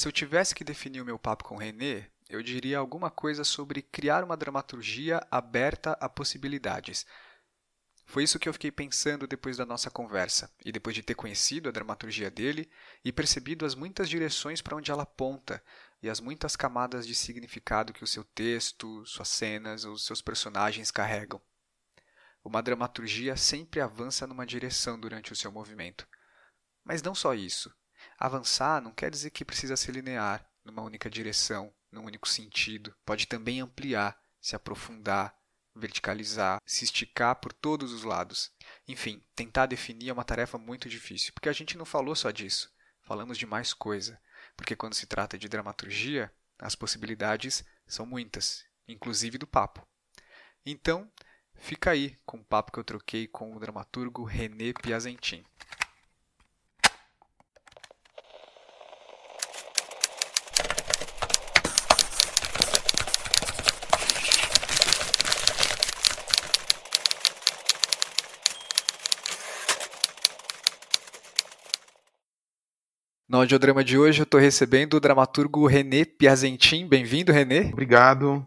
Se 0.00 0.08
eu 0.08 0.12
tivesse 0.12 0.54
que 0.54 0.64
definir 0.64 1.02
o 1.02 1.04
meu 1.04 1.18
papo 1.18 1.44
com 1.44 1.58
René, 1.58 2.08
eu 2.26 2.42
diria 2.42 2.78
alguma 2.78 3.10
coisa 3.10 3.44
sobre 3.44 3.82
criar 3.82 4.24
uma 4.24 4.34
dramaturgia 4.34 5.20
aberta 5.30 5.92
a 6.00 6.08
possibilidades. 6.08 7.04
Foi 8.06 8.24
isso 8.24 8.38
que 8.38 8.48
eu 8.48 8.52
fiquei 8.54 8.72
pensando 8.72 9.26
depois 9.26 9.58
da 9.58 9.66
nossa 9.66 9.90
conversa, 9.90 10.50
e 10.64 10.72
depois 10.72 10.96
de 10.96 11.02
ter 11.02 11.14
conhecido 11.14 11.68
a 11.68 11.70
dramaturgia 11.70 12.30
dele 12.30 12.70
e 13.04 13.12
percebido 13.12 13.66
as 13.66 13.74
muitas 13.74 14.08
direções 14.08 14.62
para 14.62 14.74
onde 14.74 14.90
ela 14.90 15.02
aponta 15.02 15.62
e 16.02 16.08
as 16.08 16.18
muitas 16.18 16.56
camadas 16.56 17.06
de 17.06 17.14
significado 17.14 17.92
que 17.92 18.02
o 18.02 18.06
seu 18.06 18.24
texto, 18.24 19.04
suas 19.04 19.28
cenas, 19.28 19.84
os 19.84 20.06
seus 20.06 20.22
personagens 20.22 20.90
carregam. 20.90 21.42
Uma 22.42 22.62
dramaturgia 22.62 23.36
sempre 23.36 23.82
avança 23.82 24.26
numa 24.26 24.46
direção 24.46 24.98
durante 24.98 25.30
o 25.30 25.36
seu 25.36 25.52
movimento. 25.52 26.08
Mas 26.82 27.02
não 27.02 27.14
só 27.14 27.34
isso. 27.34 27.70
Avançar 28.20 28.82
não 28.82 28.92
quer 28.92 29.10
dizer 29.10 29.30
que 29.30 29.46
precisa 29.46 29.78
ser 29.78 29.92
linear, 29.92 30.46
numa 30.62 30.82
única 30.82 31.08
direção, 31.08 31.72
num 31.90 32.04
único 32.04 32.28
sentido. 32.28 32.94
Pode 33.02 33.26
também 33.26 33.62
ampliar, 33.62 34.14
se 34.38 34.54
aprofundar, 34.54 35.34
verticalizar, 35.74 36.60
se 36.66 36.84
esticar 36.84 37.36
por 37.36 37.50
todos 37.50 37.94
os 37.94 38.04
lados. 38.04 38.52
Enfim, 38.86 39.24
tentar 39.34 39.64
definir 39.64 40.10
é 40.10 40.12
uma 40.12 40.22
tarefa 40.22 40.58
muito 40.58 40.86
difícil, 40.86 41.32
porque 41.32 41.48
a 41.48 41.52
gente 41.54 41.78
não 41.78 41.86
falou 41.86 42.14
só 42.14 42.30
disso. 42.30 42.70
Falamos 43.00 43.38
de 43.38 43.46
mais 43.46 43.72
coisa. 43.72 44.20
Porque 44.54 44.76
quando 44.76 44.94
se 44.94 45.06
trata 45.06 45.38
de 45.38 45.48
dramaturgia, 45.48 46.30
as 46.58 46.74
possibilidades 46.74 47.64
são 47.86 48.04
muitas, 48.04 48.66
inclusive 48.86 49.38
do 49.38 49.46
papo. 49.46 49.88
Então, 50.66 51.10
fica 51.54 51.92
aí 51.92 52.18
com 52.26 52.36
o 52.36 52.44
papo 52.44 52.70
que 52.70 52.78
eu 52.78 52.84
troquei 52.84 53.26
com 53.26 53.56
o 53.56 53.58
dramaturgo 53.58 54.24
René 54.24 54.74
Piazentin. 54.74 55.42
No 73.30 73.38
audiodrama 73.38 73.84
de 73.84 73.96
hoje 73.96 74.22
eu 74.22 74.24
estou 74.24 74.40
recebendo 74.40 74.94
o 74.94 75.00
dramaturgo 75.00 75.64
René 75.64 76.04
Piazentin. 76.04 76.88
Bem-vindo, 76.88 77.30
René. 77.30 77.70
Obrigado. 77.72 78.44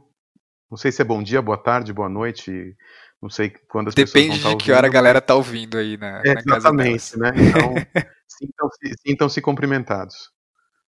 Não 0.70 0.78
sei 0.78 0.92
se 0.92 1.02
é 1.02 1.06
bom 1.06 1.24
dia, 1.24 1.42
boa 1.42 1.58
tarde, 1.58 1.94
boa 1.94 2.10
noite. 2.10 2.76
Não 3.22 3.30
sei 3.30 3.52
quando 3.70 3.88
as 3.88 3.96
Depende 3.96 4.32
pessoas 4.32 4.42
vão 4.42 4.58
de 4.58 4.66
que 4.66 4.74
hora 4.74 4.86
a 4.86 4.90
galera 4.90 5.20
está 5.20 5.36
ouvindo 5.36 5.78
aí 5.78 5.96
na, 5.96 6.22
é, 6.26 6.34
na 6.46 6.58
Exatamente, 6.58 7.18
né? 7.18 7.32
Então, 7.34 7.74
sintam-se 8.28 8.96
sintam 9.08 9.30
-se 9.30 9.42
cumprimentados. 9.42 10.30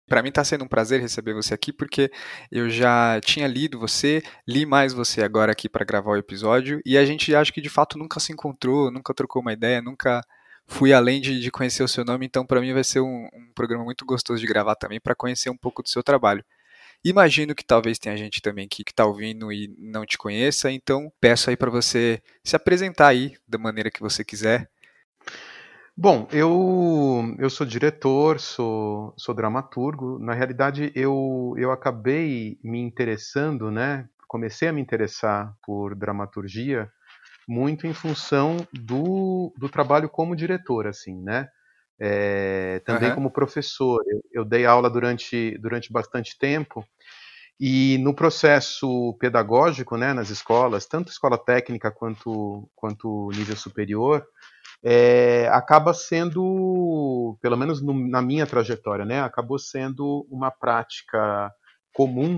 Para 0.10 0.22
mim 0.22 0.28
está 0.28 0.44
sendo 0.44 0.66
um 0.66 0.68
prazer 0.68 1.00
receber 1.00 1.34
você 1.34 1.54
aqui, 1.54 1.72
porque 1.72 2.12
eu 2.52 2.70
já 2.70 3.22
tinha 3.22 3.48
lido 3.48 3.80
você, 3.80 4.22
li 4.46 4.66
mais 4.66 4.92
você 4.92 5.24
agora 5.24 5.54
aqui 5.54 5.70
para 5.70 5.86
gravar 5.86 6.12
o 6.12 6.18
episódio, 6.18 6.82
e 6.86 6.98
a 6.98 7.06
gente 7.06 7.34
acho 7.34 7.54
que 7.54 7.62
de 7.62 7.70
fato 7.70 7.98
nunca 7.98 8.20
se 8.20 8.34
encontrou, 8.34 8.92
nunca 8.92 9.14
trocou 9.14 9.42
uma 9.42 9.54
ideia, 9.54 9.82
nunca 9.82 10.22
fui 10.68 10.94
além 10.94 11.22
de, 11.22 11.40
de 11.40 11.52
conhecer 11.52 11.84
o 11.84 11.88
seu 11.88 12.04
nome, 12.04 12.26
então 12.26 12.46
para 12.46 12.62
mim 12.62 12.74
vai 12.74 12.84
ser 12.84 13.00
um, 13.00 13.26
um, 13.34 13.52
programa 13.54 13.84
muito 13.84 14.06
gostoso 14.06 14.40
de 14.40 14.48
gravar 14.48 14.76
também 14.76 15.00
para 15.00 15.16
conhecer 15.16 15.50
um 15.50 15.58
pouco 15.58 15.84
do 15.84 15.90
seu 15.90 16.04
trabalho. 16.04 16.44
Imagino 17.04 17.54
que 17.54 17.64
talvez 17.64 18.00
tenha 18.00 18.18
gente 18.18 18.42
também 18.42 18.68
que 18.68 18.84
está 18.88 19.06
ouvindo 19.06 19.52
e 19.52 19.74
não 19.78 20.06
te 20.06 20.18
conheça, 20.18 20.72
então 20.72 21.12
peço 21.22 21.50
aí 21.50 21.58
para 21.58 21.70
você 21.70 22.22
se 22.44 22.56
apresentar 22.56 23.10
aí 23.10 23.36
da 23.48 23.58
maneira 23.58 23.92
que 23.92 24.02
você 24.02 24.24
quiser. 24.24 24.70
Bom, 25.98 26.28
eu, 26.32 27.36
eu 27.40 27.50
sou 27.50 27.66
diretor, 27.66 28.40
sou, 28.40 29.14
sou 29.18 29.34
dramaturgo. 29.34 30.20
Na 30.20 30.34
realidade, 30.34 30.92
eu, 30.94 31.54
eu 31.58 31.72
acabei 31.72 32.60
me 32.62 32.80
interessando, 32.80 33.72
né? 33.72 34.10
Comecei 34.28 34.68
a 34.68 34.74
me 34.74 34.82
interessar 34.82 35.56
por 35.64 35.96
dramaturgia 35.96 36.92
muito 37.48 37.86
em 37.88 37.94
função 37.94 38.58
do, 38.74 39.54
do 39.58 39.70
trabalho 39.70 40.10
como 40.10 40.36
diretor, 40.36 40.88
assim, 40.88 41.22
né? 41.22 41.48
É, 42.00 42.82
também 42.86 43.10
uhum. 43.10 43.16
como 43.16 43.32
professor. 43.32 44.04
Eu, 44.08 44.22
eu, 44.34 44.46
dei 44.46 44.66
aula 44.66 44.90
durante, 44.90 45.58
durante 45.60 45.92
bastante 45.92 46.38
tempo 46.38 46.86
e 47.60 47.98
no 48.00 48.14
processo 48.14 49.16
pedagógico, 49.20 49.96
né, 49.96 50.14
nas 50.14 50.30
escolas, 50.30 50.86
tanto 50.86 51.10
escola 51.10 51.38
técnica 51.38 51.90
quanto, 51.90 52.70
quanto 52.76 53.30
nível 53.34 53.56
superior, 53.56 54.26
é, 54.84 55.48
acaba 55.52 55.94
sendo, 55.94 57.38
pelo 57.42 57.56
menos 57.56 57.82
no, 57.82 57.94
na 57.94 58.22
minha 58.22 58.46
trajetória, 58.46 59.06
né, 59.06 59.22
acabou 59.22 59.58
sendo 59.58 60.28
uma 60.30 60.52
prática 60.52 61.50
comum 61.94 62.38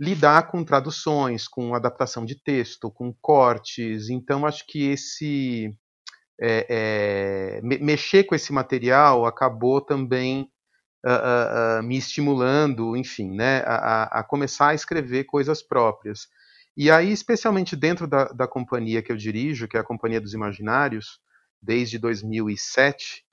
lidar 0.00 0.48
com 0.48 0.64
traduções, 0.64 1.48
com 1.48 1.74
adaptação 1.74 2.24
de 2.24 2.40
texto, 2.40 2.90
com 2.90 3.12
cortes. 3.20 4.08
Então, 4.08 4.46
acho 4.46 4.64
que 4.66 4.90
esse 4.90 5.76
é, 6.40 7.58
é, 7.58 7.60
mexer 7.62 8.24
com 8.24 8.34
esse 8.34 8.52
material 8.52 9.26
acabou 9.26 9.80
também 9.80 10.48
uh, 11.04 11.10
uh, 11.10 11.80
uh, 11.80 11.82
me 11.82 11.96
estimulando, 11.96 12.96
enfim, 12.96 13.34
né, 13.34 13.62
a, 13.66 14.20
a, 14.20 14.22
começar 14.22 14.68
a 14.68 14.74
escrever 14.74 15.24
coisas 15.24 15.62
próprias. 15.62 16.28
E 16.76 16.90
aí, 16.90 17.10
especialmente 17.10 17.74
dentro 17.74 18.06
da, 18.06 18.26
da 18.26 18.46
companhia 18.46 19.02
que 19.02 19.10
eu 19.10 19.16
dirijo, 19.16 19.66
que 19.66 19.76
é 19.76 19.80
a 19.80 19.84
Companhia 19.84 20.20
dos 20.20 20.32
Imaginários, 20.32 21.18
desde 21.60 21.98
2007, 21.98 23.24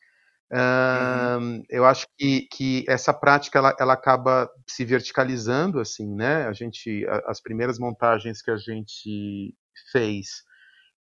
Uhum. 0.52 1.64
eu 1.70 1.86
acho 1.86 2.06
que, 2.18 2.48
que 2.52 2.86
essa 2.88 3.12
prática 3.12 3.58
ela, 3.58 3.76
ela 3.80 3.94
acaba 3.94 4.50
se 4.68 4.86
verticalizando 4.86 5.80
assim, 5.80 6.08
né? 6.16 6.46
A 6.48 6.54
gente, 6.54 7.06
as 7.26 7.42
primeiras 7.42 7.80
montagens 7.80 8.42
que 8.42 8.52
a 8.52 8.58
gente 8.58 9.56
fez, 9.92 10.44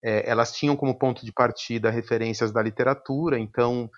é, 0.02 0.28
elas 0.28 0.52
tinham 0.52 0.76
como 0.76 0.98
ponto 0.98 1.24
de 1.24 1.32
partida 1.32 1.90
referências 1.90 2.52
da 2.52 2.62
literatura, 2.62 3.38
então 3.38 3.90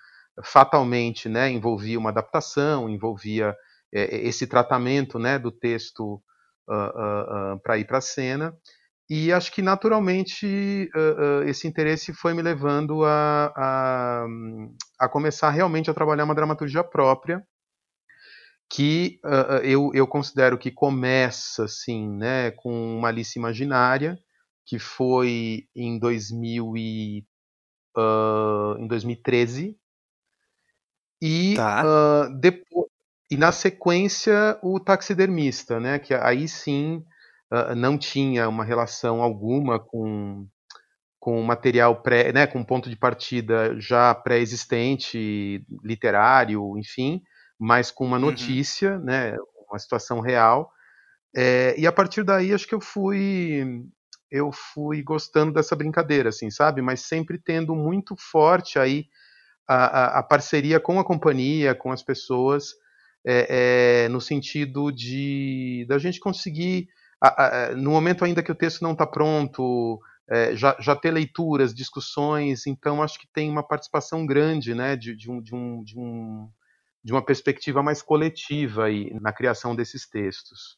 fatalmente, 0.43 1.29
né, 1.29 1.49
envolvia 1.49 1.97
uma 1.97 2.09
adaptação, 2.09 2.89
envolvia 2.89 3.55
é, 3.93 4.17
esse 4.27 4.45
tratamento, 4.45 5.17
né, 5.17 5.39
do 5.39 5.51
texto 5.51 6.21
uh, 6.67 6.73
uh, 6.73 7.53
uh, 7.55 7.59
para 7.61 7.77
ir 7.77 7.85
para 7.85 7.99
a 7.99 8.01
cena. 8.01 8.55
E 9.09 9.31
acho 9.31 9.51
que 9.51 9.61
naturalmente 9.61 10.89
uh, 10.95 10.99
uh, 10.99 11.43
esse 11.43 11.67
interesse 11.67 12.11
foi 12.11 12.33
me 12.33 12.41
levando 12.41 13.05
a, 13.05 13.53
a, 13.55 14.25
a, 14.99 15.07
começar 15.09 15.51
realmente 15.51 15.91
a 15.91 15.93
trabalhar 15.93 16.23
uma 16.23 16.33
dramaturgia 16.33 16.83
própria, 16.83 17.45
que 18.67 19.19
uh, 19.23 19.63
eu, 19.63 19.91
eu 19.93 20.07
considero 20.07 20.57
que 20.57 20.71
começa 20.71 21.65
assim, 21.65 22.09
né, 22.17 22.49
com 22.51 22.97
uma 22.97 23.09
Alice 23.09 23.37
Imaginária, 23.37 24.17
que 24.65 24.79
foi 24.79 25.67
em, 25.75 25.99
2000 25.99 26.75
e, 26.75 27.23
em 28.79 28.87
2013, 28.87 29.77
e, 31.21 31.53
tá. 31.55 32.27
depois, 32.29 32.87
e 33.29 33.37
na 33.37 33.51
sequência 33.51 34.59
o 34.63 34.79
Taxidermista, 34.79 35.79
né, 35.79 35.99
que 35.99 36.13
aí 36.15 36.47
sim 36.47 37.05
não 37.75 37.97
tinha 37.97 38.49
uma 38.49 38.63
relação 38.63 39.21
alguma 39.21 39.79
com 39.79 40.47
com 41.19 41.41
material 41.41 42.03
pré, 42.03 42.31
né, 42.31 42.45
com 42.45 42.63
ponto 42.63 42.87
de 42.87 42.95
partida 42.95 43.75
já 43.79 44.13
pré-existente, 44.13 45.65
literário, 45.83 46.77
enfim, 46.77 47.19
mas 47.57 47.89
com 47.89 48.05
uma 48.05 48.17
uhum. 48.17 48.25
notícia, 48.25 48.97
uhum. 48.97 49.05
né, 49.05 49.35
uma 49.67 49.79
situação 49.79 50.19
real. 50.19 50.71
É, 51.35 51.73
e 51.79 51.87
a 51.87 51.91
partir 51.91 52.23
daí 52.23 52.53
acho 52.53 52.67
que 52.67 52.75
eu 52.75 52.79
fui 52.79 53.87
eu 54.29 54.51
fui 54.51 55.01
gostando 55.01 55.51
dessa 55.51 55.75
brincadeira, 55.75 56.29
assim, 56.29 56.51
sabe? 56.51 56.81
Mas 56.81 57.01
sempre 57.01 57.39
tendo 57.39 57.73
muito 57.73 58.15
forte 58.17 58.77
aí 58.77 59.05
a, 59.67 59.85
a, 59.85 60.19
a 60.19 60.23
parceria 60.23 60.79
com 60.79 60.99
a 60.99 61.05
companhia, 61.05 61.73
com 61.73 61.91
as 61.91 62.03
pessoas, 62.03 62.73
é, 63.25 64.03
é, 64.05 64.09
no 64.09 64.21
sentido 64.21 64.91
de 64.91 65.85
da 65.87 65.97
gente 65.97 66.19
conseguir 66.19 66.87
no 67.77 67.91
momento 67.91 68.23
ainda 68.25 68.43
que 68.43 68.51
o 68.51 68.55
texto 68.55 68.81
não 68.81 68.93
está 68.93 69.05
pronto, 69.05 69.99
é, 70.29 70.55
já, 70.55 70.75
já 70.79 70.95
ter 70.95 71.11
leituras, 71.11 71.73
discussões, 71.73 72.65
então 72.65 73.01
acho 73.01 73.19
que 73.19 73.27
tem 73.27 73.49
uma 73.49 73.63
participação 73.63 74.25
grande 74.25 74.73
né, 74.73 74.95
de, 74.95 75.15
de, 75.15 75.29
um, 75.29 75.41
de, 75.41 75.53
um, 75.53 75.83
de, 75.83 75.99
um, 75.99 76.49
de 77.03 77.11
uma 77.11 77.23
perspectiva 77.23 77.83
mais 77.83 78.01
coletiva 78.01 78.85
aí 78.85 79.13
na 79.21 79.31
criação 79.31 79.75
desses 79.75 80.07
textos. 80.07 80.77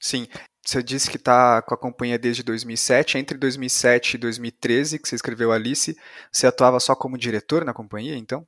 Sim, 0.00 0.26
você 0.64 0.82
disse 0.82 1.10
que 1.10 1.16
está 1.16 1.60
com 1.62 1.74
a 1.74 1.76
companhia 1.76 2.18
desde 2.18 2.42
2007. 2.42 3.18
Entre 3.18 3.36
2007 3.36 4.14
e 4.14 4.18
2013, 4.18 4.98
que 4.98 5.08
você 5.08 5.14
escreveu 5.14 5.52
Alice, 5.52 5.96
você 6.32 6.46
atuava 6.46 6.80
só 6.80 6.94
como 6.94 7.18
diretor 7.18 7.64
na 7.64 7.74
companhia, 7.74 8.16
então? 8.16 8.46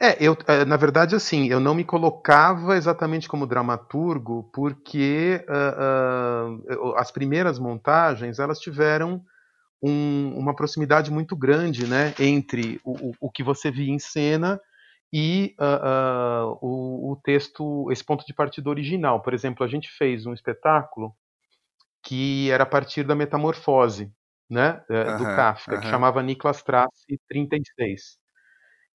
É, 0.00 0.16
eu, 0.24 0.36
é, 0.46 0.64
na 0.64 0.76
verdade, 0.76 1.14
assim, 1.14 1.48
eu 1.48 1.60
não 1.60 1.74
me 1.74 1.84
colocava 1.84 2.76
exatamente 2.76 3.28
como 3.28 3.46
dramaturgo, 3.46 4.48
porque 4.52 5.44
uh, 5.48 6.88
uh, 6.88 6.94
as 6.96 7.10
primeiras 7.10 7.58
montagens 7.58 8.38
elas 8.38 8.58
tiveram 8.58 9.22
um, 9.82 10.34
uma 10.36 10.54
proximidade 10.54 11.10
muito 11.10 11.36
grande, 11.36 11.86
né, 11.86 12.14
entre 12.18 12.80
o, 12.84 13.12
o, 13.20 13.30
que 13.30 13.42
você 13.42 13.70
via 13.70 13.92
em 13.92 13.98
cena 13.98 14.60
e 15.12 15.54
uh, 15.58 16.52
uh, 16.52 16.58
o, 16.60 17.12
o, 17.12 17.16
texto, 17.16 17.90
esse 17.90 18.04
ponto 18.04 18.24
de 18.26 18.34
partida 18.34 18.68
original. 18.70 19.20
Por 19.20 19.34
exemplo, 19.34 19.64
a 19.64 19.68
gente 19.68 19.88
fez 19.90 20.26
um 20.26 20.32
espetáculo 20.32 21.14
que 22.08 22.50
era 22.50 22.62
a 22.62 22.66
partir 22.66 23.04
da 23.04 23.14
metamorfose 23.14 24.10
né, 24.48 24.82
do 24.88 25.24
Kafka, 25.24 25.78
que 25.78 25.88
chamava 25.88 26.22
Niklas 26.22 26.62
Trace 26.62 27.20
36 27.28 28.16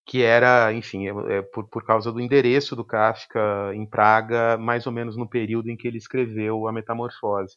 que 0.05 0.23
era, 0.23 0.73
enfim, 0.73 1.07
é, 1.07 1.37
é, 1.37 1.41
por, 1.43 1.69
por 1.69 1.85
causa 1.85 2.11
do 2.11 2.19
endereço 2.19 2.75
do 2.75 2.83
Kafka 2.83 3.71
em 3.73 3.85
Praga, 3.85 4.57
mais 4.57 4.85
ou 4.87 4.91
menos 4.91 5.15
no 5.15 5.29
período 5.29 5.69
em 5.69 5.77
que 5.77 5.87
ele 5.87 5.97
escreveu 5.97 6.67
A 6.67 6.73
Metamorfose. 6.73 7.55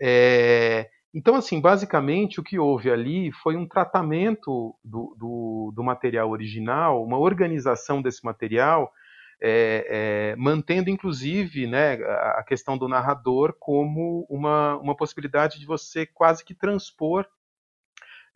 É, 0.00 0.88
então, 1.12 1.34
assim, 1.34 1.60
basicamente 1.60 2.38
o 2.38 2.44
que 2.44 2.58
houve 2.58 2.90
ali 2.90 3.32
foi 3.32 3.56
um 3.56 3.66
tratamento 3.66 4.76
do, 4.84 5.16
do, 5.18 5.72
do 5.74 5.82
material 5.82 6.30
original, 6.30 7.02
uma 7.02 7.18
organização 7.18 8.02
desse 8.02 8.24
material, 8.24 8.92
é, 9.40 10.32
é, 10.32 10.36
mantendo 10.36 10.90
inclusive 10.90 11.66
né, 11.66 11.94
a 11.94 12.42
questão 12.42 12.78
do 12.78 12.88
narrador 12.88 13.54
como 13.58 14.26
uma, 14.28 14.76
uma 14.76 14.96
possibilidade 14.96 15.58
de 15.58 15.66
você 15.66 16.06
quase 16.06 16.44
que 16.44 16.54
transpor 16.54 17.26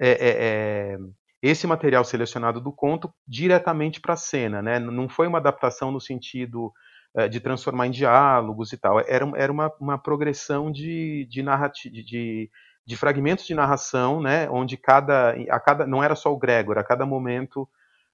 é, 0.01 0.11
é, 0.11 0.17
é 0.21 0.99
esse 1.43 1.67
material 1.67 2.05
selecionado 2.05 2.61
do 2.61 2.73
conto 2.73 3.13
diretamente 3.27 4.01
para 4.01 4.15
a 4.15 4.17
cena. 4.17 4.61
Né? 4.61 4.79
Não 4.79 5.09
foi 5.09 5.27
uma 5.27 5.39
adaptação 5.39 5.91
no 5.91 6.01
sentido 6.01 6.73
uh, 7.15 7.29
de 7.29 7.41
transformar 7.41 7.87
em 7.87 7.93
diálogos 7.93 8.73
e 8.73 8.77
tal. 8.77 9.01
Era, 9.01 9.31
era 9.37 9.53
uma, 9.53 9.73
uma 9.81 9.99
progressão 9.99 10.71
de, 10.71 11.27
de, 11.31 11.43
de, 12.03 12.51
de 12.85 12.97
fragmentos 12.97 13.47
de 13.47 13.55
narração, 13.55 14.21
né? 14.21 14.49
onde 14.51 14.77
cada, 14.77 15.31
a 15.49 15.61
cada. 15.61 15.87
Não 15.87 16.03
era 16.03 16.17
só 16.17 16.33
o 16.33 16.39
Gregor, 16.39 16.79
a 16.79 16.85
cada 16.85 17.07
momento. 17.07 17.69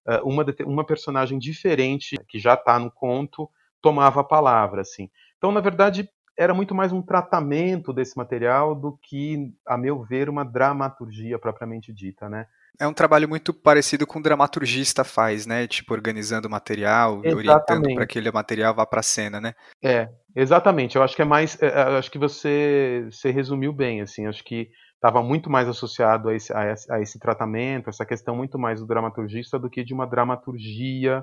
Uh, 0.07 0.29
uma, 0.29 0.45
uma 0.67 0.85
personagem 0.85 1.39
diferente 1.39 2.17
que 2.29 2.39
já 2.39 2.55
está 2.55 2.79
no 2.79 2.91
conto 2.91 3.49
tomava 3.81 4.21
a 4.21 4.25
palavra, 4.25 4.83
assim. 4.83 5.11
Então, 5.39 5.53
na 5.53 5.61
verdade, 5.61 6.09
era 6.37 6.53
muito 6.53 6.75
mais 6.75 6.93
um 6.93 7.01
tratamento 7.01 7.93
desse 7.93 8.17
material 8.17 8.75
do 8.75 8.99
que, 9.03 9.53
a 9.67 9.77
meu 9.77 10.03
ver, 10.03 10.29
uma 10.29 10.45
dramaturgia 10.45 11.39
propriamente 11.39 11.93
dita, 11.93 12.29
né? 12.29 12.47
É 12.79 12.89
um 12.89 12.93
trabalho 12.93 13.29
muito 13.29 13.55
parecido 13.55 14.05
com 14.05 14.19
o 14.19 14.23
dramaturgista 14.23 15.05
faz, 15.05 15.47
né? 15.47 15.67
Tipo, 15.67 15.95
organizando 15.95 16.49
o 16.49 16.51
material, 16.51 17.21
exatamente. 17.25 17.37
orientando 17.37 17.83
para 17.83 18.07
que 18.07 18.19
aquele 18.19 18.33
material 18.33 18.75
vá 18.75 18.85
para 18.85 18.99
a 18.99 19.03
cena, 19.03 19.41
né? 19.41 19.55
É, 19.83 20.09
exatamente. 20.35 20.97
Eu 20.97 21.03
acho 21.03 21.15
que 21.15 21.23
é 21.23 21.25
mais. 21.25 21.61
É, 21.63 21.67
é 21.67 21.99
acho 21.99 22.11
que 22.11 22.19
você, 22.19 23.07
você 23.09 23.31
resumiu 23.31 23.73
bem, 23.73 24.01
assim. 24.01 24.27
Acho 24.27 24.43
que 24.43 24.71
estava 25.05 25.23
muito 25.23 25.51
mais 25.51 25.69
associado 25.69 26.31
a 26.31 26.35
esse, 26.35 26.51
a 26.55 26.73
esse, 26.73 26.91
a, 26.91 27.01
esse, 27.01 27.19
tratamento, 27.19 27.91
essa 27.91 28.07
questão 28.07 28.35
muito 28.35 28.59
mais 28.59 28.81
do 28.81 28.87
dramaturgista 28.87 29.59
do 29.59 29.69
que 29.69 29.85
de 29.85 29.93
uma 29.93 30.07
dramaturgia 30.07 31.23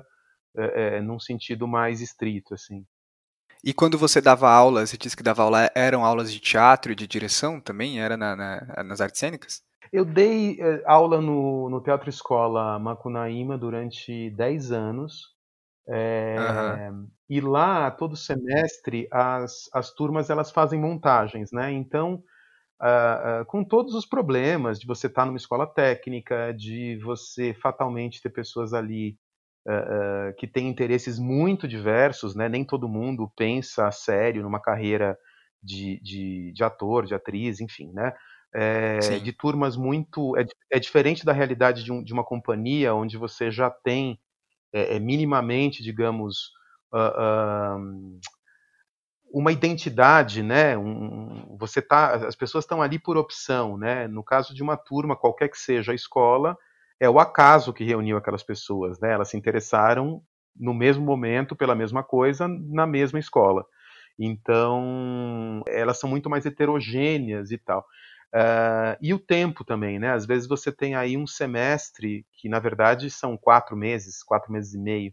é, 0.56 0.98
é, 0.98 1.00
num 1.00 1.18
sentido 1.18 1.66
mais 1.66 2.00
estrito, 2.00 2.54
assim. 2.54 2.86
E 3.64 3.74
quando 3.74 3.98
você 3.98 4.20
dava 4.20 4.48
aulas, 4.48 4.90
você 4.90 4.96
disse 4.96 5.16
que 5.16 5.22
dava 5.22 5.42
aula, 5.42 5.68
eram 5.74 6.04
aulas 6.04 6.32
de 6.32 6.38
teatro 6.38 6.92
e 6.92 6.94
de 6.94 7.08
direção 7.08 7.60
também? 7.60 8.00
Era 8.00 8.16
na, 8.16 8.36
na, 8.36 8.84
nas 8.84 9.00
artes 9.00 9.18
cênicas? 9.18 9.62
Eu 9.92 10.04
dei 10.04 10.60
eh, 10.60 10.82
aula 10.86 11.20
no, 11.20 11.68
no 11.68 11.80
Teatro 11.80 12.08
Escola 12.08 12.78
Macunaíma 12.78 13.58
durante 13.58 14.30
10 14.30 14.70
anos. 14.70 15.32
É, 15.88 16.88
uhum. 16.90 17.08
E 17.28 17.40
lá, 17.40 17.90
todo 17.90 18.16
semestre, 18.16 19.08
as, 19.10 19.68
as 19.74 19.92
turmas 19.92 20.30
elas 20.30 20.52
fazem 20.52 20.80
montagens, 20.80 21.50
né? 21.52 21.72
Então, 21.72 22.22
uh, 22.82 23.42
uh, 23.42 23.44
com 23.46 23.64
todos 23.64 23.94
os 23.94 24.04
problemas 24.04 24.78
de 24.78 24.86
você 24.86 25.06
estar 25.06 25.24
numa 25.24 25.36
escola 25.36 25.66
técnica, 25.66 26.52
de 26.52 26.98
você 27.02 27.54
fatalmente 27.54 28.20
ter 28.20 28.30
pessoas 28.30 28.74
ali 28.74 29.16
uh, 29.66 30.34
que 30.36 30.46
têm 30.46 30.68
interesses 30.68 31.18
muito 31.18 31.68
diversos, 31.68 32.34
né? 32.34 32.48
Nem 32.48 32.64
todo 32.64 32.88
mundo 32.88 33.32
pensa 33.36 33.86
a 33.86 33.92
sério 33.92 34.42
numa 34.42 34.60
carreira 34.60 35.16
de, 35.62 36.00
de, 36.02 36.52
de 36.52 36.64
ator, 36.64 37.06
de 37.06 37.14
atriz, 37.14 37.60
enfim, 37.60 37.92
né? 37.92 38.12
é, 38.54 38.98
de 39.18 39.32
turmas 39.32 39.76
muito. 39.76 40.36
É, 40.36 40.44
é, 40.70 40.78
diferente 40.78 41.24
da 41.24 41.32
realidade 41.32 41.82
de, 41.82 41.90
um, 41.90 42.02
de, 42.02 42.12
uma 42.12 42.24
companhia 42.24 42.94
onde 42.94 43.16
você 43.16 43.50
já 43.50 43.70
tem 43.70 44.18
é, 44.72 44.98
minimamente, 44.98 45.82
digamos, 45.82 46.52
uma 49.32 49.52
identidade, 49.52 50.42
né? 50.42 50.76
Um, 50.76 51.56
você 51.58 51.82
tá, 51.82 52.14
as 52.26 52.36
pessoas 52.36 52.64
estão 52.64 52.82
ali 52.82 52.98
por 52.98 53.16
opção, 53.16 53.76
né? 53.78 54.06
No 54.08 54.22
caso 54.24 54.54
de 54.54 54.62
uma 54.62 54.76
turma, 54.76 55.16
qualquer 55.16 55.48
que 55.48 55.58
seja 55.58 55.92
a 55.92 55.94
escola, 55.94 56.56
é 57.00 57.08
o 57.08 57.18
acaso 57.18 57.72
que 57.72 57.84
reuniu 57.84 58.16
aquelas 58.16 58.42
pessoas, 58.42 59.00
né? 59.00 59.12
Elas 59.12 59.28
se 59.30 59.36
interessaram 59.36 60.22
no 60.56 60.74
mesmo 60.74 61.04
momento 61.04 61.56
pela 61.56 61.74
mesma 61.74 62.02
coisa 62.02 62.46
na 62.48 62.86
mesma 62.86 63.18
escola. 63.18 63.64
Então, 64.18 65.62
elas 65.66 65.98
são 65.98 66.08
muito 66.10 66.28
mais 66.30 66.44
heterogêneas 66.46 67.50
e 67.50 67.58
tal. 67.58 67.80
Uh, 68.34 68.96
e 69.00 69.12
o 69.12 69.18
tempo 69.18 69.64
também, 69.64 69.98
né? 69.98 70.12
Às 70.12 70.26
vezes 70.26 70.48
você 70.48 70.72
tem 70.72 70.94
aí 70.94 71.16
um 71.16 71.26
semestre, 71.26 72.26
que 72.34 72.48
na 72.48 72.58
verdade 72.58 73.10
são 73.10 73.36
quatro 73.36 73.76
meses, 73.76 74.22
quatro 74.22 74.52
meses 74.52 74.74
e 74.74 74.78
meio, 74.78 75.12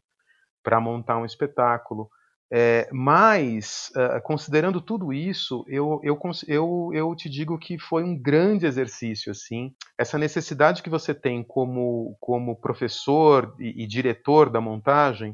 para 0.64 0.80
montar 0.80 1.18
um 1.18 1.26
espetáculo. 1.26 2.10
É, 2.52 2.90
mas, 2.92 3.92
uh, 3.96 4.20
considerando 4.24 4.82
tudo 4.82 5.14
isso, 5.14 5.64
eu, 5.68 6.02
eu, 6.04 6.20
eu, 6.48 6.92
eu 6.94 7.16
te 7.16 7.30
digo 7.30 7.60
que 7.60 7.78
foi 7.78 8.04
um 8.04 8.18
grande 8.18 8.66
exercício, 8.66 9.32
assim. 9.32 9.72
Essa 9.98 10.18
necessidade 10.18 10.82
que 10.82 10.90
você 10.90 11.14
tem 11.14 11.44
como, 11.44 12.18
como 12.20 12.56
professor 12.56 13.56
e, 13.60 13.84
e 13.84 13.88
diretor 13.88 14.50
da 14.50 14.60
montagem, 14.60 15.34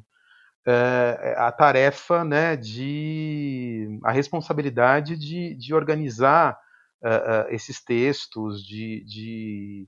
uh, 0.68 1.38
a 1.38 1.52
tarefa, 1.54 2.26
né, 2.26 2.58
de... 2.58 3.98
a 4.04 4.12
responsabilidade 4.12 5.16
de, 5.16 5.56
de 5.56 5.74
organizar 5.74 6.60
uh, 7.02 7.48
esses 7.50 7.82
textos, 7.82 8.62
de, 8.66 9.06
de, 9.06 9.88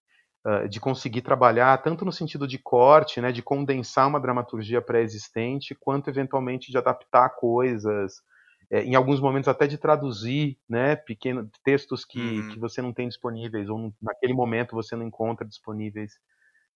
de 0.69 0.79
conseguir 0.79 1.21
trabalhar 1.23 1.77
tanto 1.83 2.05
no 2.05 2.11
sentido 2.11 2.47
de 2.47 2.57
corte, 2.57 3.19
né, 3.19 3.33
de 3.33 3.41
condensar 3.41 4.07
uma 4.07 4.19
dramaturgia 4.19 4.81
pré-existente, 4.81 5.75
quanto 5.75 6.09
eventualmente 6.09 6.71
de 6.71 6.77
adaptar 6.77 7.29
coisas, 7.31 8.21
é, 8.69 8.83
em 8.83 8.95
alguns 8.95 9.21
momentos 9.21 9.47
até 9.47 9.65
de 9.65 9.77
traduzir 9.77 10.57
né, 10.67 10.95
pequenos 10.95 11.49
textos 11.63 12.03
que, 12.03 12.19
uhum. 12.19 12.49
que 12.49 12.59
você 12.59 12.81
não 12.81 12.91
tem 12.91 13.07
disponíveis, 13.07 13.69
ou 13.69 13.93
naquele 14.01 14.33
momento 14.33 14.75
você 14.75 14.95
não 14.95 15.05
encontra 15.05 15.47
disponíveis 15.47 16.13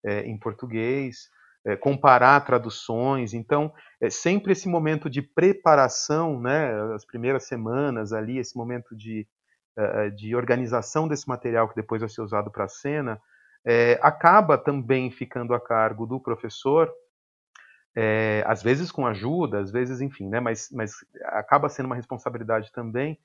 é, 0.05 0.21
em 0.21 0.37
português. 0.37 1.29
É, 1.63 1.75
comparar 1.75 2.43
traduções. 2.43 3.35
Então, 3.35 3.71
é 4.01 4.09
sempre 4.09 4.53
esse 4.53 4.67
momento 4.67 5.07
de 5.07 5.21
preparação, 5.21 6.41
né, 6.41 6.71
as 6.95 7.05
primeiras 7.05 7.43
semanas 7.43 8.13
ali, 8.13 8.39
esse 8.39 8.57
momento 8.57 8.95
de, 8.95 9.27
de 10.15 10.35
organização 10.35 11.07
desse 11.07 11.29
material 11.29 11.69
que 11.69 11.75
depois 11.75 12.01
vai 12.01 12.09
ser 12.09 12.23
usado 12.23 12.49
para 12.49 12.63
a 12.63 12.67
cena, 12.67 13.21
é, 13.65 13.99
acaba 14.01 14.57
também 14.57 15.11
ficando 15.11 15.53
a 15.53 15.59
cargo 15.59 16.05
do 16.05 16.19
professor, 16.19 16.91
é, 17.95 18.43
às 18.47 18.63
vezes 18.63 18.91
com 18.91 19.05
ajuda, 19.05 19.59
às 19.59 19.71
vezes, 19.71 20.01
enfim, 20.01 20.27
né, 20.29 20.39
mas, 20.39 20.69
mas 20.71 20.93
acaba 21.25 21.69
sendo 21.69 21.87
uma 21.87 21.95
responsabilidade 21.95 22.71
também. 22.71 23.19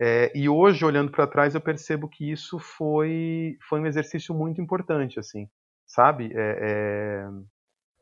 É, 0.00 0.30
e 0.34 0.48
hoje, 0.48 0.84
olhando 0.84 1.10
para 1.10 1.26
trás, 1.26 1.54
eu 1.54 1.60
percebo 1.60 2.08
que 2.08 2.30
isso 2.30 2.58
foi, 2.58 3.56
foi 3.68 3.80
um 3.80 3.86
exercício 3.86 4.34
muito 4.34 4.60
importante, 4.60 5.18
assim, 5.18 5.48
sabe? 5.86 6.32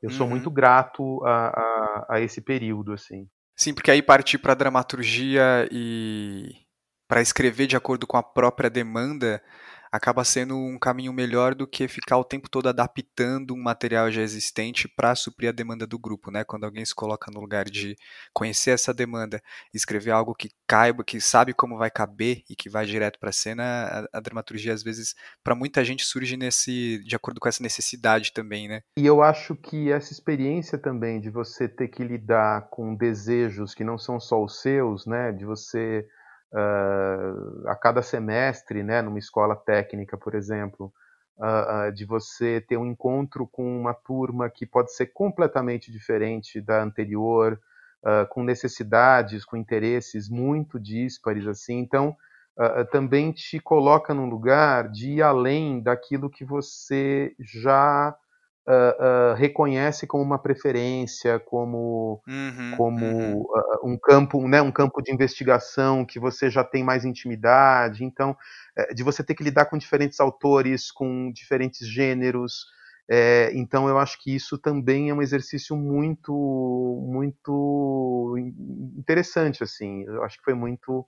eu 0.03 0.11
sou 0.11 0.27
uhum. 0.27 0.31
muito 0.31 0.51
grato 0.51 1.25
a, 1.25 1.47
a, 1.49 2.07
a 2.11 2.21
esse 2.21 2.41
período, 2.41 2.93
assim. 2.93 3.29
Sim, 3.57 3.73
porque 3.73 3.91
aí 3.91 4.03
partir 4.03 4.39
para 4.39 4.55
dramaturgia 4.55 5.69
e 5.71 6.51
para 7.09 7.23
escrever 7.23 7.67
de 7.67 7.77
acordo 7.77 8.07
com 8.07 8.17
a 8.17 8.23
própria 8.23 8.69
demanda 8.69 9.43
acaba 9.95 10.25
sendo 10.25 10.57
um 10.57 10.77
caminho 10.77 11.13
melhor 11.13 11.55
do 11.55 11.69
que 11.69 11.87
ficar 11.87 12.19
o 12.19 12.25
tempo 12.25 12.51
todo 12.51 12.69
adaptando 12.69 13.55
um 13.55 13.63
material 13.63 14.11
já 14.11 14.23
existente 14.23 14.89
para 14.89 15.15
suprir 15.15 15.51
a 15.51 15.53
demanda 15.53 15.87
do 15.87 15.97
grupo, 15.97 16.33
né? 16.33 16.43
Quando 16.43 16.65
alguém 16.65 16.85
se 16.85 16.93
coloca 16.93 17.31
no 17.31 17.39
lugar 17.39 17.67
de 17.67 17.97
conhecer 18.33 18.73
essa 18.73 18.93
demanda, 18.93 19.41
escrever 19.73 20.11
algo 20.11 20.35
que 20.35 20.51
caiba, 20.67 21.05
que 21.05 21.21
sabe 21.21 21.55
como 21.55 21.79
vai 21.79 21.93
caber 21.93 22.43
e 22.51 22.57
que 22.57 22.69
vai 22.69 22.85
direto 22.85 23.21
para 23.21 23.31
a 23.31 23.33
cena, 23.33 24.09
a, 24.13 24.19
dramaturgia 24.19 24.73
às 24.73 24.83
vezes 24.83 25.15
para 25.45 25.55
muita 25.55 25.85
gente 25.85 26.05
surge 26.05 26.37
nesse 26.37 26.99
de 27.05 27.15
acordo 27.15 27.39
com 27.39 27.49
essa 27.49 27.63
necessidade 27.63 28.33
também, 28.33 28.67
né? 28.67 28.83
E 28.99 29.07
eu 29.07 29.23
acho 29.23 29.55
que 29.55 29.93
essa 29.93 30.13
experiência 30.13 30.77
também 30.77 31.21
de 31.21 31.31
você 31.31 31.69
ter 31.69 31.87
que 31.87 32.03
lidar 32.03 32.69
com 32.69 32.97
desejos 32.97 33.73
que 33.73 33.85
não 33.85 33.97
são 33.97 34.19
só 34.19 34.43
os 34.43 34.61
seus, 34.61 35.07
né? 35.07 35.31
De 35.31 35.45
você 35.45 36.05
uh, 36.55 37.69
a 37.69 37.75
cada 37.75 38.01
semestre, 38.01 38.83
né, 38.83 39.03
numa 39.03 39.19
escola 39.19 39.57
técnica, 39.57 40.17
por 40.17 40.35
exemplo, 40.35 40.93
uh, 41.37 41.89
uh, 41.89 41.93
de 41.93 42.05
você 42.05 42.61
ter 42.61 42.77
um 42.77 42.87
encontro 42.87 43.47
com 43.47 43.81
uma 43.81 43.93
turma 43.93 44.49
que 44.49 44.65
pode 44.65 44.95
ser 44.95 45.07
completamente 45.07 45.91
diferente 45.91 46.61
da 46.61 46.83
anterior, 46.83 47.61
com 48.29 48.45
necessidades, 48.45 49.47
com 49.47 49.57
interesses 49.57 50.29
muito 50.29 50.79
díspares, 50.79 51.47
assim. 51.47 51.79
Então, 51.79 52.15
também 52.93 53.33
te 53.33 53.59
coloca 53.59 54.13
num 54.13 54.29
lugar 54.29 54.91
de 54.91 55.13
ir 55.13 55.23
além 55.23 55.81
daquilo 55.81 56.29
que 56.29 56.45
você 56.45 57.35
já 57.41 58.15
uh, 58.67 59.33
uh, 59.33 59.35
reconhece 59.35 60.07
como 60.07 60.23
uma 60.23 60.39
preferência, 60.39 61.39
como, 61.39 62.23
uhum, 62.27 62.75
como 62.77 63.07
uhum. 63.07 63.41
Uh, 63.41 63.93
um 63.93 63.99
campo, 63.99 64.47
né, 64.49 64.63
um 64.63 64.73
campo 64.73 65.03
de 65.03 65.13
investigação 65.13 66.05
que 66.05 66.19
você 66.19 66.51
já 66.51 66.65
tem 66.65 66.83
mais 66.83 67.05
intimidade. 67.05 68.05
Então, 68.05 68.37
é, 68.77 68.95
de 68.95 69.03
você 69.03 69.23
ter 69.23 69.35
que 69.35 69.45
lidar 69.45 69.67
com 69.67 69.79
diferentes 69.79 70.21
autores, 70.21 70.91
com 70.91 71.31
diferentes 71.33 71.87
gêneros. 71.87 72.67
É, 73.09 73.51
então, 73.55 73.89
eu 73.89 73.99
acho 73.99 74.19
que 74.23 74.35
isso 74.35 74.57
também 74.57 75.11
é 75.11 75.15
um 75.15 75.23
exercício 75.23 75.77
muito, 75.77 76.33
muito 77.07 78.35
interessante, 78.97 79.63
assim. 79.63 80.05
Eu 80.05 80.25
acho 80.25 80.39
que 80.39 80.45
foi 80.45 80.55
muito, 80.55 81.07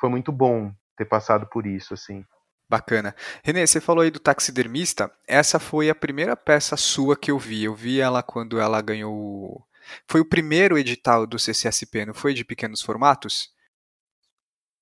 foi 0.00 0.08
muito 0.08 0.32
bom 0.32 0.72
ter 0.96 1.04
passado 1.04 1.46
por 1.46 1.66
isso, 1.66 1.92
assim. 1.92 2.24
Bacana. 2.68 3.14
Renê, 3.42 3.66
você 3.66 3.80
falou 3.80 4.02
aí 4.02 4.10
do 4.10 4.18
taxidermista. 4.18 5.10
Essa 5.26 5.58
foi 5.58 5.90
a 5.90 5.94
primeira 5.94 6.36
peça 6.36 6.76
sua 6.76 7.16
que 7.16 7.30
eu 7.30 7.38
vi. 7.38 7.64
Eu 7.64 7.74
vi 7.74 8.00
ela 8.00 8.22
quando 8.22 8.58
ela 8.58 8.80
ganhou. 8.80 9.66
Foi 10.08 10.20
o 10.20 10.28
primeiro 10.28 10.78
edital 10.78 11.26
do 11.26 11.38
CCSP, 11.38 12.06
não 12.06 12.14
foi 12.14 12.32
de 12.32 12.44
pequenos 12.44 12.80
formatos? 12.80 13.52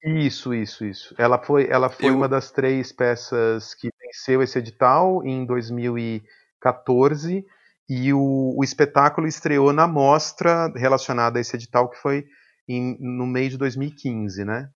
Isso, 0.04 0.52
isso, 0.52 0.84
isso. 0.84 1.14
Ela 1.16 1.38
foi, 1.38 1.68
ela 1.68 1.88
foi 1.88 2.10
eu... 2.10 2.16
uma 2.16 2.28
das 2.28 2.50
três 2.50 2.92
peças 2.92 3.74
que 3.74 3.88
venceu 4.00 4.42
esse 4.42 4.58
edital 4.58 5.24
em 5.24 5.46
2014 5.46 7.44
e 7.88 8.12
o, 8.12 8.54
o 8.56 8.64
espetáculo 8.64 9.26
estreou 9.28 9.72
na 9.72 9.86
mostra 9.86 10.72
relacionada 10.74 11.38
a 11.38 11.40
esse 11.40 11.54
edital 11.54 11.88
que 11.88 11.98
foi 11.98 12.24
em, 12.68 12.96
no 13.00 13.26
mês 13.26 13.50
de 13.50 13.58
2015, 13.58 14.44
né? 14.44 14.68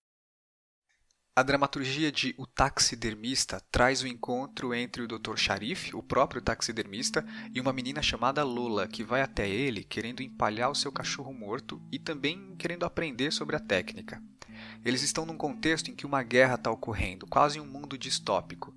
A 1.39 1.43
dramaturgia 1.43 2.11
de 2.11 2.35
O 2.39 2.47
Taxidermista 2.47 3.61
traz 3.71 4.01
o 4.01 4.07
encontro 4.07 4.73
entre 4.73 5.03
o 5.03 5.07
Dr. 5.07 5.37
Sharif, 5.37 5.95
o 5.95 6.03
próprio 6.03 6.41
taxidermista, 6.41 7.23
e 7.55 7.61
uma 7.61 7.75
menina 7.75 8.01
chamada 8.01 8.43
Lola, 8.43 8.89
que 8.89 9.05
vai 9.05 9.21
até 9.21 9.47
ele 9.47 9.85
querendo 9.85 10.23
empalhar 10.23 10.71
o 10.71 10.75
seu 10.75 10.91
cachorro 10.91 11.35
morto 11.35 11.79
e 11.93 11.99
também 11.99 12.57
querendo 12.57 12.87
aprender 12.87 13.31
sobre 13.33 13.55
a 13.55 13.61
técnica. 13.61 14.19
Eles 14.83 15.03
estão 15.03 15.27
num 15.27 15.37
contexto 15.37 15.91
em 15.91 15.95
que 15.95 16.07
uma 16.07 16.23
guerra 16.23 16.55
está 16.55 16.71
ocorrendo, 16.71 17.27
quase 17.27 17.61
um 17.61 17.67
mundo 17.67 17.99
distópico. 17.99 18.75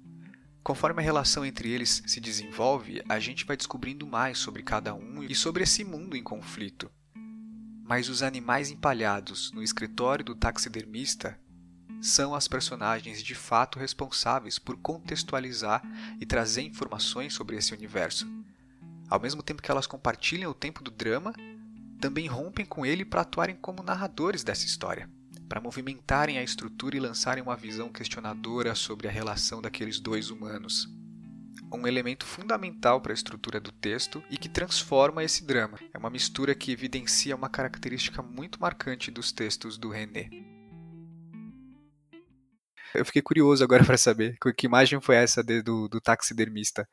Conforme 0.61 1.01
a 1.01 1.05
relação 1.05 1.45
entre 1.45 1.69
eles 1.71 2.03
se 2.05 2.19
desenvolve, 2.19 3.01
a 3.07 3.19
gente 3.19 3.45
vai 3.45 3.55
descobrindo 3.55 4.05
mais 4.05 4.37
sobre 4.37 4.63
cada 4.63 4.93
um 4.93 5.23
e 5.23 5.33
sobre 5.33 5.63
esse 5.63 5.85
mundo 5.85 6.17
em 6.17 6.21
conflito. 6.21 6.91
Mas 7.85 8.09
os 8.09 8.21
animais 8.21 8.69
empalhados 8.69 9.49
no 9.53 9.63
escritório 9.63 10.25
do 10.25 10.35
taxidermista 10.35 11.39
são 12.01 12.33
as 12.33 12.47
personagens 12.47 13.21
de 13.21 13.35
fato 13.35 13.79
responsáveis 13.79 14.57
por 14.57 14.77
contextualizar 14.77 15.83
e 16.19 16.25
trazer 16.25 16.61
informações 16.61 17.33
sobre 17.33 17.57
esse 17.57 17.73
universo. 17.73 18.27
Ao 19.09 19.19
mesmo 19.19 19.41
tempo 19.41 19.61
que 19.61 19.71
elas 19.71 19.87
compartilham 19.87 20.51
o 20.51 20.53
tempo 20.53 20.83
do 20.83 20.91
drama, 20.91 21.33
também 21.99 22.27
rompem 22.27 22.65
com 22.65 22.85
ele 22.85 23.03
para 23.03 23.21
atuarem 23.21 23.55
como 23.55 23.83
narradores 23.83 24.43
dessa 24.43 24.65
história, 24.65 25.09
para 25.49 25.59
movimentarem 25.59 26.37
a 26.37 26.43
estrutura 26.43 26.95
e 26.95 26.99
lançarem 26.99 27.43
uma 27.43 27.55
visão 27.55 27.89
questionadora 27.89 28.73
sobre 28.75 29.07
a 29.07 29.11
relação 29.11 29.61
daqueles 29.61 29.99
dois 29.99 30.29
humanos. 30.29 30.87
Um 31.71 31.85
elemento 31.85 32.25
fundamental 32.25 33.01
para 33.01 33.11
a 33.11 33.13
estrutura 33.13 33.59
do 33.59 33.71
texto 33.71 34.23
e 34.29 34.37
que 34.37 34.49
transforma 34.49 35.23
esse 35.23 35.43
drama. 35.43 35.77
É 35.93 35.97
uma 35.97 36.09
mistura 36.09 36.55
que 36.55 36.71
evidencia 36.71 37.35
uma 37.35 37.49
característica 37.49 38.23
muito 38.23 38.59
marcante 38.59 39.11
dos 39.11 39.31
textos 39.31 39.77
do 39.77 39.89
René. 39.89 40.58
Eu 42.93 43.05
fiquei 43.05 43.21
curioso 43.21 43.63
agora 43.63 43.83
para 43.85 43.97
saber 43.97 44.37
que 44.55 44.65
imagem 44.65 44.99
foi 45.01 45.15
essa 45.15 45.43
de, 45.43 45.61
do, 45.61 45.87
do 45.87 46.01
taxidermista 46.01 46.87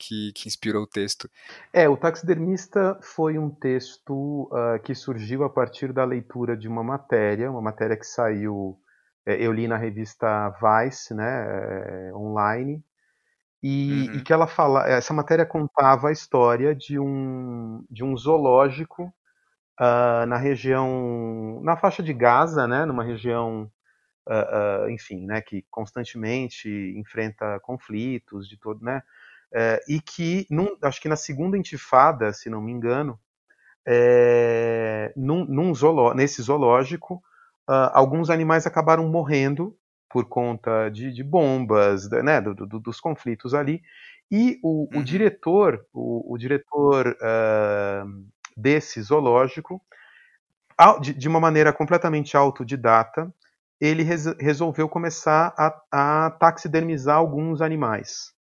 que, 0.00 0.32
que, 0.32 0.48
inspirou 0.48 0.84
o 0.84 0.86
texto. 0.86 1.28
É, 1.72 1.86
o 1.86 1.96
taxidermista 1.96 2.98
foi 3.02 3.38
um 3.38 3.50
texto 3.50 4.44
uh, 4.50 4.80
que 4.82 4.94
surgiu 4.94 5.44
a 5.44 5.50
partir 5.50 5.92
da 5.92 6.04
leitura 6.04 6.56
de 6.56 6.66
uma 6.66 6.82
matéria, 6.82 7.50
uma 7.50 7.60
matéria 7.60 7.96
que 7.96 8.06
saiu, 8.06 8.80
é, 9.26 9.34
eu 9.34 9.52
li 9.52 9.68
na 9.68 9.76
revista 9.76 10.50
Vice, 10.58 11.12
né, 11.12 12.08
é, 12.08 12.14
online, 12.14 12.82
e, 13.62 14.08
uhum. 14.08 14.14
e, 14.16 14.22
que 14.22 14.32
ela 14.32 14.46
fala, 14.46 14.88
essa 14.88 15.12
matéria 15.12 15.44
contava 15.44 16.08
a 16.08 16.12
história 16.12 16.74
de 16.74 16.98
um, 16.98 17.84
de 17.90 18.02
um 18.02 18.16
zoológico 18.16 19.12
uh, 19.78 20.26
na 20.26 20.38
região, 20.38 21.60
na 21.62 21.76
faixa 21.76 22.02
de 22.02 22.14
Gaza, 22.14 22.66
né, 22.66 22.86
numa 22.86 23.04
região 23.04 23.70
uh, 24.26 24.84
uh, 24.86 24.90
enfim, 24.90 25.26
né, 25.26 25.40
que 25.40 25.64
constantemente 25.70 26.68
enfrenta 26.96 27.58
conflitos 27.60 28.48
de 28.48 28.56
todo, 28.58 28.84
né, 28.84 29.02
uh, 29.52 29.92
e 29.92 30.00
que, 30.00 30.46
num, 30.50 30.76
acho 30.82 31.00
que 31.00 31.08
na 31.08 31.16
segunda 31.16 31.56
intifada, 31.56 32.32
se 32.32 32.50
não 32.50 32.60
me 32.60 32.72
engano, 32.72 33.18
é, 33.86 35.12
num, 35.16 35.44
num 35.46 35.74
zooló 35.74 36.12
nesse 36.12 36.42
zoológico, 36.42 37.22
alguns 37.66 38.30
animais 38.30 38.66
acabaram 38.66 39.08
morrendo 39.08 39.76
por 40.08 40.28
conta 40.28 40.90
de, 40.90 41.12
de 41.12 41.24
bombas, 41.24 42.08
né, 42.10 42.40
do, 42.40 42.54
do, 42.54 42.78
dos 42.78 43.00
conflitos 43.00 43.54
ali, 43.54 43.80
e 44.30 44.58
o, 44.62 44.88
uhum. 44.92 45.00
o 45.00 45.04
diretor, 45.04 45.86
o, 45.94 46.34
o 46.34 46.36
diretor 46.36 47.16
desse 48.56 49.00
zoológico, 49.00 49.80
de, 51.00 51.28
uma 51.28 51.40
maneira 51.40 51.72
completamente 51.72 52.36
autodidata, 52.36 53.32
ele 53.80 54.02
res 54.02 54.26
resolveu 54.38 54.88
começar 54.88 55.54
a, 55.56 56.26
a, 56.26 56.30
taxidermizar 56.32 57.16
alguns 57.16 57.62
animais. 57.62 58.32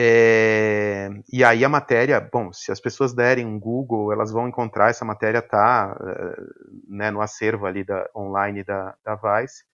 É, 0.00 1.08
e 1.32 1.42
aí 1.42 1.64
a 1.64 1.68
matéria, 1.68 2.20
bom, 2.20 2.52
se 2.52 2.70
as 2.70 2.80
pessoas 2.80 3.12
derem 3.12 3.44
um 3.44 3.58
Google, 3.58 4.12
elas 4.12 4.30
vão 4.30 4.46
encontrar 4.46 4.90
essa 4.90 5.04
matéria 5.04 5.42
tá 5.42 5.98
eh, 6.00 6.42
né, 6.88 7.10
no 7.10 7.20
acervo 7.20 7.66
ali 7.66 7.82
da 7.82 8.08
online 8.14 8.62
da, 8.62 8.94
da 9.04 9.16
Vice. 9.16 9.64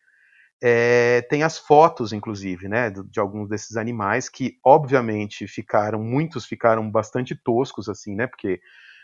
É, 0.63 1.21
tem 1.29 1.43
as 1.43 1.59
fotos, 1.59 2.15
inclusive, 2.15 2.69
né, 2.69 2.89
de, 2.89 3.03
de, 3.05 3.21
alguns 3.21 3.51
desses 3.51 3.77
animais 3.77 4.31
que, 4.31 4.59
obviamente, 4.65 5.47
ficaram, 5.47 6.03
muitos 6.03 6.47
ficaram 6.47 6.91
bastante 6.91 7.35
toscos, 7.35 7.87
assim, 7.87 8.15
né, 8.15 8.27
porque 8.27 8.63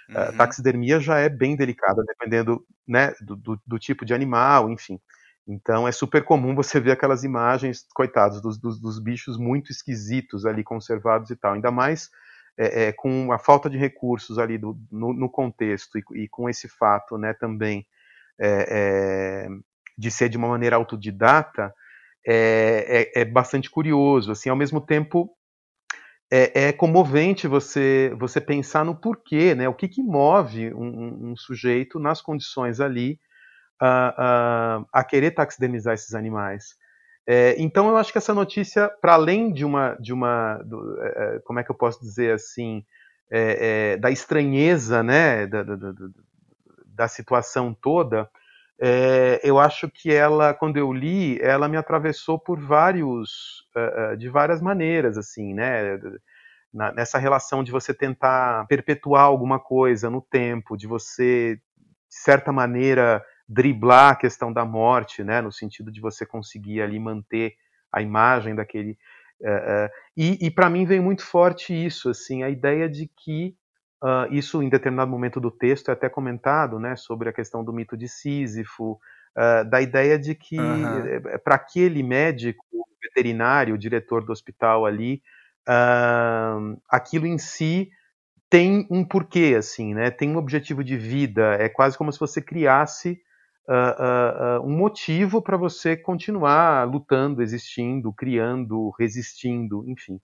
uhum. 0.09 0.17
a 0.17 0.33
taxidermia 0.33 0.99
já 1.01 1.19
é 1.19 1.29
bem 1.29 1.55
delicada, 1.55 2.03
dependendo, 2.07 2.65
né, 2.89 3.13
do, 3.21 3.37
do, 3.37 3.61
do 3.67 3.79
tipo 3.79 4.07
de 4.07 4.15
animal, 4.15 4.71
enfim. 4.71 4.99
Então 5.47 5.87
é 5.89 5.93
super 5.93 6.25
comum 6.25 6.55
você 6.55 6.79
ver 6.79 6.93
aquelas 6.93 7.25
imagens, 7.25 7.87
coitados, 7.95 8.41
dos, 8.41 8.59
dos, 8.59 8.81
dos 8.81 8.99
bichos 8.99 9.37
muito 9.37 9.73
esquisitos 9.73 10.47
ali 10.47 10.63
conservados 10.63 11.31
e 11.31 11.37
tal. 11.37 11.55
Ainda 11.55 11.71
mais 11.71 12.11
é, 12.57 12.85
é, 12.85 12.93
com 12.93 13.33
a 13.33 13.39
falta 13.39 13.69
de 13.69 13.79
recursos 13.79 14.39
ali 14.39 14.59
do, 14.59 14.79
no, 14.91 15.13
no, 15.13 15.31
contexto 15.31 15.99
e, 15.99 16.05
e, 16.25 16.29
com 16.29 16.49
esse 16.49 16.69
fato 16.69 17.17
né, 17.17 17.33
também 17.33 17.87
é, 18.39 19.47
é 19.49 19.49
de 19.97 20.11
ser 20.11 20.29
de 20.29 20.37
uma 20.39 20.49
maneira 20.49 20.77
autodidata, 20.77 21.75
é, 22.27 23.11
é, 23.15 23.21
é, 23.21 23.25
bastante 23.25 23.71
curioso. 23.71 24.33
Assim, 24.33 24.49
ao 24.49 24.57
mesmo 24.57 24.81
tempo, 24.81 25.31
é, 26.31 26.73
comovente 26.73 27.47
você, 27.47 28.15
você 28.19 28.41
pensar 28.41 28.85
no 28.85 28.95
porquê, 28.95 29.55
né, 29.55 29.69
o 29.69 29.75
que, 29.75 29.89
que 29.89 30.03
move 30.03 30.73
um, 30.73 31.31
um 31.31 31.37
sujeito 31.37 31.99
nas 31.99 32.23
condições 32.23 32.81
ali 32.81 33.19
a, 33.81 34.15
a, 34.93 35.01
a 35.01 35.05
querer 35.05 35.31
taxidermizar 35.33 35.95
esses 35.95 36.15
animais. 36.15 36.77
É, 37.27 37.55
então 37.59 37.89
eu 37.89 37.97
acho 37.97 38.13
que 38.13 38.19
essa 38.19 38.35
notícia, 38.35 38.89
para 39.01 39.15
além 39.15 39.53
de 39.53 39.65
uma, 39.65 39.95
de 40.01 40.13
uma, 40.13 40.57
do, 40.65 41.01
é, 41.03 41.37
é 41.37 41.39
como 41.41 41.59
é 41.61 41.65
que 41.65 41.71
eu 41.71 41.77
posso 41.77 42.01
dizer 42.01 42.35
assim, 42.35 42.85
é, 43.31 43.93
é 43.93 43.97
da 43.97 44.11
estranheza, 44.11 45.03
né, 45.03 45.47
da, 45.47 45.63
da, 45.63 45.77
da, 45.77 45.93
da 46.87 47.09
situação 47.09 47.73
toda, 47.73 48.29
é, 48.81 49.41
eu 49.45 49.59
acho 49.59 49.89
que 49.89 50.13
ela, 50.13 50.55
quando 50.55 50.79
eu 50.79 50.93
li, 50.93 51.39
ela 51.41 51.69
me 51.69 51.77
atravessou 51.77 52.39
por 52.39 52.59
vários, 52.59 53.69
de 54.19 54.29
várias 54.29 54.61
maneiras, 54.61 55.19
assim, 55.19 55.55
né, 55.55 55.99
na, 56.73 56.93
nessa 56.93 57.19
relação 57.19 57.63
de 57.63 57.71
você 57.71 57.93
tentar 57.93 58.67
perpetuar 58.67 59.25
alguma 59.25 59.59
coisa 59.59 60.09
no 60.09 60.23
tempo, 60.23 60.77
de 60.77 60.87
você, 60.87 61.57
de 61.57 62.17
certa 62.17 62.53
maneira, 62.53 63.23
driblar 63.51 64.13
a 64.13 64.17
questão 64.17 64.53
da 64.53 64.65
morte, 64.65 65.25
né, 65.25 65.41
no 65.41 65.51
sentido 65.51 65.91
de 65.91 66.01
você 66.01 66.25
conseguir 66.25 66.81
ali 66.81 67.01
manter 67.01 67.55
a 67.93 68.01
imagem 68.01 68.55
daquele. 68.55 68.97
Uh, 69.41 69.87
uh, 69.87 69.91
e, 70.17 70.47
e 70.47 70.51
para 70.51 70.71
mim 70.71 70.87
vem 70.87 71.01
muito 71.01 71.27
forte 71.27 71.75
isso, 71.75 72.09
assim, 72.11 72.45
a 72.45 72.49
ideia 72.49 72.89
de 72.89 73.09
que 73.09 73.57
uh, 74.05 74.33
isso 74.33 74.63
em 74.63 74.69
determinado 74.69 75.11
momento 75.11 75.41
do 75.41 75.51
texto 75.51 75.89
é 75.89 75.93
até 75.93 76.09
comentado, 76.09 76.79
né, 76.79 76.95
sobre 76.95 77.29
a 77.29 77.33
questão 77.33 77.65
do 77.65 77.73
mito 77.73 77.97
de 77.97 78.09
Sísifo, 78.09 78.99
da 79.71 79.81
ideia 79.81 80.19
de 80.19 80.35
que 80.35 80.59
uhum. 80.59 81.23
para 81.45 81.55
aquele 81.55 82.03
médico 82.03 82.67
veterinário, 83.01 83.77
o 83.77 83.79
diretor 83.79 84.25
do 84.25 84.33
hospital 84.33 84.85
ali, 84.85 85.23
aquilo 86.89 87.27
em 87.27 87.39
si 87.39 87.91
tem 88.51 88.89
um 88.91 89.05
porquê, 89.05 89.55
assim, 89.57 89.95
né? 89.95 90.11
Tem 90.11 90.29
um 90.29 90.37
objetivo 90.37 90.83
de 90.83 90.97
vida. 90.97 91.55
É 91.61 91.69
quase 91.69 91.97
como 91.97 92.13
se 92.13 92.19
você 92.19 92.43
criasse 92.43 93.23
uh, 93.73 94.67
um 94.67 94.77
motivo 94.77 95.41
para 95.41 95.57
você 95.57 95.97
continuar 95.97 96.85
lutando, 96.87 97.43
existindo, 97.43 98.13
criando, 98.13 98.91
resistindo, 98.99 99.85
enfim. 99.89 100.21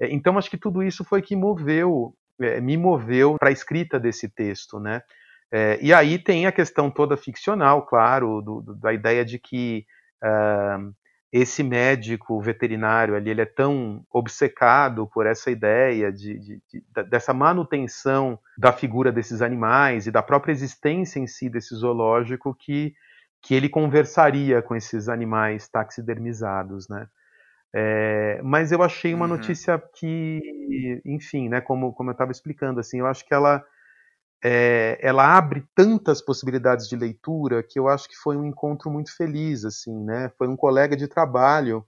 É, 0.00 0.12
então, 0.12 0.38
acho 0.38 0.50
que 0.50 0.58
tudo 0.58 0.82
isso 0.82 1.04
foi 1.04 1.22
que 1.22 1.36
moveu 1.36 2.14
é, 2.40 2.60
me 2.60 2.76
moveu 2.76 3.36
para 3.38 3.48
a 3.48 3.52
escrita 3.52 3.98
desse 3.98 4.28
texto, 4.28 4.78
né? 4.78 5.02
É, 5.52 5.78
e 5.80 5.92
aí 5.92 6.18
tem 6.18 6.46
a 6.46 6.52
questão 6.52 6.90
toda 6.90 7.16
ficcional, 7.16 7.86
claro, 7.86 8.42
do, 8.42 8.60
do, 8.60 8.74
da 8.74 8.92
ideia 8.92 9.24
de 9.24 9.38
que 9.38 9.86
uh, 10.22 10.92
esse 11.36 11.62
médico 11.62 12.40
veterinário 12.40 13.14
ali 13.14 13.30
ele 13.30 13.42
é 13.42 13.46
tão 13.46 14.02
obcecado 14.10 15.06
por 15.06 15.26
essa 15.26 15.50
ideia 15.50 16.10
de, 16.10 16.38
de, 16.38 16.62
de, 16.66 17.04
dessa 17.10 17.34
manutenção 17.34 18.38
da 18.56 18.72
figura 18.72 19.12
desses 19.12 19.42
animais 19.42 20.06
e 20.06 20.10
da 20.10 20.22
própria 20.22 20.52
existência 20.52 21.18
em 21.18 21.26
si 21.26 21.50
desse 21.50 21.74
zoológico 21.74 22.54
que, 22.54 22.94
que 23.42 23.54
ele 23.54 23.68
conversaria 23.68 24.62
com 24.62 24.74
esses 24.74 25.10
animais 25.10 25.68
taxidermizados, 25.68 26.88
né? 26.88 27.06
É, 27.74 28.40
mas 28.42 28.72
eu 28.72 28.82
achei 28.82 29.12
uma 29.12 29.26
uhum. 29.26 29.32
notícia 29.32 29.78
que, 29.94 31.02
enfim, 31.04 31.50
né, 31.50 31.60
como, 31.60 31.92
como 31.92 32.08
eu 32.08 32.12
estava 32.12 32.32
explicando, 32.32 32.80
assim, 32.80 33.00
eu 33.00 33.06
acho 33.06 33.26
que 33.26 33.34
ela 33.34 33.62
é, 34.44 34.98
ela 35.00 35.36
abre 35.36 35.64
tantas 35.74 36.22
possibilidades 36.22 36.88
de 36.88 36.96
leitura 36.96 37.62
que 37.62 37.78
eu 37.78 37.88
acho 37.88 38.08
que 38.08 38.16
foi 38.16 38.36
um 38.36 38.44
encontro 38.44 38.90
muito 38.90 39.14
feliz, 39.16 39.64
assim, 39.64 39.94
né? 40.04 40.30
Foi 40.38 40.48
um 40.48 40.56
colega 40.56 40.96
de 40.96 41.08
trabalho 41.08 41.84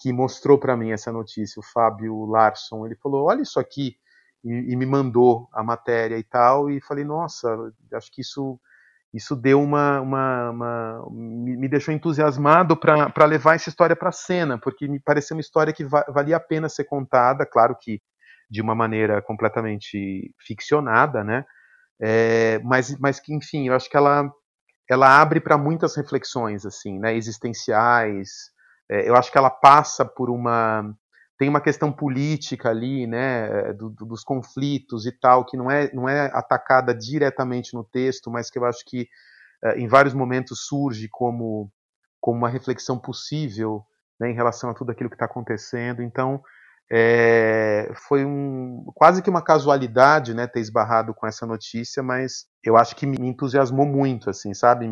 que 0.00 0.12
mostrou 0.12 0.58
para 0.58 0.76
mim 0.76 0.92
essa 0.92 1.12
notícia, 1.12 1.60
o 1.60 1.64
Fábio 1.64 2.26
Larson. 2.26 2.86
Ele 2.86 2.96
falou: 2.96 3.26
"Olha 3.26 3.42
isso 3.42 3.60
aqui", 3.60 3.96
e, 4.44 4.72
e, 4.72 4.76
me 4.76 4.86
mandou 4.86 5.48
a 5.52 5.62
matéria 5.62 6.18
e 6.18 6.24
tal, 6.24 6.70
e 6.70 6.80
falei: 6.82 7.04
"Nossa, 7.04 7.48
acho 7.94 8.10
que 8.12 8.22
isso 8.22 8.60
isso 9.14 9.36
deu 9.36 9.60
uma, 9.62 10.00
uma, 10.00 10.50
uma 10.50 11.10
me, 11.10 11.68
deixou 11.68 11.92
entusiasmado 11.94 12.76
para 12.76 13.26
levar 13.26 13.54
essa 13.56 13.68
história 13.68 13.94
para 13.94 14.08
a 14.08 14.12
cena, 14.12 14.58
porque 14.58 14.88
me 14.88 14.98
pareceu 14.98 15.36
uma 15.36 15.40
história 15.42 15.72
que 15.72 15.84
va 15.84 16.04
valia 16.08 16.36
a 16.36 16.40
pena 16.40 16.68
ser 16.68 16.84
contada, 16.84 17.44
claro 17.46 17.76
que 17.80 18.00
de 18.50 18.62
uma 18.62 18.74
maneira 18.74 19.20
completamente 19.22 20.34
ficcionada, 20.46 21.22
né? 21.24 21.44
É, 22.00 22.58
mas, 22.60 22.96
mas 22.98 23.20
que, 23.20 23.34
enfim, 23.34 23.68
eu 23.68 23.74
acho 23.74 23.88
que 23.88 23.96
ela, 23.96 24.30
ela 24.90 25.20
abre 25.20 25.40
para 25.40 25.58
muitas 25.58 25.96
reflexões, 25.96 26.66
assim, 26.66 26.98
né, 26.98 27.14
existenciais. 27.14 28.50
É, 28.90 29.08
eu 29.08 29.14
acho 29.16 29.30
que 29.30 29.38
ela 29.38 29.50
passa 29.50 30.04
por 30.04 30.30
uma 30.30 30.94
tem 31.38 31.48
uma 31.48 31.60
questão 31.60 31.92
política 31.92 32.70
ali, 32.70 33.04
né, 33.04 33.72
do, 33.72 33.90
do, 33.90 34.06
dos 34.06 34.22
conflitos 34.22 35.06
e 35.06 35.12
tal, 35.12 35.44
que 35.44 35.56
não 35.56 35.68
é, 35.68 35.92
não 35.92 36.08
é 36.08 36.26
atacada 36.32 36.94
diretamente 36.94 37.74
no 37.74 37.82
texto, 37.82 38.30
mas 38.30 38.48
que 38.48 38.60
eu 38.60 38.64
acho 38.64 38.84
que 38.86 39.08
é, 39.64 39.76
em 39.76 39.88
vários 39.88 40.14
momentos 40.14 40.66
surge 40.66 41.08
como, 41.10 41.68
como 42.20 42.38
uma 42.38 42.48
reflexão 42.48 42.96
possível 42.96 43.84
né, 44.20 44.30
em 44.30 44.34
relação 44.34 44.70
a 44.70 44.74
tudo 44.74 44.92
aquilo 44.92 45.10
que 45.10 45.16
está 45.16 45.24
acontecendo. 45.24 46.00
Então, 46.00 46.40
é, 46.90 47.90
foi 48.08 48.24
um, 48.24 48.84
quase 48.94 49.22
que 49.22 49.30
uma 49.30 49.42
casualidade, 49.42 50.34
né, 50.34 50.46
ter 50.46 50.60
esbarrado 50.60 51.14
com 51.14 51.26
essa 51.26 51.46
notícia, 51.46 52.02
mas 52.02 52.46
eu 52.64 52.76
acho 52.76 52.94
que 52.94 53.06
me 53.06 53.16
entusiasmou 53.20 53.86
muito, 53.86 54.28
assim, 54.28 54.52
sabe? 54.52 54.90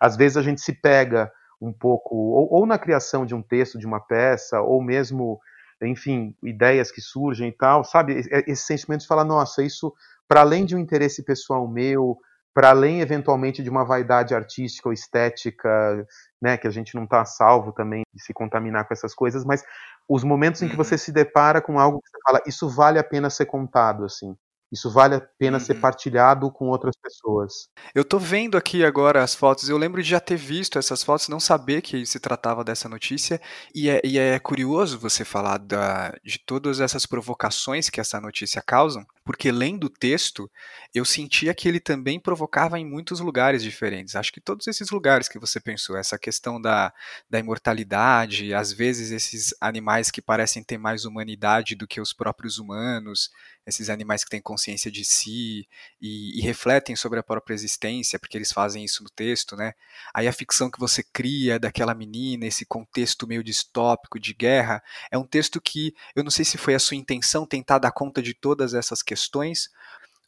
Às 0.00 0.16
vezes 0.16 0.36
a 0.36 0.42
gente 0.42 0.60
se 0.60 0.72
pega 0.72 1.30
um 1.60 1.72
pouco, 1.72 2.14
ou, 2.14 2.48
ou 2.52 2.66
na 2.66 2.78
criação 2.78 3.26
de 3.26 3.34
um 3.34 3.42
texto, 3.42 3.78
de 3.78 3.86
uma 3.86 4.00
peça, 4.00 4.60
ou 4.60 4.82
mesmo, 4.82 5.40
enfim, 5.82 6.34
ideias 6.42 6.90
que 6.90 7.00
surgem 7.00 7.48
e 7.48 7.52
tal, 7.52 7.82
sabe? 7.84 8.20
Esse 8.46 8.64
sentimento 8.64 9.00
de 9.00 9.06
falar, 9.06 9.24
nossa, 9.24 9.62
isso, 9.62 9.92
para 10.28 10.40
além 10.40 10.64
de 10.64 10.76
um 10.76 10.78
interesse 10.78 11.24
pessoal 11.24 11.66
meu, 11.66 12.18
para 12.56 12.70
além 12.70 13.02
eventualmente 13.02 13.62
de 13.62 13.68
uma 13.68 13.84
vaidade 13.84 14.34
artística 14.34 14.88
ou 14.88 14.92
estética, 14.92 16.06
né, 16.40 16.56
que 16.56 16.66
a 16.66 16.70
gente 16.70 16.94
não 16.94 17.04
está 17.04 17.22
salvo 17.22 17.70
também 17.70 18.02
de 18.14 18.22
se 18.22 18.32
contaminar 18.32 18.88
com 18.88 18.94
essas 18.94 19.14
coisas, 19.14 19.44
mas 19.44 19.62
os 20.08 20.22
momentos 20.22 20.62
em 20.62 20.68
que 20.68 20.76
você 20.76 20.94
uhum. 20.94 20.98
se 20.98 21.12
depara 21.12 21.60
com 21.60 21.78
algo 21.78 22.00
que 22.00 22.08
você 22.08 22.18
fala, 22.24 22.42
isso 22.46 22.68
vale 22.68 22.98
a 22.98 23.04
pena 23.04 23.30
ser 23.30 23.46
contado, 23.46 24.04
assim. 24.04 24.36
Isso 24.70 24.90
vale 24.90 25.14
a 25.14 25.20
pena 25.20 25.58
uhum. 25.58 25.64
ser 25.64 25.74
partilhado 25.74 26.50
com 26.50 26.68
outras 26.68 26.96
pessoas. 26.96 27.68
Eu 27.94 28.04
tô 28.04 28.18
vendo 28.18 28.56
aqui 28.56 28.84
agora 28.84 29.22
as 29.22 29.34
fotos, 29.34 29.68
eu 29.68 29.78
lembro 29.78 30.02
de 30.02 30.08
já 30.08 30.18
ter 30.18 30.36
visto 30.36 30.78
essas 30.78 31.02
fotos, 31.02 31.28
não 31.28 31.38
saber 31.38 31.82
que 31.82 32.04
se 32.04 32.18
tratava 32.18 32.64
dessa 32.64 32.88
notícia, 32.88 33.40
e 33.74 33.88
é, 33.88 34.00
e 34.04 34.18
é 34.18 34.38
curioso 34.38 34.98
você 34.98 35.24
falar 35.24 35.58
da, 35.58 36.12
de 36.24 36.38
todas 36.38 36.80
essas 36.80 37.06
provocações 37.06 37.88
que 37.88 38.00
essa 38.00 38.20
notícia 38.20 38.60
causa, 38.60 39.06
porque 39.24 39.52
lendo 39.52 39.84
o 39.84 39.90
texto, 39.90 40.50
eu 40.94 41.04
sentia 41.04 41.54
que 41.54 41.68
ele 41.68 41.80
também 41.80 42.18
provocava 42.18 42.78
em 42.78 42.84
muitos 42.84 43.20
lugares 43.20 43.62
diferentes. 43.62 44.16
Acho 44.16 44.32
que 44.32 44.40
todos 44.40 44.66
esses 44.66 44.90
lugares 44.90 45.28
que 45.28 45.38
você 45.38 45.60
pensou, 45.60 45.96
essa 45.96 46.18
questão 46.18 46.60
da, 46.60 46.92
da 47.30 47.38
imortalidade, 47.38 48.52
às 48.52 48.72
vezes 48.72 49.10
esses 49.10 49.54
animais 49.60 50.10
que 50.10 50.22
parecem 50.22 50.62
ter 50.62 50.78
mais 50.78 51.04
humanidade 51.04 51.74
do 51.74 51.86
que 51.86 52.00
os 52.00 52.12
próprios 52.12 52.58
humanos, 52.58 53.30
esses 53.66 53.90
animais 53.90 54.22
que 54.22 54.30
têm 54.30 54.40
consciência 54.40 54.90
de 54.90 55.04
si 55.04 55.68
e, 56.00 56.38
e, 56.38 56.42
refletem 56.42 56.94
sobre 56.94 57.18
a 57.18 57.22
própria 57.22 57.52
existência, 57.52 58.18
porque 58.18 58.38
eles 58.38 58.52
fazem 58.52 58.84
isso 58.84 59.02
no 59.02 59.10
texto, 59.10 59.56
né? 59.56 59.72
Aí 60.14 60.28
a 60.28 60.32
ficção 60.32 60.70
que 60.70 60.78
você 60.78 61.02
cria 61.02 61.58
daquela 61.58 61.94
menina, 61.94 62.46
esse 62.46 62.64
contexto 62.64 63.26
meio 63.26 63.42
distópico 63.42 64.20
de 64.20 64.32
guerra, 64.32 64.82
é 65.10 65.18
um 65.18 65.26
texto 65.26 65.60
que 65.60 65.94
eu 66.14 66.22
não 66.22 66.30
sei 66.30 66.44
se 66.44 66.56
foi 66.56 66.74
a 66.74 66.78
sua 66.78 66.96
intenção 66.96 67.44
tentar 67.44 67.78
dar 67.78 67.90
conta 67.90 68.22
de 68.22 68.34
todas 68.34 68.72
essas 68.72 69.02
questões. 69.02 69.68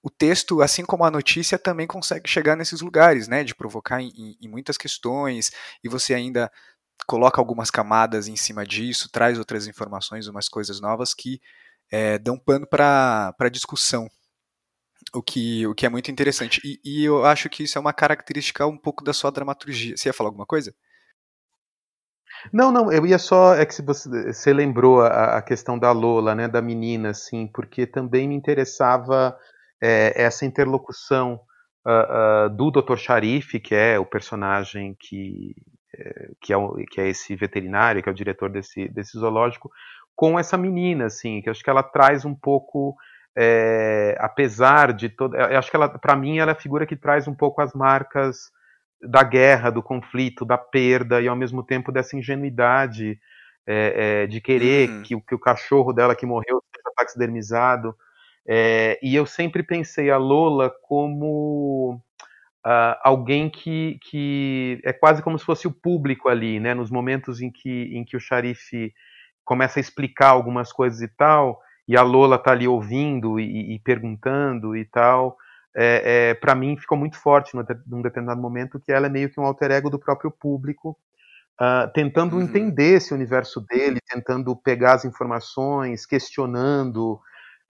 O 0.03 0.11
texto, 0.11 0.61
assim 0.61 0.85
como 0.85 1.05
a 1.05 1.11
notícia, 1.11 1.59
também 1.59 1.87
consegue 1.87 2.29
chegar 2.29 2.57
nesses 2.57 2.81
lugares, 2.81 3.29
né? 3.29 3.45
De 3.45 3.55
provocar 3.55 4.03
em, 4.03 4.37
em 4.41 4.49
muitas 4.49 4.77
questões 4.77 5.53
e 5.83 5.89
você 5.89 6.13
ainda 6.13 6.51
coloca 7.07 7.41
algumas 7.41 7.71
camadas 7.71 8.27
em 8.27 8.37
cima 8.37 8.67
disso, 8.67 9.09
traz 9.11 9.39
outras 9.39 9.67
informações, 9.67 10.27
umas 10.27 10.49
coisas 10.49 10.81
novas 10.81 11.15
que 11.15 11.41
é, 11.91 12.19
dão 12.19 12.39
pano 12.39 12.67
para 12.67 13.49
discussão, 13.51 14.09
o 15.15 15.23
que, 15.23 15.67
o 15.67 15.75
que 15.75 15.87
é 15.87 15.89
muito 15.89 16.11
interessante. 16.11 16.61
E, 16.65 16.81
e, 16.85 17.05
eu 17.05 17.25
acho 17.25 17.49
que 17.49 17.63
isso 17.63 17.79
é 17.79 17.81
uma 17.81 17.93
característica 17.93 18.67
um 18.67 18.77
pouco 18.77 19.03
da 19.03 19.13
sua 19.13 19.31
dramaturgia. 19.31 19.97
Você 19.97 20.09
ia 20.09 20.13
falar 20.13 20.29
alguma 20.29 20.47
coisa? 20.47 20.75
Não, 22.53 22.71
não, 22.71 22.93
eu 22.93 23.07
ia 23.07 23.19
só. 23.19 23.55
É 23.55 23.67
que 23.67 23.83
você, 23.83 24.33
você 24.33 24.53
lembrou 24.53 25.01
a, 25.01 25.39
a, 25.39 25.43
questão 25.43 25.79
da 25.79 25.93
Lola, 25.93 26.35
né, 26.35 26.47
da 26.49 26.63
menina, 26.63 27.11
assim, 27.11 27.47
porque 27.47 27.87
também 27.87 28.29
me 28.29 28.35
interessava 28.35 29.37
é, 29.83 30.13
essa 30.23 30.45
interlocução 30.45 31.41
uh, 31.87 32.47
uh, 32.47 32.51
do 32.51 32.71
Dr. 32.71 32.97
Sharif, 32.97 33.59
que 33.61 33.75
é 33.75 33.99
o 33.99 34.07
personagem 34.07 34.97
que, 34.99 35.55
que, 36.41 36.53
é, 36.53 36.57
que 36.91 37.01
é 37.01 37.09
esse 37.09 37.35
veterinário, 37.37 38.03
que 38.03 38.09
é 38.09 38.13
o 38.13 38.15
diretor 38.15 38.51
desse, 38.51 38.89
desse 38.89 39.19
zoológico, 39.19 39.71
com 40.15 40.39
essa 40.39 40.57
menina, 40.57 41.07
assim, 41.07 41.41
que 41.41 41.49
acho 41.49 41.63
que 41.63 41.71
ela 41.71 41.83
traz 41.83 42.25
um 42.25 42.35
pouco, 42.35 42.97
é, 43.37 44.17
apesar 44.19 44.93
de 44.93 45.09
todo, 45.09 45.37
eu 45.37 45.59
acho 45.59 45.71
que 45.71 45.77
ela, 45.77 45.89
para 45.89 46.17
mim, 46.17 46.39
ela 46.39 46.51
é 46.51 46.55
a 46.55 46.61
figura 46.61 46.87
que 46.87 46.97
traz 46.97 47.29
um 47.29 47.35
pouco 47.35 47.61
as 47.61 47.73
marcas 47.73 48.51
da 49.01 49.23
guerra, 49.23 49.71
do 49.71 49.83
conflito, 49.83 50.45
da 50.45 50.59
perda 50.59 51.21
e 51.21 51.29
ao 51.29 51.37
mesmo 51.37 51.63
tempo 51.63 51.93
dessa 51.93 52.17
ingenuidade 52.17 53.19
é, 53.67 54.23
é, 54.23 54.27
de 54.27 54.41
querer 54.41 54.89
uhum. 54.89 55.03
que, 55.03 55.21
que, 55.21 55.35
o 55.35 55.39
cachorro 55.39 55.93
dela 55.93 56.17
que 56.17 56.27
morreu 56.27 56.63
seja 56.75 56.95
taxidermizado. 56.97 57.95
É, 58.47 58.99
e 59.03 59.15
eu 59.15 59.27
sempre 59.27 59.63
pensei 59.63 60.11
a 60.11 60.17
Lola 60.17 60.73
como 60.83 62.03
uh, 62.67 62.99
alguém 63.03 63.49
que, 63.51 63.99
que 64.03 64.81
é 64.85 64.93
quase 64.93 65.23
como 65.23 65.39
se 65.39 65.45
fosse 65.45 65.67
o 65.67 65.73
público 65.73 66.29
ali, 66.29 66.61
né? 66.61 66.75
Nos 66.75 66.91
momentos 66.91 67.41
em 67.41 67.51
que, 67.51 67.97
em 67.97 68.05
que 68.05 68.17
o 68.17 68.21
xerife 68.21 68.93
começa 69.45 69.79
a 69.79 69.81
explicar 69.81 70.29
algumas 70.29 70.73
coisas 70.73 71.01
e 71.01 71.09
tal, 71.09 71.61
e 71.87 71.97
a 71.97 72.03
Lola 72.03 72.39
tá 72.39 72.53
ali 72.53 72.69
ouvindo 72.69 73.41
e, 73.41 73.75
e 73.75 73.79
perguntando 73.79 74.77
e 74.77 74.85
tal, 74.85 75.37
é, 75.75 76.31
é 76.31 76.35
para 76.35 76.55
mim 76.55 76.77
ficou 76.77 76.99
muito 76.99 77.17
forte 77.17 77.55
no, 77.55 77.65
num 77.87 78.03
determinado 78.03 78.41
momento 78.41 78.81
que 78.81 78.93
ela 78.93 79.07
é 79.07 79.11
meio 79.11 79.31
que 79.31 79.41
um 79.41 79.45
alter 79.45 79.71
ego 79.71 79.89
do 79.89 79.99
próprio 79.99 80.31
público, 80.31 80.99
uh, 81.61 81.91
tentando 81.95 82.37
uhum. 82.37 82.43
entender 82.43 82.97
esse 82.97 83.15
universo 83.15 83.65
dele, 83.69 84.01
tentando 84.07 84.55
pegar 84.55 84.95
as 84.95 85.05
informações, 85.05 86.05
questionando. 86.05 87.21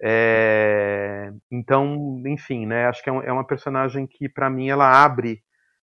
É, 0.00 1.32
então, 1.50 2.22
enfim, 2.26 2.66
né, 2.66 2.86
acho 2.86 3.02
que 3.02 3.10
é, 3.10 3.12
um, 3.12 3.22
é 3.22 3.32
uma 3.32 3.46
personagem 3.46 4.06
que, 4.06 4.28
para 4.28 4.48
mim, 4.48 4.68
ela 4.68 5.02
abre 5.04 5.42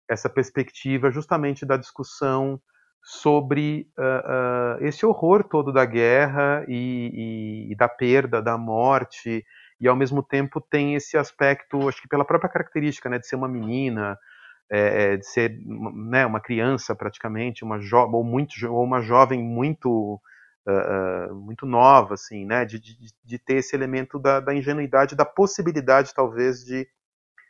essa 0.09 0.29
perspectiva 0.29 1.11
justamente 1.11 1.66
da 1.66 1.77
discussão 1.77 2.61
sobre 3.03 3.87
uh, 3.98 4.81
uh, 4.83 4.85
esse 4.87 5.05
horror 5.05 5.44
todo 5.44 5.72
da 5.72 5.85
guerra 5.85 6.64
e, 6.68 7.66
e, 7.68 7.72
e, 7.72 7.77
da 7.77 7.88
perda, 7.88 8.40
da 8.40 8.57
morte, 8.57 9.44
e 9.81 9.88
ao 9.88 9.96
mesmo 9.96 10.22
tempo 10.22 10.61
tem 10.61 10.94
esse 10.94 11.16
aspecto, 11.16 11.88
acho 11.88 12.00
que 12.00 12.09
pela 12.09 12.24
própria 12.24 12.50
característica, 12.50 13.11
né, 13.11 13.18
de 13.18 13.27
ser 13.27 13.37
uma 13.37 13.48
menina, 13.48 14.16
é, 14.70 15.16
de 15.18 15.27
ser 15.27 15.59
né, 15.66 16.24
uma 16.24 16.40
criança 16.40 16.94
praticamente, 16.94 17.64
uma 17.64 17.79
ou 18.11 18.24
muito 18.24 18.55
ou 18.70 18.83
uma 18.83 19.03
jovem 19.03 19.42
muito 19.42 20.18
uh, 20.66 21.35
muito 21.35 21.66
nova, 21.66 22.14
assim, 22.14 22.44
né, 22.44 22.64
de, 22.64 22.79
de, 22.79 22.94
de 23.22 23.38
ter 23.38 23.57
esse 23.57 23.74
elemento 23.74 24.18
da, 24.18 24.40
da, 24.40 24.55
ingenuidade, 24.55 25.16
da 25.16 25.24
possibilidade 25.24 26.14
talvez 26.14 26.64
de, 26.64 26.88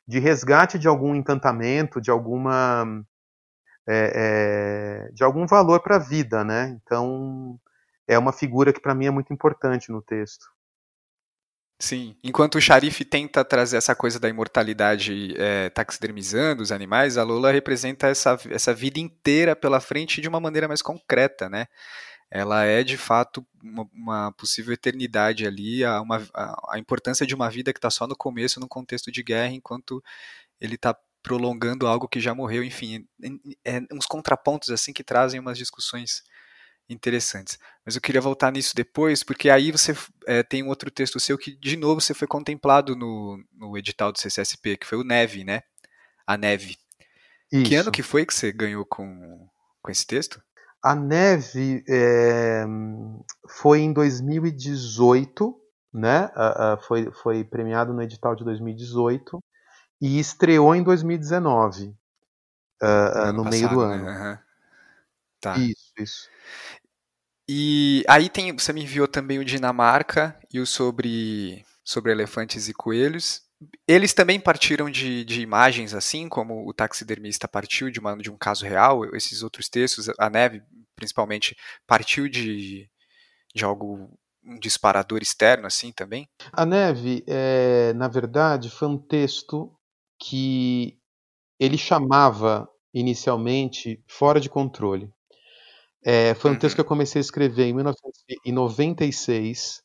de 0.07 0.19
resgate 0.19 0.79
de 0.79 0.89
algum 0.89 1.15
encantamento, 1.15 2.01
de 2.01 2.11
alguma 2.11 3.05
é, 3.87 5.07
é, 5.09 5.13
de 5.13 5.23
algum 5.23 5.47
valor 5.47 5.81
para 5.81 5.97
a 5.97 5.99
vida, 5.99 6.43
né? 6.45 6.79
Então 6.83 7.59
é 8.07 8.19
uma 8.19 8.33
figura 8.33 8.73
que 8.73 8.81
para 8.81 8.95
mim 8.95 9.07
é 9.07 9.11
muito 9.11 9.33
importante 9.33 9.91
no 9.91 10.03
texto. 10.03 10.47
Sim, 11.81 12.17
enquanto 12.23 12.55
o 12.55 12.61
Sharif 12.61 13.05
tenta 13.05 13.45
trazer 13.45 13.77
essa 13.77 13.95
coisa 13.95 14.19
da 14.21 14.29
imortalidade 14.29 15.35
é, 15.37 15.69
taxidermizando 15.71 16.63
os 16.63 16.71
animais, 16.71 17.19
a 17.19 17.25
Lola 17.25 17.51
representa 17.51 18.07
essa, 18.07 18.39
essa 18.49 18.73
vida 18.73 19.01
inteira 19.01 19.57
pela 19.57 19.81
frente 19.81 20.21
de 20.21 20.29
uma 20.29 20.41
maneira 20.41 20.69
mais 20.69 20.81
concreta, 20.81 21.49
né? 21.49 21.67
Ela 22.31 22.65
é 22.65 22.83
de 22.83 22.97
fato 22.97 23.47
uma, 23.63 23.89
uma 23.93 24.33
possível 24.33 24.73
eternidade 24.73 25.47
ali, 25.47 25.85
a, 25.85 26.01
uma, 26.01 26.27
a, 26.35 26.75
a 26.75 26.79
importância 26.79 27.27
de 27.27 27.35
uma 27.35 27.49
vida 27.51 27.73
que 27.73 27.79
está 27.79 27.91
só 27.91 28.07
no 28.07 28.17
começo, 28.17 28.59
num 28.61 28.69
contexto 28.69 29.13
de 29.13 29.23
guerra, 29.23 29.53
enquanto 29.53 30.03
ele 30.61 30.75
está 30.75 30.97
prolongando 31.23 31.87
algo 31.87 32.07
que 32.07 32.21
já 32.21 32.35
morreu, 32.35 32.63
enfim, 32.63 33.07
é, 33.65 33.77
é, 33.77 33.81
uns 33.93 34.07
contrapontos 34.07 34.69
assim 34.71 34.93
que 34.93 35.03
trazem 35.03 35.41
umas 35.41 35.57
discussões 35.57 36.23
interessantes. 36.89 37.59
Mas 37.85 37.95
eu 37.95 38.01
queria 38.01 38.21
voltar 38.21 38.53
nisso 38.53 38.75
depois, 38.77 39.23
porque 39.23 39.49
aí 39.49 39.73
você 39.73 39.97
é, 40.27 40.43
tem 40.43 40.63
um 40.63 40.69
outro 40.69 40.91
texto 40.91 41.19
seu 41.19 41.39
que, 41.39 41.57
de 41.57 41.77
novo, 41.77 42.01
você 42.01 42.13
foi 42.13 42.29
contemplado 42.29 42.95
no, 42.95 43.43
no 43.53 43.77
edital 43.79 44.13
do 44.13 44.19
CCSP, 44.19 44.77
que 44.77 44.87
foi 44.87 44.99
o 44.99 45.05
Neve, 45.05 45.45
né? 45.45 45.63
A 46.27 46.37
Neve. 46.37 46.77
Isso. 47.51 47.65
Que 47.65 47.75
ano 47.77 47.91
que 47.91 48.03
foi 48.03 48.27
que 48.27 48.35
você 48.35 48.53
ganhou 48.53 48.85
com, 48.85 49.49
com 49.81 49.91
esse 49.91 50.07
texto? 50.07 50.43
A 50.85 50.95
Neve 50.95 51.83
é, 51.89 52.67
foi 53.49 53.81
em 53.81 53.91
2018, 53.91 55.59
né? 55.91 56.27
Uh, 56.37 56.75
uh, 56.75 56.83
foi, 56.87 57.11
foi 57.11 57.43
premiado 57.43 57.95
no 57.95 58.03
edital 58.03 58.37
de 58.37 58.45
2018 58.45 59.43
e 59.99 60.19
estreou 60.19 60.75
em 60.75 60.83
2019, 60.83 61.87
uh, 61.87 63.27
no, 63.29 63.33
no 63.33 63.45
passado, 63.45 63.51
meio 63.51 63.69
do 63.71 63.81
ano. 63.81 64.05
Né? 64.05 64.31
Uhum. 64.31 64.39
Tá. 65.41 65.57
Isso, 65.57 65.93
isso. 65.99 66.29
E 67.49 68.05
aí 68.07 68.29
tem, 68.29 68.55
você 68.55 68.71
me 68.71 68.83
enviou 68.83 69.09
também 69.09 69.39
o 69.39 69.45
Dinamarca 69.45 70.39
e 70.53 70.61
o 70.61 70.67
sobre, 70.67 71.65
sobre 71.83 72.13
elefantes 72.13 72.69
e 72.69 72.75
coelhos. 72.75 73.44
Eles 73.87 74.13
também 74.13 74.39
partiram 74.39 74.91
de, 74.91 75.25
de 75.25 75.41
imagens, 75.41 75.95
assim 75.95 76.29
como 76.29 76.69
o 76.69 76.73
taxidermista 76.73 77.49
partiu 77.49 77.91
de, 77.91 78.01
uma, 78.01 78.17
de 78.17 78.31
um 78.31 78.37
caso 78.37 78.65
real. 78.65 79.05
Esses 79.15 79.43
outros 79.43 79.69
textos, 79.69 80.09
a 80.19 80.29
Neve 80.29 80.63
principalmente, 80.95 81.57
partiu 81.87 82.29
de, 82.29 82.89
de 83.55 83.65
algo 83.65 84.11
um 84.47 84.59
disparador 84.59 85.23
externo 85.23 85.67
assim 85.67 85.91
também? 85.93 86.29
A 86.53 86.67
Neve, 86.67 87.25
é, 87.27 87.95
na 87.95 88.09
verdade, 88.09 88.69
foi 88.71 88.89
um 88.89 88.99
texto 88.99 89.75
que 90.19 90.99
ele 91.59 91.79
chamava 91.79 92.69
inicialmente 92.93 94.05
fora 94.07 94.39
de 94.41 94.51
controle. 94.51 95.11
É, 96.05 96.35
foi 96.35 96.51
um 96.51 96.55
uhum. 96.55 96.61
texto 96.61 96.75
que 96.75 96.83
eu 96.83 96.85
comecei 96.85 97.19
a 97.19 97.25
escrever 97.25 97.65
em 97.65 97.73
1996. 97.73 99.83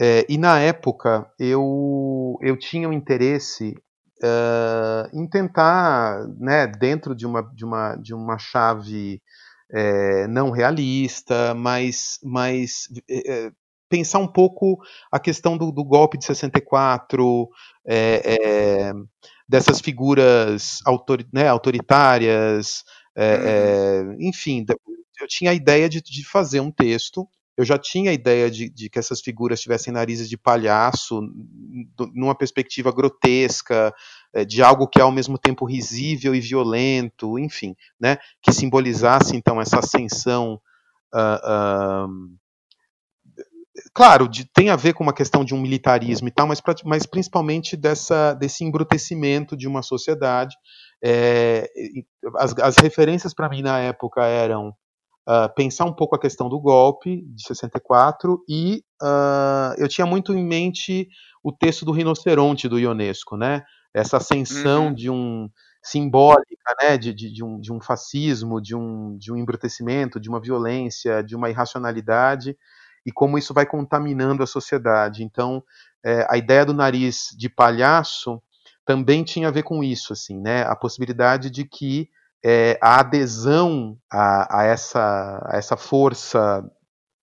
É, 0.00 0.24
e 0.30 0.38
na 0.38 0.58
época 0.58 1.30
eu, 1.38 2.38
eu 2.40 2.56
tinha 2.58 2.88
um 2.88 2.92
interesse 2.92 3.76
uh, 4.22 5.08
em 5.12 5.28
tentar, 5.28 6.26
né, 6.38 6.66
dentro 6.66 7.14
de 7.14 7.26
uma, 7.26 7.42
de 7.42 7.64
uma, 7.66 7.96
de 7.96 8.14
uma 8.14 8.38
chave 8.38 9.20
é, 9.70 10.26
não 10.26 10.50
realista, 10.50 11.54
mas, 11.54 12.18
mas 12.22 12.88
é, 13.10 13.52
pensar 13.90 14.20
um 14.20 14.26
pouco 14.26 14.78
a 15.12 15.18
questão 15.20 15.58
do, 15.58 15.70
do 15.70 15.84
golpe 15.84 16.16
de 16.16 16.24
64, 16.24 17.48
é, 17.86 18.36
é, 18.42 18.92
dessas 19.46 19.80
figuras 19.80 20.78
autor, 20.86 21.22
né, 21.30 21.46
autoritárias, 21.46 22.84
é, 23.14 24.00
uhum. 24.02 24.16
enfim, 24.20 24.64
eu 25.20 25.28
tinha 25.28 25.50
a 25.50 25.54
ideia 25.54 25.90
de, 25.90 26.00
de 26.00 26.24
fazer 26.24 26.60
um 26.60 26.70
texto 26.70 27.28
eu 27.60 27.64
já 27.64 27.76
tinha 27.76 28.10
a 28.10 28.14
ideia 28.14 28.50
de, 28.50 28.70
de, 28.70 28.88
que 28.88 28.98
essas 28.98 29.20
figuras 29.20 29.60
tivessem 29.60 29.92
narizes 29.92 30.30
de 30.30 30.38
palhaço, 30.38 31.20
numa 32.14 32.34
perspectiva 32.34 32.90
grotesca, 32.90 33.94
eh, 34.32 34.46
de 34.46 34.62
algo 34.62 34.88
que 34.88 34.98
é 34.98 35.02
ao 35.02 35.12
mesmo 35.12 35.36
tempo 35.36 35.66
risível 35.66 36.34
e 36.34 36.40
violento, 36.40 37.38
enfim, 37.38 37.76
né, 38.00 38.16
que 38.40 38.50
simbolizasse 38.50 39.36
então 39.36 39.60
essa 39.60 39.78
ascensão. 39.78 40.58
Uh, 41.14 42.08
uh, 42.08 42.38
claro, 43.92 44.26
de, 44.26 44.46
tem 44.46 44.70
a 44.70 44.76
ver 44.76 44.94
com 44.94 45.04
uma 45.04 45.12
questão 45.12 45.44
de 45.44 45.54
um 45.54 45.60
militarismo 45.60 46.28
e 46.28 46.30
tal, 46.30 46.46
mas, 46.46 46.62
mas 46.86 47.04
principalmente 47.04 47.76
dessa, 47.76 48.32
desse 48.32 48.64
embrutecimento 48.64 49.54
de 49.54 49.68
uma 49.68 49.82
sociedade. 49.82 50.56
É, 51.04 51.70
as, 52.38 52.54
as 52.58 52.76
referências 52.78 53.34
para 53.34 53.50
mim 53.50 53.60
na 53.60 53.78
época 53.80 54.24
eram 54.24 54.74
uh, 55.28 55.52
pensar 55.54 55.84
um 55.84 55.92
pouco 55.92 56.16
a 56.16 56.20
questão 56.20 56.48
do 56.48 56.60
golpe 56.60 57.22
de 57.26 57.42
64 57.44 58.42
e 58.48 58.82
uh, 59.02 59.74
eu 59.78 59.88
tinha 59.88 60.06
muito 60.06 60.32
em 60.32 60.44
mente 60.44 61.08
o 61.42 61.52
texto 61.52 61.84
do 61.84 61.92
rinoceronte 61.92 62.68
do 62.68 62.78
Ionesco, 62.78 63.36
né? 63.36 63.62
Essa 63.94 64.18
ascensão 64.18 64.88
uhum. 64.88 64.94
de 64.94 65.10
um 65.10 65.48
simbólica, 65.82 66.76
né, 66.82 66.98
de, 66.98 67.12
de, 67.12 67.32
de, 67.32 67.42
um, 67.42 67.58
de 67.58 67.72
um 67.72 67.80
fascismo, 67.80 68.60
de 68.60 68.76
um, 68.76 69.16
de 69.16 69.32
um 69.32 69.36
embrutecimento, 69.36 70.20
de 70.20 70.28
uma 70.28 70.40
violência, 70.40 71.22
de 71.22 71.34
uma 71.34 71.48
irracionalidade 71.48 72.56
e 73.04 73.10
como 73.10 73.38
isso 73.38 73.54
vai 73.54 73.64
contaminando 73.64 74.42
a 74.42 74.46
sociedade. 74.46 75.24
Então, 75.24 75.62
é, 76.04 76.26
a 76.28 76.36
ideia 76.36 76.66
do 76.66 76.74
nariz 76.74 77.28
de 77.36 77.48
palhaço 77.48 78.42
também 78.84 79.24
tinha 79.24 79.48
a 79.48 79.52
ver 79.52 79.62
com 79.62 79.82
isso, 79.82 80.12
assim, 80.12 80.40
né? 80.40 80.62
A 80.62 80.76
possibilidade 80.76 81.50
de 81.50 81.64
que 81.64 82.08
é, 82.44 82.78
a 82.80 83.00
adesão 83.00 83.96
a, 84.10 84.60
a, 84.60 84.64
essa, 84.64 85.42
a 85.46 85.56
essa 85.56 85.76
força 85.76 86.64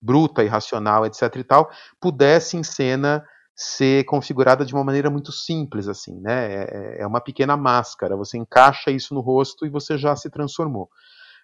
bruta, 0.02 0.44
irracional, 0.44 1.06
etc. 1.06 1.36
e 1.36 1.44
tal, 1.44 1.70
pudesse 2.00 2.56
em 2.56 2.64
cena 2.64 3.24
ser 3.56 4.06
configurada 4.06 4.64
de 4.64 4.74
uma 4.74 4.84
maneira 4.84 5.10
muito 5.10 5.32
simples, 5.32 5.88
assim, 5.88 6.22
né? 6.22 6.54
É, 6.54 6.58
é, 6.62 7.02
é 7.02 7.08
uma 7.08 7.20
pequena 7.20 7.58
máscara. 7.58 8.16
Você 8.16 8.38
encaixa 8.38 8.92
isso 8.92 9.16
no 9.16 9.20
rosto 9.20 9.66
e 9.66 9.70
você 9.70 9.98
já 9.98 10.16
se 10.16 10.30
transformou. 10.30 10.88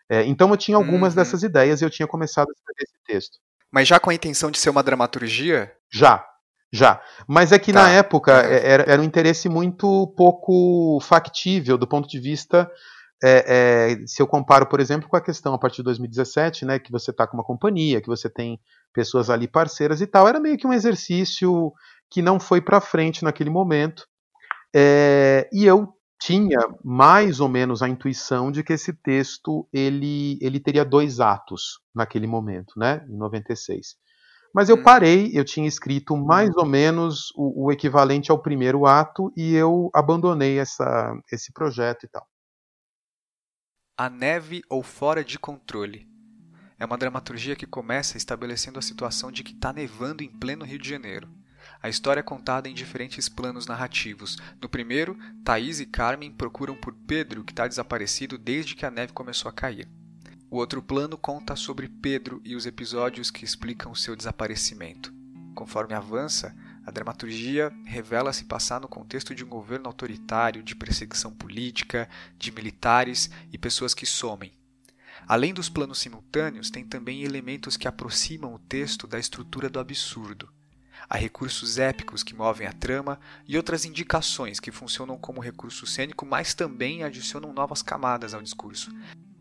É, 0.08 0.24
então 0.26 0.50
eu 0.50 0.58
tinha 0.58 0.78
algumas 0.78 1.14
uhum. 1.14 1.18
dessas 1.18 1.42
ideias 1.42 1.82
e 1.82 1.86
eu 1.86 1.90
tinha 1.90 2.08
começado 2.08 2.50
a 2.50 2.52
escrever 2.52 2.84
esse 2.84 3.04
texto. 3.06 3.40
Mas 3.72 3.88
já 3.88 4.00
com 4.00 4.12
a 4.12 4.14
intenção 4.14 4.52
de 4.52 4.60
ser 4.60 4.70
uma 4.70 4.84
dramaturgia? 4.84 5.74
Já, 5.92 6.24
já. 6.72 7.02
Mas 7.28 7.52
é 7.52 7.58
que 7.58 7.74
tá. 7.74 7.82
na 7.82 7.90
época 7.90 8.44
é, 8.44 8.70
era, 8.70 8.84
era 8.84 9.02
um 9.02 9.06
interesse 9.06 9.50
muito 9.50 10.14
pouco 10.16 11.00
factível 11.02 11.80
do 11.80 11.88
ponto 11.88 12.08
de 12.08 12.20
vista 12.20 12.70
é, 13.24 13.94
é, 14.02 14.06
se 14.06 14.22
eu 14.22 14.28
comparo, 14.28 14.66
por 14.66 14.82
exemplo, 14.82 15.08
com 15.08 15.16
a 15.16 15.22
questão 15.22 15.54
a 15.54 15.58
partir 15.58 15.78
de 15.78 15.84
2017, 15.84 16.66
né, 16.66 16.78
que 16.78 16.92
você 16.92 17.12
está 17.12 17.26
com 17.26 17.38
uma 17.38 17.44
companhia, 17.44 18.02
que 18.02 18.08
você 18.08 18.30
tem 18.30 18.60
pessoas 18.94 19.30
ali 19.30 19.48
parceiras 19.48 20.02
e 20.02 20.08
tal, 20.08 20.28
era 20.28 20.42
meio 20.42 20.58
que 20.58 20.68
um 20.68 20.74
exercício 20.74 21.72
que 22.10 22.22
não 22.22 22.38
foi 22.38 22.60
para 22.60 22.82
frente 22.82 23.24
naquele 23.24 23.50
momento. 23.50 24.06
É, 24.76 25.50
e 25.54 25.66
eu 25.66 25.94
tinha 26.20 26.60
mais 26.84 27.40
ou 27.40 27.48
menos 27.48 27.82
a 27.82 27.88
intuição 27.88 28.52
de 28.52 28.62
que 28.62 28.74
esse 28.74 28.92
texto 28.92 29.68
ele, 29.72 30.38
ele 30.42 30.60
teria 30.60 30.84
dois 30.84 31.22
atos 31.22 31.80
naquele 31.96 32.28
momento, 32.28 32.74
né, 32.78 33.06
em 33.10 33.16
96. 33.16 33.96
Mas 34.54 34.68
eu 34.68 34.76
hum. 34.76 34.84
parei, 34.84 35.32
eu 35.34 35.46
tinha 35.46 35.68
escrito 35.68 36.18
mais 36.18 36.56
ou 36.58 36.66
menos 36.66 37.32
o, 37.38 37.68
o 37.68 37.72
equivalente 37.72 38.32
ao 38.32 38.42
primeiro 38.42 38.86
ato 38.86 39.32
e 39.36 39.56
eu 39.56 39.90
abandonei 39.94 40.60
essa, 40.60 41.14
esse 41.32 41.54
projeto 41.54 42.06
e 42.06 42.10
tal. 42.10 42.28
A 43.96 44.10
neve 44.10 44.64
ou 44.72 44.82
fora 44.82 45.24
de 45.24 45.38
controle. 45.38 46.08
É 46.80 46.86
uma 46.86 46.98
dramaturgia 46.98 47.56
que 47.56 47.68
começa 47.68 48.18
estabelecendo 48.18 48.80
a 48.80 48.82
situação 48.82 49.32
de 49.32 49.44
que 49.44 49.54
está 49.54 49.72
nevando 49.72 50.24
em 50.24 50.30
pleno 50.30 50.66
Rio 50.66 50.80
de 50.80 50.90
Janeiro. 50.90 51.30
A 51.80 51.88
história 51.88 52.20
é 52.20 52.24
contada 52.24 52.68
em 52.68 52.74
diferentes 52.74 53.30
planos 53.30 53.68
narrativos. 53.68 54.40
No 54.60 54.68
primeiro, 54.68 55.16
Thaís 55.44 55.80
e 55.80 55.86
Carmen 55.86 56.32
procuram 56.32 56.76
por 56.76 56.96
Pedro, 57.06 57.44
que 57.44 57.52
está 57.52 57.68
desaparecido 57.68 58.36
desde 58.36 58.76
que 58.76 58.84
a 58.84 58.90
neve 58.90 59.14
começou 59.14 59.48
a 59.48 59.54
cair. 59.54 59.88
O 60.50 60.58
outro 60.58 60.82
plano 60.82 61.16
conta 61.16 61.56
sobre 61.56 61.88
Pedro 61.88 62.42
e 62.44 62.56
os 62.56 62.66
episódios 62.66 63.30
que 63.30 63.46
explicam 63.46 63.92
o 63.92 63.96
seu 63.96 64.16
desaparecimento. 64.16 65.14
Conforme 65.54 65.94
avança, 65.94 66.56
a 66.86 66.92
dramaturgia 66.92 67.72
revela 67.86 68.34
se 68.34 68.46
passar 68.46 68.82
no 68.82 68.88
contexto 68.88 69.34
de 69.34 69.44
um 69.44 69.48
governo 69.48 69.88
autoritário, 69.88 70.62
de 70.62 70.76
perseguição 70.76 71.32
política, 71.32 72.10
de 72.38 72.52
militares 72.52 73.30
e 73.52 73.58
pessoas 73.58 73.94
que 73.94 74.06
somem. 74.06 74.52
Além 75.28 75.54
dos 75.54 75.70
planos 75.70 76.00
simultâneos, 76.00 76.70
tem 76.70 76.84
também 76.84 77.24
elementos 77.24 77.78
que 77.78 77.88
aproximam 77.88 78.54
o 78.54 78.60
texto 78.60 79.08
da 79.08 79.18
estrutura 79.18 79.70
do 79.70 79.80
absurdo. 79.80 80.50
Há 81.10 81.18
recursos 81.18 81.78
épicos 81.78 82.24
que 82.24 82.36
movem 82.36 82.68
a 82.68 82.74
trama 82.74 83.20
e 83.48 83.56
outras 83.56 83.86
indicações 83.86 84.60
que 84.60 84.72
funcionam 84.72 85.18
como 85.18 85.42
recurso 85.42 85.86
cênico, 85.86 86.26
mas 86.26 86.54
também 86.54 87.04
adicionam 87.04 87.54
novas 87.54 87.82
camadas 87.82 88.34
ao 88.34 88.42
discurso. 88.42 88.92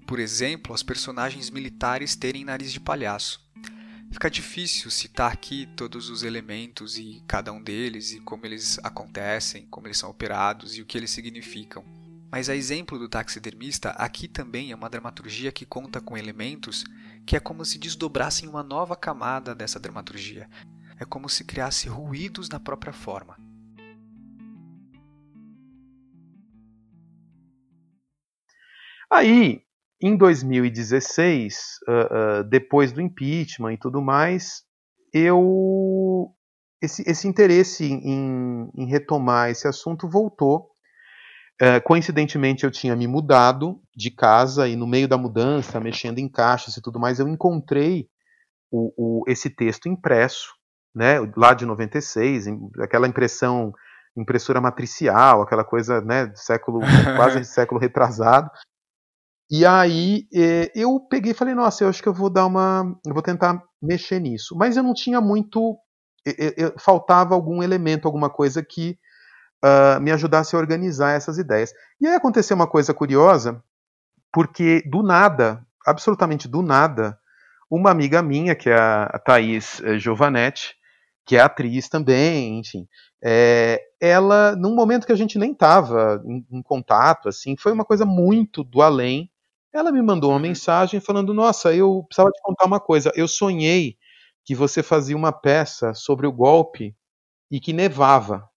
Por 0.07 0.19
exemplo, 0.19 0.75
os 0.75 0.83
personagens 0.83 1.51
militares 1.51 2.15
terem 2.15 2.45
nariz 2.45 2.73
de 2.73 2.81
palhaço. 2.81 3.41
Fica 4.13 4.31
difícil 4.31 4.91
citar 4.91 5.33
aqui 5.33 5.67
todos 5.75 6.11
os 6.11 6.23
elementos 6.23 6.99
e 6.99 7.25
cada 7.27 7.51
um 7.51 7.63
deles 7.63 8.13
e 8.13 8.21
como 8.21 8.45
eles 8.45 8.79
acontecem, 8.85 9.67
como 9.67 9.87
eles 9.87 9.97
são 9.97 10.11
operados 10.11 10.77
e 10.77 10.83
o 10.83 10.87
que 10.87 10.99
eles 10.99 11.11
significam. 11.11 11.83
Mas 12.31 12.49
a 12.49 12.55
exemplo 12.55 12.99
do 12.99 13.09
taxidermista, 13.09 13.91
aqui 13.91 14.29
também 14.29 14.71
é 14.71 14.77
uma 14.77 14.91
dramaturgia 14.91 15.51
que 15.51 15.65
conta 15.65 16.01
com 16.01 16.17
elementos 16.17 16.85
que 17.27 17.37
é 17.37 17.41
como 17.41 17.65
se 17.65 17.79
desdobrassem 17.79 18.49
uma 18.49 18.63
nova 18.63 18.95
camada 18.95 19.55
dessa 19.55 19.81
dramaturgia. 19.81 20.49
é 21.01 21.05
como 21.05 21.29
se 21.29 21.43
criasse 21.43 21.89
ruídos 21.89 22.49
na 22.49 22.61
própria 22.61 22.93
forma. 22.93 23.37
Aí, 29.11 29.65
em 30.03 30.17
2016, 30.17 31.55
uh, 31.89 31.93
uh, 31.93 32.45
depois 32.45 32.93
do 32.93 33.01
impeachment 33.01 33.75
e 33.75 33.79
tudo 33.79 34.03
mais, 34.03 34.63
eu 35.13 36.29
esse, 36.83 37.09
esse 37.09 37.29
interesse 37.29 37.85
em, 37.85 38.69
em, 38.75 38.87
retomar 38.87 39.51
esse 39.51 39.69
assunto 39.69 40.09
voltou. 40.09 40.73
Uh, 41.63 41.81
coincidentemente, 41.85 42.65
eu 42.65 42.71
tinha 42.73 42.97
me 42.97 43.07
mudado 43.07 43.81
de 43.95 44.11
casa 44.11 44.67
e 44.67 44.75
no 44.75 44.87
meio 44.87 45.07
da 45.07 45.17
mudança, 45.17 45.79
mexendo 45.79 46.19
em 46.19 46.29
caixas 46.29 46.77
e 46.77 46.83
tudo 46.83 46.99
mais, 46.99 47.21
eu 47.21 47.29
encontrei 47.29 48.09
o, 48.73 48.93
o, 48.97 49.25
esse 49.29 49.49
texto 49.49 49.89
impresso, 49.89 50.49
né, 50.93 51.19
lá 51.37 51.55
de 51.55 51.65
96, 51.65 52.47
aquela 52.81 53.07
impressão 53.07 53.73
impressora 54.17 54.61
matricial, 54.61 55.41
aquela 55.43 55.65
coisa, 55.65 56.01
né, 56.01 56.33
século 56.35 56.81
quase 57.17 57.45
século 57.47 57.81
retrasado. 57.81 58.51
E 59.55 59.67
aí 59.67 60.27
eh, 60.35 60.73
eu 60.75 60.99
peguei 60.99 61.33
e 61.33 61.35
falei, 61.35 61.55
nossa, 61.55 61.85
eu 61.85 61.89
acho 61.91 62.03
que 62.03 62.09
eu 62.09 62.15
vou 62.15 62.31
dar 62.31 62.47
uma. 62.47 62.99
Eu 63.07 63.13
vou 63.13 63.23
tentar 63.23 63.63
mexer 63.83 64.19
nisso. 64.19 64.57
Mas 64.57 64.79
eu 64.79 64.83
não 64.83 64.95
tinha 64.95 65.21
muito. 65.21 65.77
Faltava 66.79 67.35
algum 67.35 67.63
elemento, 67.63 68.07
alguma 68.09 68.31
coisa 68.31 68.63
que 68.63 68.97
uh, 69.63 70.01
me 70.01 70.11
ajudasse 70.11 70.57
a 70.57 70.59
organizar 70.59 71.11
essas 71.11 71.37
ideias. 71.37 71.73
E 72.01 72.07
aí 72.07 72.15
aconteceu 72.15 72.55
uma 72.55 72.67
coisa 72.67 72.95
curiosa, 72.95 73.63
porque 74.33 74.83
do 74.89 75.03
nada, 75.03 75.67
absolutamente 75.87 76.49
do 76.49 76.63
nada, 76.63 77.19
uma 77.71 77.91
amiga 77.91 78.23
minha, 78.23 78.55
que 78.55 78.71
é 78.71 78.77
a 78.77 79.19
Thaís 79.19 79.83
eh, 79.83 79.99
Giovanetti, 79.99 80.75
que 81.27 81.37
é 81.37 81.41
atriz 81.41 81.89
também, 81.89 82.59
enfim, 82.61 82.87
é, 83.23 83.81
ela, 84.01 84.57
num 84.57 84.75
momento 84.75 85.07
que 85.07 85.13
a 85.13 85.17
gente 85.17 85.39
nem 85.39 85.53
estava 85.53 86.23
em, 86.27 86.45
em, 86.51 86.63
contato, 86.63 87.29
assim, 87.29 87.57
foi 87.57 87.73
uma 87.73 87.85
coisa 87.85 88.05
muito 88.05 88.65
do 88.65 88.83
além, 88.83 89.31
ela 89.73 89.91
me 89.91 90.03
mandou 90.03 90.31
uma 90.31 90.37
uhum. 90.37 90.43
mensagem 90.43 91.01
falando: 91.01 91.33
Nossa, 91.33 91.75
eu 91.75 92.05
precisava 92.05 92.31
te 92.31 92.41
contar 92.43 92.67
uma 92.67 92.81
coisa. 92.81 93.13
Eu 93.15 93.27
sonhei 93.27 93.97
que 94.45 94.55
você 94.55 94.83
fazia 94.83 95.17
uma 95.17 95.33
peça 95.33 95.95
sobre 95.95 96.27
o 96.27 96.33
golpe 96.33 96.95
e 97.51 97.61
que 97.61 97.73
nevava. 97.73 98.49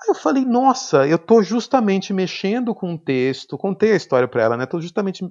Aí 0.00 0.08
eu 0.08 0.14
falei: 0.14 0.44
Nossa, 0.44 1.06
eu 1.06 1.16
estou 1.16 1.42
justamente 1.42 2.12
mexendo 2.12 2.74
com 2.74 2.92
um 2.92 2.98
texto, 2.98 3.58
contei 3.58 3.92
a 3.92 3.96
história 3.96 4.26
para 4.26 4.42
ela, 4.42 4.56
né? 4.56 4.64
Estou 4.64 4.80
justamente 4.80 5.24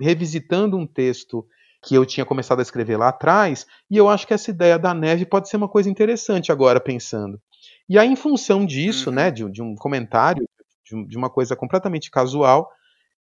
revisitando 0.00 0.76
um 0.76 0.86
texto 0.86 1.46
que 1.84 1.94
eu 1.94 2.06
tinha 2.06 2.24
começado 2.24 2.60
a 2.60 2.62
escrever 2.62 2.96
lá 2.96 3.08
atrás, 3.08 3.66
e 3.90 3.96
eu 3.98 4.08
acho 4.08 4.26
que 4.26 4.32
essa 4.32 4.50
ideia 4.50 4.78
da 4.78 4.94
neve 4.94 5.26
pode 5.26 5.50
ser 5.50 5.58
uma 5.58 5.68
coisa 5.68 5.90
interessante 5.90 6.50
agora, 6.50 6.80
pensando. 6.80 7.38
E 7.86 7.98
aí, 7.98 8.08
em 8.08 8.16
função 8.16 8.64
disso, 8.64 9.10
uhum. 9.10 9.16
né, 9.16 9.30
de, 9.30 9.50
de, 9.50 9.62
um 9.62 9.74
comentário, 9.74 10.48
de, 10.82 11.06
de 11.06 11.16
uma 11.16 11.28
coisa 11.28 11.54
completamente 11.54 12.10
casual, 12.10 12.70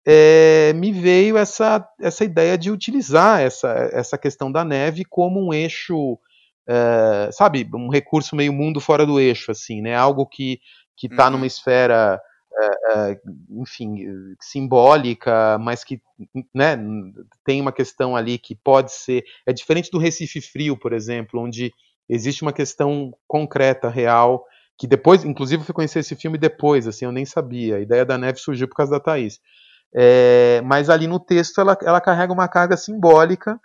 é, 0.07 0.73
me 0.75 0.92
veio 0.92 1.37
essa, 1.37 1.87
essa 2.01 2.25
ideia 2.25 2.57
de 2.57 2.71
utilizar 2.71 3.40
essa, 3.40 3.90
essa 3.92 4.16
questão 4.16 4.53
da 4.53 4.64
neve 4.64 5.05
como 5.05 5.45
um 5.45 5.53
eixo, 5.53 6.19
é, 6.69 7.31
sabe, 7.33 7.69
um 7.75 7.88
recurso 7.88 8.37
meio 8.37 8.53
mundo 8.53 8.81
fora 8.81 9.05
do 9.05 9.19
eixo, 9.19 9.51
assim, 9.51 9.83
né? 9.83 9.97
Algo 9.97 10.27
que 10.27 10.61
que 10.97 11.07
está 11.09 11.27
uhum. 11.27 11.33
numa 11.33 11.47
esfera, 11.47 12.21
é, 12.59 13.21
enfim, 13.51 13.99
simbólica, 14.40 15.59
mas 15.59 15.85
que, 15.85 16.01
né, 16.55 16.77
tem 17.45 17.61
uma 17.61 17.73
questão 17.73 18.16
ali 18.16 18.38
que 18.38 18.55
pode 18.55 18.92
ser, 18.92 19.25
é 19.45 19.53
diferente 19.53 19.90
do 19.90 19.99
Recife 19.99 20.40
Frio, 20.40 20.77
por 20.77 20.92
exemplo, 20.92 21.40
onde 21.40 21.73
existe 22.09 22.42
uma 22.42 22.53
questão 22.53 23.12
concreta, 23.29 23.90
real, 23.90 24.45
que 24.79 24.87
depois, 24.87 25.25
inclusive, 25.25 25.61
eu 25.62 25.66
fui 25.66 25.75
conhecer 25.75 25.99
esse 25.99 26.16
filme 26.16 26.38
depois, 26.38 26.87
assim, 26.87 27.05
eu 27.05 27.12
nem 27.12 27.25
sabia. 27.25 27.77
A 27.77 27.81
ideia 27.81 28.05
da 28.05 28.19
neve 28.19 28.38
surgiu 28.38 28.69
por 28.69 28.77
causa 28.77 28.92
da 28.92 29.01
Thaís. 29.01 29.40
É, 29.94 30.61
mas 30.64 30.90
ali 30.90 31.07
no 31.07 31.18
texto 31.18 31.61
ela, 31.61 31.77
ela 31.83 32.01
carrega 32.01 32.33
uma 32.33 32.49
carga 32.49 32.77
simbólica 32.77 33.59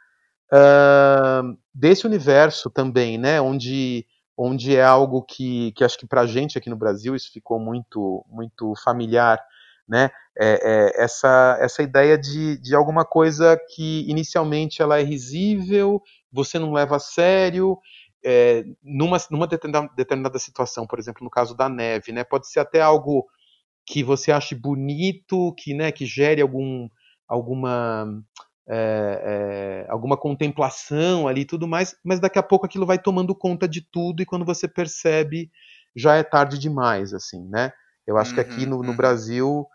uh, 0.51 1.57
desse 1.73 2.05
universo 2.05 2.69
também, 2.69 3.17
né? 3.17 3.41
Onde, 3.41 4.05
onde 4.38 4.75
é 4.75 4.84
algo 4.84 5.23
que, 5.23 5.71
que 5.73 5.84
acho 5.84 5.97
que 5.97 6.07
para 6.07 6.21
a 6.21 6.27
gente 6.27 6.57
aqui 6.57 6.69
no 6.69 6.75
Brasil 6.75 7.15
isso 7.15 7.31
ficou 7.31 7.60
muito, 7.60 8.25
muito 8.29 8.73
familiar, 8.84 9.39
né? 9.88 10.10
É, 10.39 10.60
é, 10.97 11.03
essa, 11.03 11.57
essa 11.60 11.84
ideia 11.84 12.17
de, 12.17 12.57
de 12.57 12.73
alguma 12.73 13.03
coisa 13.03 13.60
que 13.75 14.10
inicialmente 14.10 14.81
ela 14.81 14.99
é 14.99 15.03
risível, 15.03 16.01
você 16.31 16.57
não 16.57 16.71
leva 16.71 16.95
a 16.95 16.99
sério, 16.99 17.77
é, 18.23 18.63
numa, 18.81 19.17
numa 19.29 19.47
determinada, 19.47 19.89
determinada 19.95 20.39
situação, 20.39 20.88
por 20.88 20.99
exemplo, 20.99 21.23
no 21.23 21.29
caso 21.29 21.55
da 21.55 21.67
neve, 21.67 22.12
né? 22.12 22.23
Pode 22.23 22.47
ser 22.47 22.60
até 22.60 22.81
algo 22.81 23.25
que 23.91 24.06
você 24.06 24.32
ache 24.32 24.56
bonito, 24.56 25.54
que, 25.58 25.73
né, 25.73 25.91
que 25.91 26.06
gere 26.06 26.41
algum, 26.41 26.88
alguma, 27.27 28.23
é, 28.65 29.84
é, 29.86 29.91
alguma 29.91 30.15
contemplação 30.15 31.27
ali 31.27 31.41
e 31.41 31.45
tudo 31.45 31.67
mais, 31.67 31.93
mas 32.01 32.21
daqui 32.21 32.39
a 32.39 32.43
pouco 32.43 32.65
aquilo 32.65 32.86
vai 32.86 32.97
tomando 32.97 33.36
conta 33.36 33.67
de 33.67 33.82
tudo 33.82 34.21
e 34.21 34.25
quando 34.25 34.45
você 34.45 34.65
percebe 34.65 35.51
já 35.93 36.15
é 36.15 36.23
tarde 36.23 36.58
demais, 36.58 37.13
assim, 37.13 37.45
né? 37.49 37.73
Eu 38.08 38.17
acho 38.17 38.30
uhum, 38.30 38.36
que 38.36 38.39
aqui 38.39 38.65
no, 38.65 38.82
no 38.82 38.91
uhum. 38.91 38.95
Brasil, 38.95 39.67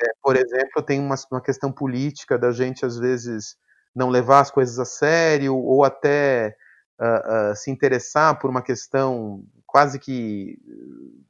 é, 0.00 0.06
por 0.22 0.36
exemplo, 0.36 0.80
tem 0.80 1.00
uma, 1.00 1.16
uma 1.32 1.42
questão 1.42 1.72
política 1.72 2.38
da 2.38 2.52
gente 2.52 2.86
às 2.86 2.96
vezes 2.96 3.56
não 3.92 4.08
levar 4.08 4.38
as 4.38 4.52
coisas 4.52 4.78
a 4.78 4.84
sério 4.84 5.56
ou 5.56 5.82
até 5.82 6.56
uh, 7.00 7.50
uh, 7.50 7.56
se 7.56 7.72
interessar 7.72 8.38
por 8.38 8.50
uma 8.50 8.62
questão 8.62 9.42
quase 9.66 9.98
que 9.98 10.60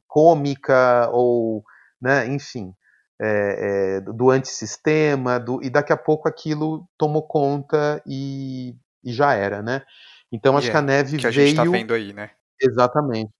cômica 0.07 1.09
ou 1.11 1.65
né? 2.05 2.27
enfim, 2.27 2.71
é, 3.19 3.97
é, 3.97 4.01
do 4.01 4.29
antissistema, 4.29 5.39
do, 5.39 5.59
e 5.63 5.71
daqui 5.71 5.91
a 5.91 5.97
pouco 5.97 6.27
aquilo 6.27 6.87
tomou 6.99 7.23
conta 7.23 7.99
e, 8.05 8.75
e 9.03 9.11
já 9.11 9.33
era, 9.33 9.63
né? 9.63 9.81
Então 10.31 10.55
acho 10.55 10.67
yeah, 10.67 10.79
que 10.79 10.91
a 10.91 10.95
neve 10.95 11.17
que 11.17 11.25
a 11.25 11.31
veio. 11.31 11.47
gente 11.47 11.55
tá 11.55 11.63
vendo 11.63 11.95
aí, 11.95 12.13
né? 12.13 12.29
Exatamente. 12.61 13.31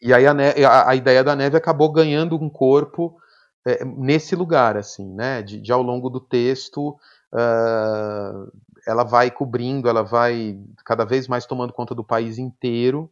E 0.00 0.14
aí 0.14 0.24
a, 0.24 0.32
neve, 0.32 0.64
a, 0.64 0.90
a, 0.90 0.94
ideia 0.94 1.24
da 1.24 1.34
neve 1.34 1.56
acabou 1.56 1.90
ganhando 1.90 2.36
um 2.36 2.48
corpo 2.48 3.18
é, 3.66 3.84
nesse 3.84 4.36
lugar, 4.36 4.76
assim, 4.76 5.12
né? 5.12 5.42
De, 5.42 5.60
de, 5.60 5.72
ao 5.72 5.82
longo 5.82 6.08
do 6.08 6.20
texto, 6.20 6.90
uh, 7.32 8.52
ela 8.86 9.02
vai 9.02 9.32
cobrindo, 9.32 9.88
ela 9.88 10.02
vai 10.02 10.60
cada 10.84 11.04
vez 11.04 11.26
mais 11.26 11.44
tomando 11.44 11.72
conta 11.72 11.92
do 11.92 12.04
país 12.04 12.38
inteiro 12.38 13.10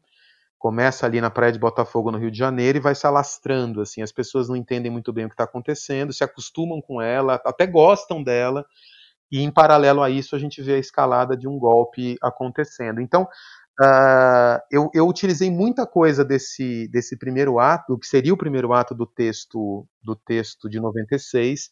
começa 0.60 1.06
ali 1.06 1.22
na 1.22 1.30
praia 1.30 1.50
de 1.50 1.58
Botafogo, 1.58 2.12
no 2.12 2.18
Rio 2.18 2.30
de 2.30 2.36
Janeiro, 2.36 2.76
e 2.76 2.82
vai 2.82 2.94
se 2.94 3.06
alastrando. 3.06 3.80
Assim, 3.80 4.02
as 4.02 4.12
pessoas 4.12 4.46
não 4.46 4.54
entendem 4.54 4.92
muito 4.92 5.10
bem 5.10 5.24
o 5.24 5.28
que 5.28 5.32
está 5.32 5.44
acontecendo, 5.44 6.12
se 6.12 6.22
acostumam 6.22 6.82
com 6.82 7.00
ela, 7.00 7.40
até 7.46 7.66
gostam 7.66 8.22
dela, 8.22 8.66
e 9.32 9.40
em 9.40 9.50
paralelo 9.50 10.02
a 10.02 10.10
isso 10.10 10.36
a 10.36 10.38
gente 10.38 10.60
vê 10.60 10.74
a 10.74 10.78
escalada 10.78 11.34
de 11.34 11.48
um 11.48 11.58
golpe 11.58 12.18
acontecendo. 12.22 13.00
Então, 13.00 13.22
uh, 13.80 14.60
eu, 14.70 14.90
eu, 14.92 15.08
utilizei 15.08 15.50
muita 15.50 15.86
coisa 15.86 16.22
desse, 16.22 16.86
desse 16.88 17.16
primeiro 17.16 17.58
ato, 17.58 17.98
que 17.98 18.06
seria 18.06 18.34
o 18.34 18.38
primeiro 18.38 18.74
ato 18.74 18.94
do 18.94 19.06
texto 19.06 19.86
do 20.02 20.14
texto 20.14 20.68
de 20.68 20.78
96, 20.78 21.70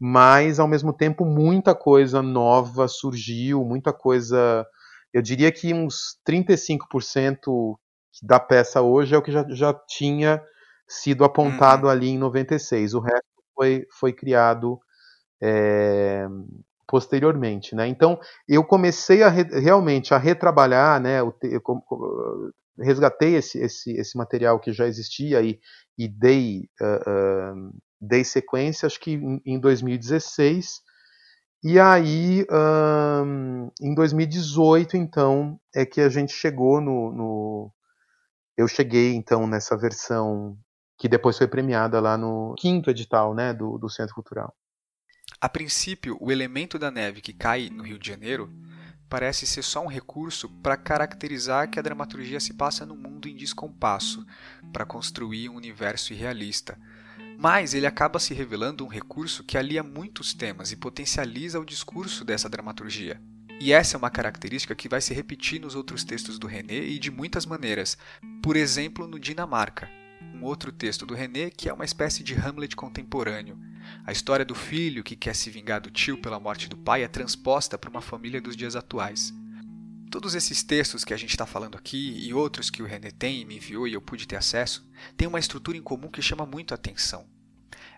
mas 0.00 0.58
ao 0.58 0.66
mesmo 0.66 0.92
tempo 0.92 1.24
muita 1.24 1.76
coisa 1.76 2.20
nova 2.20 2.88
surgiu, 2.88 3.64
muita 3.64 3.92
coisa 3.92 4.66
eu 5.12 5.22
diria 5.22 5.50
que 5.52 5.72
uns 5.72 6.18
35% 6.28 7.78
da 8.22 8.40
peça 8.40 8.80
hoje 8.82 9.14
é 9.14 9.18
o 9.18 9.22
que 9.22 9.32
já, 9.32 9.44
já 9.48 9.74
tinha 9.74 10.42
sido 10.88 11.24
apontado 11.24 11.84
uhum. 11.86 11.90
ali 11.90 12.08
em 12.10 12.18
96. 12.18 12.94
O 12.94 13.00
resto 13.00 13.24
foi, 13.54 13.86
foi 13.98 14.12
criado 14.12 14.78
é, 15.42 16.26
posteriormente, 16.86 17.74
né? 17.74 17.86
Então 17.86 18.18
eu 18.48 18.64
comecei 18.64 19.22
a 19.22 19.28
re, 19.28 19.42
realmente 19.60 20.14
a 20.14 20.18
retrabalhar, 20.18 21.00
né? 21.00 21.20
Eu, 21.20 21.34
eu, 21.42 21.60
eu, 21.60 22.52
resgatei 22.78 23.34
esse, 23.34 23.58
esse, 23.58 23.92
esse 23.92 24.16
material 24.16 24.60
que 24.60 24.72
já 24.72 24.86
existia 24.86 25.42
e, 25.42 25.58
e 25.98 26.06
dei, 26.08 26.68
uh, 26.80 27.10
uh, 27.10 27.70
dei 28.00 28.22
sequência, 28.22 28.86
acho 28.86 29.00
que 29.00 29.12
em, 29.12 29.40
em 29.44 29.58
2016. 29.58 30.84
E 31.64 31.80
aí, 31.80 32.46
um, 33.24 33.70
em 33.80 33.94
2018, 33.94 34.96
então, 34.96 35.58
é 35.74 35.84
que 35.84 36.00
a 36.00 36.08
gente 36.08 36.32
chegou 36.32 36.80
no, 36.80 37.12
no, 37.12 37.72
eu 38.56 38.66
cheguei 38.66 39.14
então 39.14 39.46
nessa 39.46 39.76
versão 39.76 40.56
que 40.98 41.08
depois 41.08 41.36
foi 41.36 41.46
premiada 41.46 42.00
lá 42.00 42.16
no 42.16 42.54
quinto 42.58 42.90
edital 42.90 43.34
né, 43.34 43.52
do, 43.52 43.76
do 43.76 43.88
Centro 43.88 44.14
Cultural. 44.14 44.54
A 45.40 45.48
princípio, 45.48 46.16
o 46.20 46.32
elemento 46.32 46.78
da 46.78 46.90
neve 46.90 47.20
que 47.20 47.32
cai 47.32 47.68
no 47.68 47.82
Rio 47.82 47.98
de 47.98 48.08
Janeiro 48.08 48.50
parece 49.08 49.46
ser 49.46 49.62
só 49.62 49.84
um 49.84 49.88
recurso 49.88 50.48
para 50.62 50.76
caracterizar 50.76 51.70
que 51.70 51.78
a 51.78 51.82
dramaturgia 51.82 52.40
se 52.40 52.54
passa 52.54 52.86
num 52.86 52.96
mundo 52.96 53.28
em 53.28 53.36
descompasso, 53.36 54.24
para 54.72 54.86
construir 54.86 55.48
um 55.48 55.54
universo 55.54 56.12
irrealista. 56.12 56.78
Mas 57.38 57.74
ele 57.74 57.86
acaba 57.86 58.18
se 58.18 58.34
revelando 58.34 58.84
um 58.84 58.88
recurso 58.88 59.44
que 59.44 59.58
alia 59.58 59.82
muitos 59.82 60.32
temas 60.32 60.72
e 60.72 60.76
potencializa 60.76 61.60
o 61.60 61.64
discurso 61.64 62.24
dessa 62.24 62.48
dramaturgia. 62.48 63.20
E 63.58 63.72
essa 63.72 63.96
é 63.96 63.98
uma 63.98 64.10
característica 64.10 64.74
que 64.74 64.88
vai 64.88 65.00
se 65.00 65.14
repetir 65.14 65.60
nos 65.60 65.74
outros 65.74 66.04
textos 66.04 66.38
do 66.38 66.46
René 66.46 66.78
e 66.84 66.98
de 66.98 67.10
muitas 67.10 67.46
maneiras. 67.46 67.96
Por 68.42 68.54
exemplo, 68.54 69.08
no 69.08 69.18
Dinamarca, 69.18 69.90
um 70.34 70.44
outro 70.44 70.70
texto 70.70 71.06
do 71.06 71.14
René 71.14 71.48
que 71.48 71.68
é 71.68 71.72
uma 71.72 71.84
espécie 71.84 72.22
de 72.22 72.34
Hamlet 72.34 72.76
contemporâneo. 72.76 73.58
A 74.04 74.12
história 74.12 74.44
do 74.44 74.54
filho 74.54 75.02
que 75.02 75.16
quer 75.16 75.34
se 75.34 75.48
vingar 75.48 75.80
do 75.80 75.90
tio 75.90 76.18
pela 76.18 76.38
morte 76.38 76.68
do 76.68 76.76
pai 76.76 77.02
é 77.02 77.08
transposta 77.08 77.78
para 77.78 77.88
uma 77.88 78.02
família 78.02 78.42
dos 78.42 78.56
dias 78.56 78.76
atuais. 78.76 79.32
Todos 80.10 80.34
esses 80.34 80.62
textos 80.62 81.02
que 81.04 81.14
a 81.14 81.16
gente 81.16 81.30
está 81.30 81.46
falando 81.46 81.76
aqui 81.76 82.26
e 82.26 82.34
outros 82.34 82.68
que 82.68 82.82
o 82.82 82.86
René 82.86 83.10
tem 83.10 83.40
e 83.40 83.44
me 83.44 83.56
enviou 83.56 83.88
e 83.88 83.94
eu 83.94 84.02
pude 84.02 84.28
ter 84.28 84.36
acesso, 84.36 84.86
têm 85.16 85.26
uma 85.26 85.38
estrutura 85.38 85.78
em 85.78 85.82
comum 85.82 86.08
que 86.08 86.20
chama 86.20 86.44
muito 86.44 86.72
a 86.72 86.74
atenção. 86.74 87.26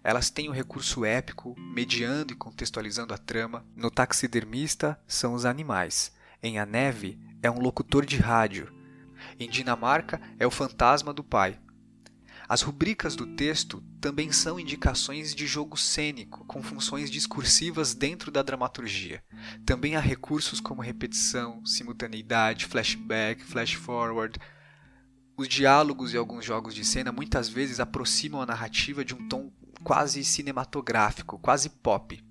Elas 0.09 0.31
têm 0.31 0.49
um 0.49 0.55
recurso 0.55 1.05
épico, 1.05 1.55
mediando 1.59 2.33
e 2.33 2.35
contextualizando 2.35 3.13
a 3.13 3.19
trama. 3.19 3.63
No 3.77 3.91
taxidermista 3.91 4.99
são 5.07 5.35
os 5.35 5.45
animais. 5.45 6.11
Em 6.43 6.59
A 6.59 6.65
Neve 6.65 7.19
é 7.43 7.51
um 7.51 7.61
locutor 7.61 8.07
de 8.07 8.17
rádio. 8.17 8.73
Em 9.39 9.51
Dinamarca 9.51 10.19
é 10.39 10.47
o 10.47 10.51
fantasma 10.51 11.13
do 11.13 11.23
pai. 11.23 11.61
As 12.49 12.63
rubricas 12.63 13.15
do 13.15 13.27
texto 13.37 13.85
também 14.01 14.33
são 14.33 14.59
indicações 14.59 15.35
de 15.35 15.47
jogo 15.47 15.77
cênico, 15.77 16.43
com 16.47 16.63
funções 16.63 17.11
discursivas 17.11 17.93
dentro 17.93 18.31
da 18.31 18.43
dramaturgia. 18.43 19.23
Também 19.67 19.95
há 19.95 20.01
recursos 20.01 20.59
como 20.59 20.81
repetição, 20.81 21.63
simultaneidade, 21.67 22.65
flashback, 22.65 23.45
flash 23.45 23.75
forward. 23.75 24.39
Os 25.37 25.47
diálogos 25.47 26.15
e 26.15 26.17
alguns 26.17 26.47
jogos 26.47 26.75
de 26.75 26.83
cena 26.83 27.13
muitas 27.13 27.47
vezes 27.51 27.79
aproximam 27.79 28.41
a 28.41 28.47
narrativa 28.47 29.05
de 29.05 29.15
um 29.15 29.29
tom 29.29 29.53
quase 29.83 30.23
cinematográfico, 30.25 31.39
quase 31.39 31.69
pop. 31.69 32.23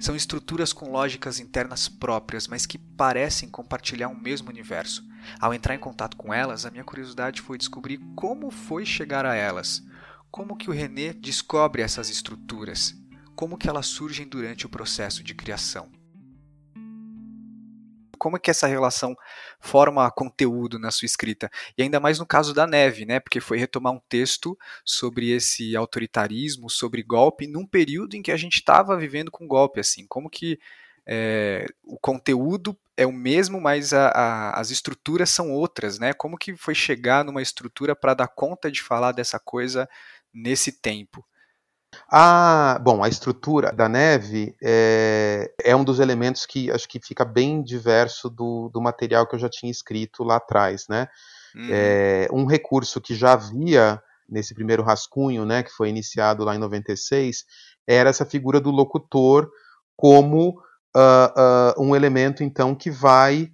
São 0.00 0.14
estruturas 0.14 0.72
com 0.72 0.90
lógicas 0.90 1.40
internas 1.40 1.88
próprias, 1.88 2.46
mas 2.46 2.66
que 2.66 2.76
parecem 2.76 3.48
compartilhar 3.48 4.08
um 4.08 4.20
mesmo 4.20 4.50
universo. 4.50 5.04
Ao 5.40 5.54
entrar 5.54 5.74
em 5.74 5.78
contato 5.78 6.16
com 6.16 6.32
elas, 6.32 6.66
a 6.66 6.70
minha 6.70 6.84
curiosidade 6.84 7.40
foi 7.40 7.56
descobrir 7.56 7.98
como 8.14 8.50
foi 8.50 8.84
chegar 8.84 9.24
a 9.24 9.34
elas, 9.34 9.82
como 10.30 10.56
que 10.56 10.68
o 10.68 10.72
René 10.72 11.12
descobre 11.12 11.80
essas 11.80 12.10
estruturas, 12.10 12.94
como 13.34 13.56
que 13.56 13.68
elas 13.68 13.86
surgem 13.86 14.26
durante 14.26 14.66
o 14.66 14.68
processo 14.68 15.22
de 15.22 15.34
criação 15.34 15.88
como 18.24 18.38
é 18.38 18.40
que 18.40 18.50
essa 18.50 18.66
relação 18.66 19.14
forma 19.60 20.10
conteúdo 20.10 20.78
na 20.78 20.90
sua 20.90 21.04
escrita. 21.04 21.50
E 21.76 21.82
ainda 21.82 22.00
mais 22.00 22.18
no 22.18 22.24
caso 22.24 22.54
da 22.54 22.66
Neve, 22.66 23.04
né? 23.04 23.20
Porque 23.20 23.38
foi 23.38 23.58
retomar 23.58 23.92
um 23.92 24.00
texto 24.08 24.58
sobre 24.82 25.30
esse 25.30 25.76
autoritarismo, 25.76 26.70
sobre 26.70 27.02
golpe, 27.02 27.46
num 27.46 27.66
período 27.66 28.14
em 28.14 28.22
que 28.22 28.32
a 28.32 28.36
gente 28.38 28.54
estava 28.54 28.96
vivendo 28.96 29.30
com 29.30 29.46
golpe, 29.46 29.78
assim. 29.78 30.06
Como 30.06 30.30
que 30.30 30.58
é, 31.06 31.66
o 31.82 31.98
conteúdo 31.98 32.74
é 32.96 33.04
o 33.04 33.12
mesmo, 33.12 33.60
mas 33.60 33.92
a, 33.92 34.08
a, 34.08 34.58
as 34.58 34.70
estruturas 34.70 35.28
são 35.28 35.52
outras, 35.52 35.98
né? 35.98 36.14
Como 36.14 36.38
que 36.38 36.56
foi 36.56 36.74
chegar 36.74 37.26
numa 37.26 37.42
estrutura 37.42 37.94
para 37.94 38.14
dar 38.14 38.28
conta 38.28 38.70
de 38.72 38.80
falar 38.80 39.12
dessa 39.12 39.38
coisa 39.38 39.86
nesse 40.32 40.72
tempo? 40.72 41.22
Ah, 42.10 42.78
bom, 42.82 43.02
a 43.02 43.08
estrutura 43.08 43.72
da 43.72 43.88
neve 43.88 44.54
é, 44.62 45.52
é, 45.62 45.74
um 45.76 45.84
dos 45.84 46.00
elementos 46.00 46.46
que 46.46 46.70
acho 46.70 46.88
que 46.88 47.00
fica 47.00 47.24
bem 47.24 47.62
diverso 47.62 48.30
do, 48.30 48.70
do 48.72 48.80
material 48.80 49.26
que 49.26 49.34
eu 49.34 49.38
já 49.38 49.48
tinha 49.48 49.70
escrito 49.70 50.22
lá 50.22 50.36
atrás, 50.36 50.86
né? 50.88 51.08
Uhum. 51.54 51.68
É, 51.70 52.28
um 52.32 52.46
recurso 52.46 53.00
que 53.00 53.14
já 53.14 53.32
havia 53.32 54.02
nesse 54.28 54.54
primeiro 54.54 54.82
rascunho, 54.82 55.44
né, 55.44 55.62
que 55.62 55.70
foi 55.70 55.88
iniciado 55.88 56.44
lá 56.44 56.54
em 56.54 56.58
96, 56.58 57.44
era 57.86 58.10
essa 58.10 58.24
figura 58.24 58.60
do 58.60 58.70
locutor 58.70 59.50
como 59.96 60.58
uh, 60.96 61.78
uh, 61.78 61.82
um 61.82 61.94
elemento, 61.94 62.42
então, 62.42 62.74
que 62.74 62.90
vai 62.90 63.52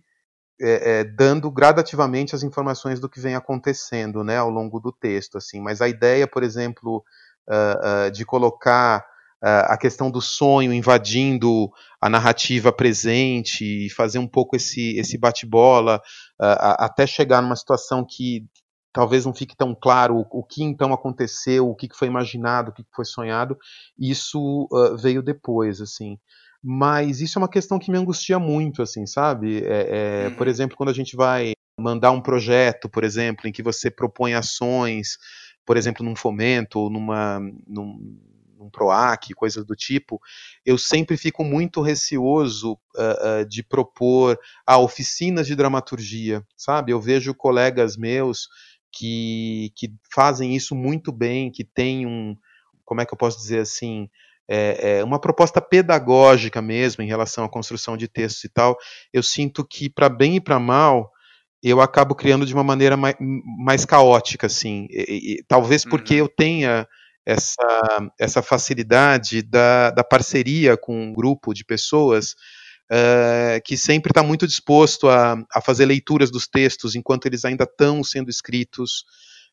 é, 0.60 1.00
é, 1.00 1.04
dando 1.04 1.50
gradativamente 1.50 2.34
as 2.34 2.42
informações 2.42 3.00
do 3.00 3.08
que 3.08 3.20
vem 3.20 3.34
acontecendo, 3.34 4.22
né, 4.22 4.36
ao 4.36 4.50
longo 4.50 4.78
do 4.78 4.92
texto, 4.92 5.38
assim. 5.38 5.60
Mas 5.60 5.80
a 5.80 5.88
ideia, 5.88 6.26
por 6.26 6.42
exemplo, 6.42 7.02
uh, 7.50 8.06
uh, 8.06 8.10
de 8.10 8.24
colocar 8.24 9.00
uh, 9.42 9.66
a 9.72 9.76
questão 9.76 10.10
do 10.10 10.20
sonho 10.20 10.72
invadindo 10.72 11.68
a 12.00 12.08
narrativa 12.08 12.72
presente 12.72 13.86
e 13.86 13.90
fazer 13.90 14.18
um 14.18 14.28
pouco 14.28 14.56
esse, 14.56 14.96
esse 14.98 15.18
bate-bola 15.18 16.00
até 16.38 17.06
chegar 17.06 17.42
numa 17.42 17.56
situação 17.56 18.06
que 18.08 18.46
talvez 18.92 19.26
não 19.26 19.34
fique 19.34 19.54
tão 19.54 19.74
claro 19.74 20.24
o, 20.30 20.42
que 20.42 20.64
então 20.64 20.92
aconteceu, 20.94 21.68
o 21.68 21.76
que, 21.76 21.88
foi 21.94 22.08
imaginado, 22.08 22.70
o 22.70 22.72
que, 22.72 22.82
foi 22.94 23.04
sonhado, 23.04 23.58
isso 23.98 24.66
veio 25.02 25.22
depois, 25.22 25.82
assim 25.82 26.16
mas 26.62 27.20
isso 27.22 27.38
é 27.38 27.40
uma 27.40 27.48
questão 27.48 27.78
que 27.78 27.90
me 27.90 27.96
angustia 27.96 28.38
muito, 28.38 28.82
assim, 28.82 29.06
sabe? 29.06 29.64
É, 29.64 30.24
é, 30.24 30.28
uhum. 30.28 30.34
Por 30.34 30.46
exemplo, 30.46 30.76
quando 30.76 30.90
a 30.90 30.94
gente 30.94 31.16
vai 31.16 31.52
mandar 31.78 32.10
um 32.10 32.20
projeto, 32.20 32.88
por 32.88 33.02
exemplo, 33.02 33.48
em 33.48 33.52
que 33.52 33.62
você 33.62 33.90
propõe 33.90 34.34
ações 34.34 35.16
por 35.64 35.76
exemplo, 35.76 36.04
num 36.04 36.16
fomento 36.16 36.78
ou 36.78 36.90
numa, 36.90 37.40
num, 37.66 38.18
PROAC, 38.70 39.34
coisas 39.34 39.64
do 39.64 39.74
tipo, 39.74 40.20
eu 40.64 40.78
sempre 40.78 41.16
fico 41.16 41.44
muito 41.44 41.80
receoso 41.80 42.74
uh, 42.74 43.42
uh, 43.42 43.46
de 43.46 43.62
propor 43.62 44.38
a 44.66 44.78
oficinas 44.78 45.46
de 45.46 45.56
dramaturgia, 45.56 46.44
sabe? 46.56 46.92
Eu 46.92 47.00
vejo 47.00 47.34
colegas 47.34 47.96
meus 47.96 48.48
que, 48.92 49.72
que 49.76 49.92
fazem 50.12 50.54
isso 50.54 50.74
muito 50.74 51.12
bem, 51.12 51.50
que 51.50 51.64
têm 51.64 52.06
um, 52.06 52.36
como 52.84 53.00
é 53.00 53.06
que 53.06 53.12
eu 53.12 53.18
posso 53.18 53.38
dizer 53.38 53.60
assim, 53.60 54.08
é, 54.48 54.98
é 54.98 55.04
uma 55.04 55.20
proposta 55.20 55.60
pedagógica 55.60 56.60
mesmo 56.60 57.04
em 57.04 57.06
relação 57.06 57.44
à 57.44 57.48
construção 57.48 57.96
de 57.96 58.08
textos 58.08 58.44
e 58.44 58.48
tal. 58.48 58.76
Eu 59.12 59.22
sinto 59.22 59.64
que, 59.64 59.88
para 59.88 60.08
bem 60.08 60.36
e 60.36 60.40
para 60.40 60.58
mal, 60.58 61.12
eu 61.62 61.80
acabo 61.80 62.14
criando 62.14 62.46
de 62.46 62.54
uma 62.54 62.64
maneira 62.64 62.96
mais, 62.96 63.16
mais 63.20 63.84
caótica, 63.84 64.46
assim. 64.46 64.86
E, 64.90 65.38
e, 65.38 65.44
talvez 65.46 65.84
porque 65.84 66.14
uhum. 66.14 66.20
eu 66.20 66.28
tenha 66.28 66.86
essa, 67.24 68.12
essa 68.18 68.42
facilidade 68.42 69.42
da, 69.42 69.90
da 69.90 70.02
parceria 70.02 70.76
com 70.76 71.08
um 71.08 71.12
grupo 71.12 71.52
de 71.52 71.64
pessoas 71.64 72.34
uh, 72.90 73.60
que 73.64 73.76
sempre 73.76 74.10
está 74.10 74.22
muito 74.22 74.46
disposto 74.46 75.08
a, 75.08 75.36
a 75.52 75.60
fazer 75.60 75.86
leituras 75.86 76.30
dos 76.30 76.48
textos 76.48 76.94
enquanto 76.94 77.26
eles 77.26 77.44
ainda 77.44 77.64
estão 77.64 78.02
sendo 78.02 78.30
escritos. 78.30 79.04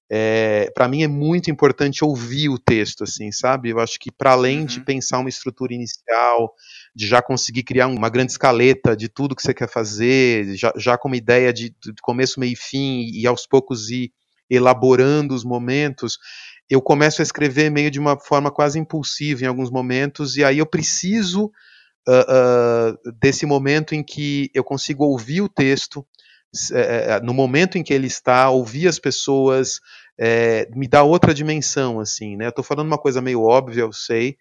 É, 0.10 0.72
para 0.74 0.88
mim 0.88 1.04
é 1.04 1.08
muito 1.08 1.52
importante 1.52 2.04
ouvir 2.04 2.48
o 2.50 2.58
texto, 2.58 3.04
assim, 3.04 3.32
sabe? 3.32 3.70
Eu 3.70 3.80
acho 3.80 4.00
que 4.00 4.10
para 4.10 4.32
além 4.32 4.60
uhum. 4.60 4.66
de 4.66 4.80
pensar 4.80 5.20
uma 5.20 5.30
estrutura 5.30 5.74
inicial, 5.74 6.54
de 6.96 7.06
já 7.06 7.22
conseguir 7.22 7.64
criar 7.64 7.88
uma 7.88 8.10
grande 8.10 8.32
escaleta 8.32 8.96
de 8.96 9.10
tudo 9.10 9.36
que 9.36 9.42
você 9.42 9.54
quer 9.54 9.70
fazer, 9.70 10.56
já, 10.56 10.72
já 10.78 10.98
com 10.98 11.10
uma 11.10 11.18
ideia 11.18 11.52
de, 11.52 11.70
de 11.70 12.02
começo, 12.02 12.40
meio 12.40 12.54
e 12.54 12.56
fim, 12.56 13.10
e 13.14 13.28
aos 13.28 13.46
poucos 13.46 13.90
ir 13.90 14.12
elaborando 14.50 15.36
os 15.36 15.44
momentos, 15.44 16.18
eu 16.70 16.82
começo 16.82 17.22
a 17.22 17.24
escrever 17.24 17.70
meio 17.70 17.92
de 17.92 18.00
uma 18.00 18.18
forma 18.18 18.52
quase 18.52 18.80
impulsiva 18.80 19.44
em 19.44 19.48
alguns 19.48 19.70
momentos, 19.70 20.38
e 20.38 20.44
aí 20.44 20.60
eu 20.60 20.66
preciso 20.66 21.46
uh, 22.08 22.12
uh, 22.12 23.12
desse 23.20 23.46
momento 23.46 23.94
em 23.94 24.04
que 24.04 24.50
eu 24.54 24.64
consigo 24.64 25.06
ouvir 25.06 25.42
o 25.42 25.50
texto, 25.50 26.06
é, 26.74 27.20
no 27.22 27.34
momento 27.34 27.78
em 27.78 27.84
que 27.84 27.94
ele 27.94 28.08
está, 28.08 28.50
ouvir 28.50 28.88
as 28.88 29.00
pessoas, 29.00 29.80
é, 30.20 30.68
me 30.76 30.88
dá 30.88 31.04
outra 31.04 31.34
dimensão, 31.34 32.00
assim, 32.00 32.36
né? 32.36 32.46
Eu 32.46 32.50
estou 32.50 32.64
falando 32.64 32.88
uma 32.88 32.98
coisa 32.98 33.22
meio 33.22 33.44
óbvia, 33.44 33.82
eu 33.82 33.94
sei. 33.94 34.38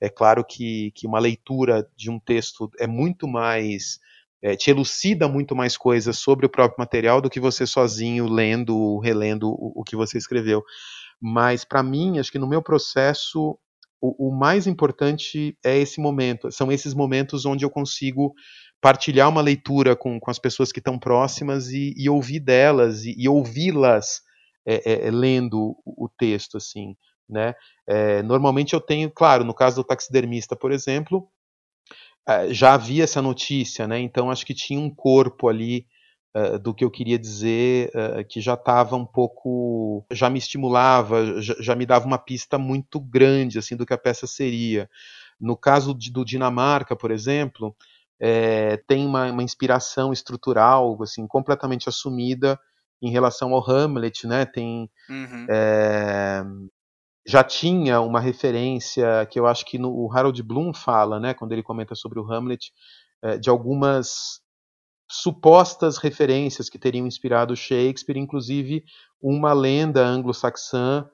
É 0.00 0.08
claro 0.08 0.44
que, 0.44 0.92
que 0.94 1.06
uma 1.06 1.18
leitura 1.18 1.86
de 1.94 2.10
um 2.10 2.18
texto 2.18 2.70
é 2.78 2.86
muito 2.86 3.28
mais 3.28 3.98
é, 4.42 4.56
te 4.56 4.70
elucida 4.70 5.28
muito 5.28 5.54
mais 5.54 5.76
coisas 5.76 6.18
sobre 6.18 6.46
o 6.46 6.48
próprio 6.48 6.78
material 6.78 7.20
do 7.20 7.28
que 7.28 7.38
você 7.38 7.66
sozinho 7.66 8.26
lendo, 8.26 8.98
relendo 8.98 9.50
o, 9.50 9.80
o 9.80 9.84
que 9.84 9.94
você 9.94 10.16
escreveu. 10.16 10.62
Mas 11.20 11.64
para 11.64 11.82
mim, 11.82 12.18
acho 12.18 12.32
que 12.32 12.38
no 12.38 12.48
meu 12.48 12.62
processo 12.62 13.58
o, 14.00 14.28
o, 14.28 14.34
mais 14.34 14.66
importante 14.66 15.56
é 15.62 15.76
esse 15.78 16.00
momento. 16.00 16.50
São 16.50 16.72
esses 16.72 16.94
momentos 16.94 17.44
onde 17.44 17.64
eu 17.66 17.70
consigo 17.70 18.32
partilhar 18.80 19.28
uma 19.28 19.40
leitura 19.40 19.94
com, 19.94 20.18
com 20.18 20.30
as 20.30 20.38
pessoas 20.38 20.72
que 20.72 20.78
estão 20.78 20.98
próximas 20.98 21.68
e, 21.68 21.94
e 21.96 22.08
ouvir 22.08 22.40
delas 22.40 23.04
e, 23.04 23.14
e 23.16 23.28
ouvi-las 23.28 24.22
é, 24.66 24.92
é, 24.92 25.06
é 25.08 25.10
lendo 25.10 25.76
o, 25.84 26.08
texto, 26.08 26.56
assim, 26.56 26.96
né? 27.28 27.54
É, 27.86 28.22
normalmente 28.22 28.74
eu 28.74 28.80
tenho, 28.80 29.10
claro, 29.10 29.44
no 29.44 29.54
caso 29.54 29.76
do 29.76 29.84
taxidermista, 29.84 30.56
por 30.56 30.72
exemplo, 30.72 31.28
é, 32.28 32.52
já 32.52 32.74
havia 32.74 33.04
essa 33.04 33.22
notícia, 33.22 33.86
né? 33.86 33.98
Então 34.00 34.30
acho 34.30 34.46
que 34.46 34.54
tinha 34.54 34.80
um 34.80 34.90
corpo 34.90 35.48
ali 35.48 35.86
uh, 36.36 36.58
do 36.58 36.74
que 36.74 36.84
eu 36.84 36.90
queria 36.90 37.18
dizer 37.18 37.90
uh, 37.94 38.24
que 38.28 38.40
já 38.40 38.54
estava 38.54 38.96
um 38.96 39.06
pouco, 39.06 40.04
já 40.10 40.30
me 40.30 40.38
estimulava, 40.38 41.40
já, 41.40 41.54
já, 41.60 41.74
me 41.74 41.86
dava 41.86 42.06
uma 42.06 42.18
pista 42.18 42.58
muito 42.58 43.00
grande 43.00 43.58
assim 43.58 43.76
do 43.76 43.86
que 43.86 43.94
a 43.94 43.98
peça 43.98 44.26
seria. 44.26 44.88
No 45.40 45.56
caso 45.56 45.94
de, 45.94 46.12
do 46.12 46.24
Dinamarca, 46.24 46.94
por 46.94 47.10
exemplo, 47.10 47.74
é, 48.20 48.76
tem 48.86 49.06
uma, 49.06 49.30
uma, 49.30 49.42
inspiração 49.42 50.12
estrutural 50.12 51.02
assim 51.02 51.26
completamente 51.26 51.88
assumida 51.88 52.58
em 53.02 53.10
relação 53.10 53.54
ao 53.54 53.68
Hamlet, 53.68 54.26
né? 54.26 54.44
Tem 54.44 54.90
uhum. 55.08 55.46
é, 55.48 56.42
já 57.26 57.42
tinha 57.42 58.00
uma 58.00 58.20
referência 58.20 59.26
que 59.30 59.38
eu 59.40 59.46
acho 59.46 59.64
que 59.64 59.78
no, 59.78 59.90
o 59.90 60.12
Harold 60.12 60.42
Bloom 60.42 60.74
fala, 60.74 61.18
né? 61.18 61.32
Quando 61.32 61.52
ele 61.52 61.62
comenta 61.62 61.94
sobre 61.94 62.18
o 62.18 62.30
Hamlet, 62.30 62.72
é, 63.22 63.38
de 63.38 63.48
algumas 63.48 64.40
supostas 65.10 65.96
referências 65.96 66.68
que 66.68 66.78
teriam 66.78 67.06
inspirado 67.06 67.56
Shakespeare, 67.56 68.18
inclusive 68.18 68.84
uma 69.20 69.52
lenda 69.52 70.04
anglo-saxã 70.06 71.08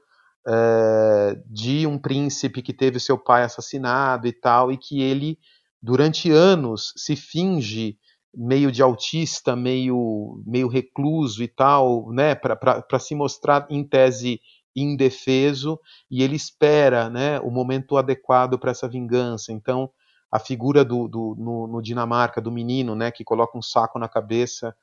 de 1.47 1.87
um 1.87 1.99
príncipe 1.99 2.63
que 2.63 2.73
teve 2.73 3.01
seu 3.01 3.19
pai 3.19 3.43
assassinado 3.43 4.29
e 4.29 4.33
tal, 4.33 4.71
e 4.71 4.77
que 4.77 5.03
ele, 5.03 5.39
durante 5.87 6.33
anos, 6.33 6.93
se 6.97 7.15
finge 7.15 7.97
meio 8.35 8.73
de 8.73 8.83
autista, 8.83 9.55
meio, 9.55 10.43
meio 10.45 10.67
recluso 10.67 11.45
e 11.45 11.47
tal, 11.47 12.11
né, 12.13 12.35
para 12.35 12.99
se 12.99 13.15
mostrar 13.15 13.69
em 13.71 13.85
tese 13.85 14.41
indefeso, 14.75 15.79
e 16.11 16.25
ele 16.25 16.35
espera 16.35 17.09
né, 17.09 17.39
o 17.39 17.53
momento 17.53 17.97
adequado 17.97 18.59
para 18.59 18.73
essa 18.73 18.89
vingança. 18.89 19.53
Então, 19.53 19.89
a 20.31 20.41
figura 20.41 20.85
do, 20.85 21.07
do 21.07 21.37
no, 21.39 21.69
no, 21.69 21.81
Dinamarca 21.81 22.41
do 22.41 22.51
menino, 22.51 22.97
né, 22.97 23.13
que 23.13 23.23
coloca 23.23 23.57
um 23.57 23.63
saco 23.63 23.97
na 23.97 24.09
cabeça, 24.09 24.75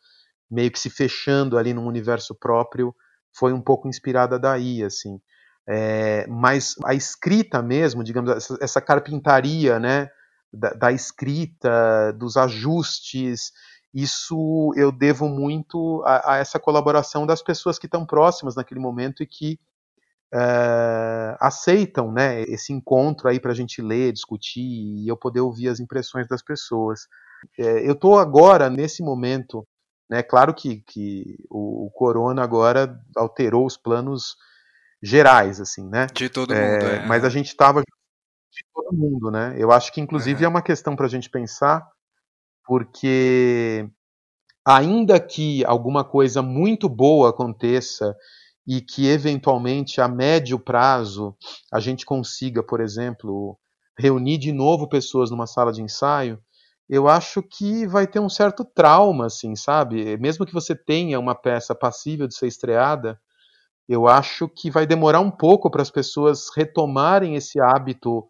meio 0.49 0.72
que 0.72 0.80
se 0.80 0.89
fechando 0.89 1.58
ali 1.58 1.74
num 1.74 1.86
universo 1.86 2.34
próprio, 2.34 2.95
foi 3.38 3.51
um 3.51 3.62
pouco 3.62 3.89
inspirada 3.89 4.39
daí, 4.39 4.82
assim. 4.82 5.20
É, 5.68 6.26
mas 6.28 6.76
a 6.86 6.93
escrita 6.93 7.62
mesmo, 7.62 8.06
digamos, 8.06 8.32
essa, 8.32 8.58
essa 8.62 8.82
carpintaria, 8.82 9.80
né, 9.80 10.10
da, 10.54 10.70
da, 10.70 10.91
escrita, 10.91 12.14
dos 12.14 12.38
ajustes, 12.38 13.51
isso 13.93 14.72
eu 14.76 14.91
devo 14.91 15.28
muito 15.28 16.04
a, 16.06 16.34
a 16.34 16.38
essa 16.38 16.60
colaboração 16.60 17.26
das 17.26 17.41
pessoas 17.41 17.80
que 17.80 17.88
estão 17.88 18.06
próximas 18.06 18.56
naquele 18.56 18.80
momento 18.80 19.24
e 19.24 19.28
que 19.28 19.60
é, 20.34 21.38
aceitam 21.39 22.12
né, 22.12 22.41
esse 22.43 22.74
encontro 22.74 23.30
aí 23.30 23.39
para 23.39 23.51
a 23.51 23.56
gente 23.56 23.82
ler, 23.82 24.12
discutir 24.12 24.62
e 24.62 25.08
eu 25.08 25.16
poder 25.16 25.41
ouvir 25.41 25.68
as 25.68 25.80
impressões 25.80 26.28
das 26.28 26.41
pessoas. 26.41 27.08
É, 27.58 27.88
eu 27.88 27.93
estou 27.93 28.18
agora, 28.18 28.70
nesse 28.70 29.04
momento, 29.04 29.68
né, 30.10 30.24
claro 30.24 30.54
que, 30.54 30.82
que 30.88 31.38
o, 31.49 31.86
o, 31.86 31.91
corona 31.91 32.43
agora 32.43 32.99
alterou 33.16 33.66
os 33.66 33.78
planos 33.78 34.36
gerais, 35.04 35.60
assim, 35.60 35.88
né? 35.88 36.08
De 36.14 36.30
todo 36.30 36.54
é, 36.54 36.72
mundo, 36.72 36.86
é. 36.86 37.06
Mas 37.06 37.24
a 37.24 37.30
gente 37.30 37.47
estava 37.47 37.84
de 38.54 38.66
todo 38.74 38.95
mundo, 38.95 39.32
né? 39.32 39.56
Eu 39.58 39.72
acho 39.72 39.91
que, 39.91 40.01
inclusive, 40.01 40.39
uhum. 40.41 40.45
é 40.45 40.47
uma 40.47 40.62
questão 40.62 40.95
para 40.95 41.06
a 41.06 41.10
gente 41.10 41.30
pensar, 41.30 41.86
porque 42.66 43.89
ainda 44.66 45.20
que 45.20 45.66
alguma 45.66 46.04
coisa 46.04 46.41
muito 46.41 46.88
boa 46.88 47.30
aconteça 47.30 48.16
e 48.66 48.80
que 48.80 49.08
eventualmente 49.08 49.99
a 49.99 50.08
médio 50.08 50.58
prazo 50.58 51.36
a 51.72 51.80
gente 51.80 52.06
consiga, 52.06 52.64
por 52.64 52.80
exemplo, 52.80 53.58
reunir 53.97 54.38
de 54.38 54.51
novo 54.51 54.88
pessoas 54.88 55.30
numa 55.30 55.47
sala 55.47 55.72
de 55.72 55.82
ensaio, 55.82 56.39
eu 56.89 57.08
acho 57.08 57.41
que 57.41 57.88
vai 57.88 58.08
ter 58.08 58.20
um 58.20 58.30
certo 58.30 58.64
trauma, 58.64 59.26
assim, 59.26 59.56
sabe? 59.56 60.18
Mesmo 60.18 60.45
que 60.45 60.54
você 60.54 60.76
tenha 60.76 61.20
uma 61.20 61.36
peça 61.36 61.74
passível 61.74 62.28
de 62.28 62.36
ser 62.36 62.47
estreada, 62.47 63.20
eu 63.88 64.08
acho 64.08 64.47
que 64.47 64.72
vai 64.72 64.86
demorar 64.86 65.20
um 65.20 65.32
pouco 65.32 65.70
para 65.70 65.82
as 65.82 65.91
pessoas 65.91 66.49
retomarem 66.56 67.36
esse 67.36 67.60
hábito 67.60 68.30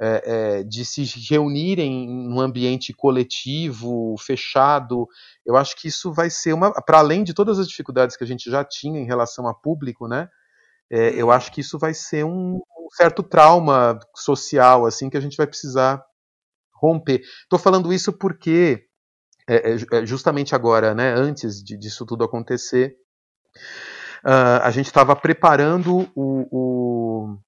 é, 0.00 0.22
é, 0.60 0.62
de 0.62 0.84
se 0.84 1.04
reunirem 1.28 2.08
num 2.08 2.40
ambiente 2.40 2.92
coletivo, 2.92 4.14
fechado. 4.18 5.08
Eu 5.44 5.56
acho 5.56 5.76
que 5.76 5.88
isso 5.88 6.12
vai 6.12 6.30
ser 6.30 6.52
uma. 6.52 6.72
Para 6.72 6.98
além 6.98 7.24
de 7.24 7.34
todas 7.34 7.58
as 7.58 7.68
dificuldades 7.68 8.16
que 8.16 8.24
a 8.24 8.26
gente 8.26 8.50
já 8.50 8.64
tinha 8.64 9.00
em 9.00 9.06
relação 9.06 9.48
a 9.48 9.54
público, 9.54 10.06
né? 10.06 10.28
É, 10.90 11.10
eu 11.20 11.30
acho 11.30 11.52
que 11.52 11.60
isso 11.60 11.78
vai 11.78 11.92
ser 11.92 12.24
um, 12.24 12.54
um, 12.56 12.88
certo 12.92 13.22
trauma 13.22 13.98
social, 14.14 14.86
assim, 14.86 15.10
que 15.10 15.16
a 15.16 15.20
gente 15.20 15.36
vai 15.36 15.46
precisar 15.46 16.02
romper. 16.72 17.20
Estou 17.42 17.58
falando 17.58 17.92
isso 17.92 18.12
porque 18.12 18.86
é, 19.48 19.72
é, 19.72 19.76
é, 19.92 20.06
justamente 20.06 20.54
agora, 20.54 20.94
né, 20.94 21.12
antes 21.12 21.62
de, 21.62 21.76
disso 21.76 22.06
tudo 22.06 22.24
acontecer, 22.24 22.96
uh, 24.24 24.62
a 24.62 24.70
gente 24.70 24.86
estava 24.86 25.16
preparando 25.16 26.10
o, 26.14 26.46
o 26.50 27.38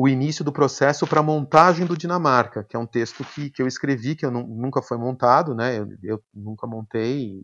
o 0.00 0.08
início 0.08 0.42
do 0.42 0.50
processo 0.50 1.06
para 1.06 1.20
a 1.20 1.22
montagem 1.22 1.84
do 1.84 1.94
Dinamarca, 1.94 2.64
que 2.64 2.74
é 2.74 2.78
um 2.78 2.86
texto 2.86 3.22
que, 3.22 3.50
que 3.50 3.60
eu 3.60 3.66
escrevi, 3.66 4.16
que 4.16 4.24
eu 4.24 4.30
nunca 4.30 4.80
foi 4.80 4.96
montado, 4.96 5.54
né? 5.54 5.78
Eu, 5.78 5.88
eu 6.02 6.22
nunca 6.32 6.66
montei, 6.66 7.42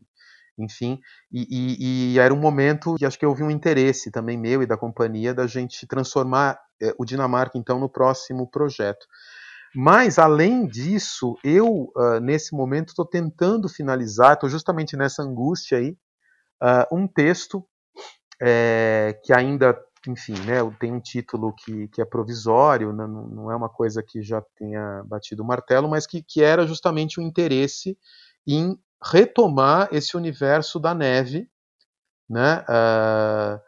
enfim, 0.59 0.99
e, 1.31 1.47
e, 1.51 2.15
e, 2.15 2.19
era 2.19 2.33
um 2.33 2.41
momento 2.41 2.95
que 2.95 3.05
acho 3.05 3.19
que 3.19 3.27
houve 3.27 3.43
um 3.43 3.51
interesse 3.51 4.11
também 4.11 4.39
meu 4.39 4.63
e 4.63 4.67
da 4.67 4.75
companhia 4.75 5.35
da 5.35 5.47
gente 5.47 5.87
transformar 5.87 6.59
é, 6.81 6.95
o 6.99 7.05
Dinamarca, 7.05 7.59
então, 7.59 7.79
no 7.79 7.91
próximo 7.91 8.51
projeto. 8.51 9.07
Mas, 9.75 10.19
além 10.19 10.67
disso, 10.67 11.37
eu, 11.45 11.93
uh, 11.95 12.21
nesse 12.23 12.57
momento, 12.57 12.89
estou 12.89 13.05
tentando 13.05 13.69
finalizar, 13.69 14.33
estou 14.33 14.49
justamente 14.49 14.97
nessa 14.97 15.23
angústia 15.23 15.77
aí, 15.77 15.91
uh, 16.63 16.97
um 16.97 17.07
texto 17.07 17.63
é, 18.41 19.21
que 19.23 19.35
ainda 19.35 19.79
enfim, 20.11 20.35
né, 20.45 20.59
tem 20.79 20.93
um 20.93 21.01
título 21.01 21.53
que, 21.55 21.89
que 21.89 22.01
é 22.01 22.05
provisório, 22.05 22.93
não, 22.93 23.07
não 23.09 23.51
é 23.51 23.57
uma 23.57 23.69
coisa 23.69 24.03
que 24.03 24.23
já 24.23 24.43
tenha 24.57 25.03
batido 25.05 25.43
o 25.43 25.47
martelo, 25.47 25.89
mas 25.89 26.07
que, 26.07 26.23
que 26.23 26.43
era 26.43 26.67
justamente 26.67 27.21
o 27.21 27.23
interesse 27.23 27.99
em 28.47 28.79
retomar 29.03 29.89
esse 29.93 30.17
universo 30.17 30.79
da 30.79 30.95
neve, 30.95 31.49
né, 32.29 32.65
uh, 32.69 33.61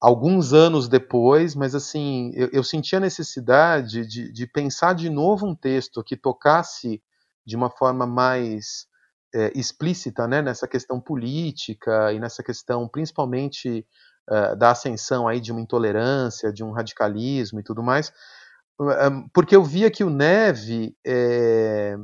alguns 0.00 0.52
anos 0.52 0.88
depois, 0.88 1.54
mas 1.54 1.74
assim, 1.74 2.30
eu, 2.34 2.50
eu 2.52 2.62
senti 2.62 2.94
a 2.94 3.00
necessidade 3.00 4.06
de, 4.06 4.30
de, 4.30 4.46
pensar 4.46 4.94
de 4.94 5.08
novo 5.08 5.46
um 5.46 5.54
texto 5.54 6.04
que 6.04 6.16
tocasse 6.16 7.02
de 7.46 7.56
uma 7.56 7.70
forma 7.70 8.06
mais 8.06 8.86
é, 9.34 9.50
explícita 9.58 10.28
né, 10.28 10.42
nessa 10.42 10.68
questão 10.68 11.00
política 11.00 12.12
e 12.12 12.20
nessa 12.20 12.42
questão 12.42 12.86
principalmente 12.86 13.86
uh, 14.30 14.56
da 14.56 14.70
ascensão 14.70 15.26
aí 15.28 15.40
de 15.40 15.52
uma 15.52 15.60
intolerância, 15.60 16.52
de 16.52 16.64
um 16.64 16.72
radicalismo 16.72 17.60
e 17.60 17.62
tudo 17.62 17.82
mais, 17.82 18.08
uh, 18.80 19.28
porque 19.32 19.56
eu 19.56 19.64
via 19.64 19.90
que 19.90 20.04
o 20.04 20.10
Neve 20.10 20.96
é, 21.06 21.96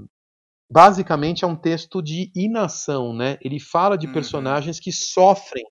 basicamente 0.70 1.44
é 1.44 1.48
um 1.48 1.56
texto 1.56 2.00
de 2.00 2.30
inação, 2.34 3.12
né? 3.12 3.36
Ele 3.42 3.58
fala 3.58 3.98
de 3.98 4.06
uhum. 4.06 4.12
personagens 4.12 4.78
que 4.78 4.92
sofrem 4.92 5.64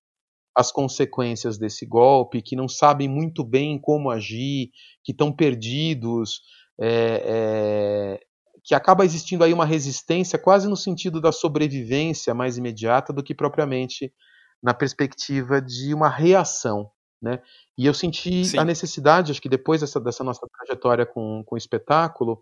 as 0.55 0.71
consequências 0.71 1.57
desse 1.57 1.85
golpe, 1.85 2.41
que 2.41 2.55
não 2.55 2.67
sabem 2.67 3.07
muito 3.07 3.45
bem 3.45 3.79
como 3.79 4.09
agir, 4.09 4.71
que 5.03 5.13
estão 5.13 5.31
perdidos, 5.31 6.41
é, 6.77 7.23
é, 7.25 8.19
que 8.63 8.75
acaba 8.75 9.05
existindo 9.05 9.43
aí 9.43 9.53
uma 9.53 9.65
resistência 9.65 10.37
quase 10.37 10.67
no 10.67 10.75
sentido 10.75 11.21
da 11.21 11.31
sobrevivência 11.31 12.33
mais 12.33 12.57
imediata 12.57 13.13
do 13.13 13.23
que 13.23 13.33
propriamente 13.33 14.13
na 14.61 14.73
perspectiva 14.73 15.61
de 15.61 15.93
uma 15.93 16.09
reação. 16.09 16.89
Né? 17.21 17.41
E 17.77 17.85
eu 17.85 17.93
senti 17.93 18.45
Sim. 18.45 18.59
a 18.59 18.65
necessidade, 18.65 19.31
acho 19.31 19.41
que 19.41 19.49
depois 19.49 19.81
dessa, 19.81 19.99
dessa 19.99 20.23
nossa 20.23 20.45
trajetória 20.57 21.05
com, 21.05 21.43
com 21.45 21.55
o 21.55 21.57
espetáculo, 21.57 22.41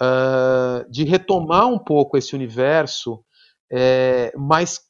uh, 0.00 0.88
de 0.90 1.04
retomar 1.04 1.66
um 1.66 1.78
pouco 1.78 2.16
esse 2.16 2.34
universo, 2.34 3.24
é, 3.70 4.32
mas 4.36 4.80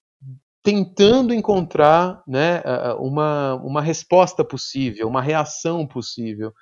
tentando 0.62 1.34
encontrar 1.34 2.22
né, 2.26 2.62
uma, 2.98 3.54
uma 3.56 3.80
resposta 3.80 4.44
possível, 4.44 5.08
uma 5.08 5.20
reação 5.20 5.86
possível. 5.86 6.52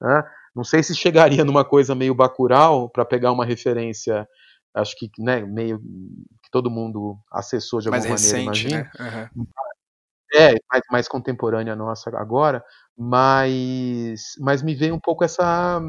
Né? 0.00 0.24
Não 0.54 0.64
sei 0.64 0.82
se 0.82 0.94
chegaria 0.94 1.44
numa 1.44 1.64
coisa 1.64 1.94
meio 1.94 2.14
bacural, 2.14 2.88
para 2.88 3.04
pegar 3.04 3.32
uma 3.32 3.44
referência, 3.44 4.26
acho 4.74 4.96
que 4.96 5.10
né, 5.18 5.40
meio 5.40 5.78
que 5.78 6.50
todo 6.50 6.70
mundo 6.70 7.18
acessou 7.30 7.80
de 7.80 7.88
alguma 7.88 8.06
mais 8.08 8.22
maneira, 8.22 8.50
recente, 8.50 8.68
imagina. 8.68 8.90
Né? 8.98 9.30
Uhum. 9.36 9.46
É, 10.32 10.54
mais, 10.70 10.82
mais 10.90 11.08
contemporânea 11.08 11.74
nossa 11.74 12.08
agora, 12.16 12.64
mas, 12.96 14.34
mas 14.38 14.62
me 14.62 14.74
veio 14.74 14.94
um 14.94 15.00
pouco 15.00 15.24
essa, 15.24 15.80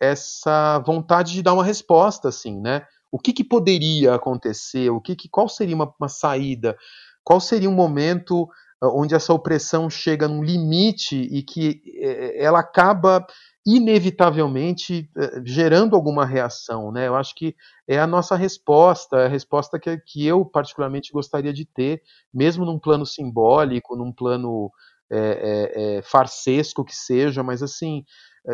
essa 0.00 0.78
vontade 0.80 1.32
de 1.32 1.42
dar 1.42 1.54
uma 1.54 1.64
resposta, 1.64 2.28
assim, 2.28 2.60
né? 2.60 2.86
O 3.10 3.18
que, 3.18 3.32
que 3.32 3.44
poderia 3.44 4.14
acontecer? 4.14 4.90
O 4.90 5.00
que, 5.00 5.16
que 5.16 5.28
qual 5.28 5.48
seria 5.48 5.74
uma, 5.74 5.94
uma 5.98 6.08
saída? 6.08 6.76
Qual 7.22 7.40
seria 7.40 7.70
um 7.70 7.74
momento 7.74 8.48
onde 8.82 9.14
essa 9.14 9.32
opressão 9.32 9.88
chega 9.88 10.28
num 10.28 10.42
limite 10.42 11.16
e 11.16 11.42
que 11.42 11.82
eh, 12.00 12.42
ela 12.42 12.60
acaba 12.60 13.24
inevitavelmente 13.66 15.08
eh, 15.16 15.42
gerando 15.44 15.96
alguma 15.96 16.24
reação, 16.26 16.92
né? 16.92 17.08
Eu 17.08 17.16
acho 17.16 17.34
que 17.34 17.54
é 17.88 17.98
a 17.98 18.06
nossa 18.06 18.36
resposta, 18.36 19.16
é 19.16 19.26
a 19.26 19.28
resposta 19.28 19.78
que, 19.78 19.96
que 19.98 20.26
eu 20.26 20.44
particularmente 20.44 21.12
gostaria 21.12 21.52
de 21.52 21.64
ter, 21.64 22.02
mesmo 22.32 22.64
num 22.64 22.78
plano 22.78 23.06
simbólico, 23.06 23.96
num 23.96 24.12
plano 24.12 24.70
é, 25.10 25.18
é, 25.18 25.96
é, 25.98 26.02
farsesco 26.02 26.84
que 26.84 26.94
seja, 26.94 27.42
mas 27.42 27.62
assim, 27.62 28.04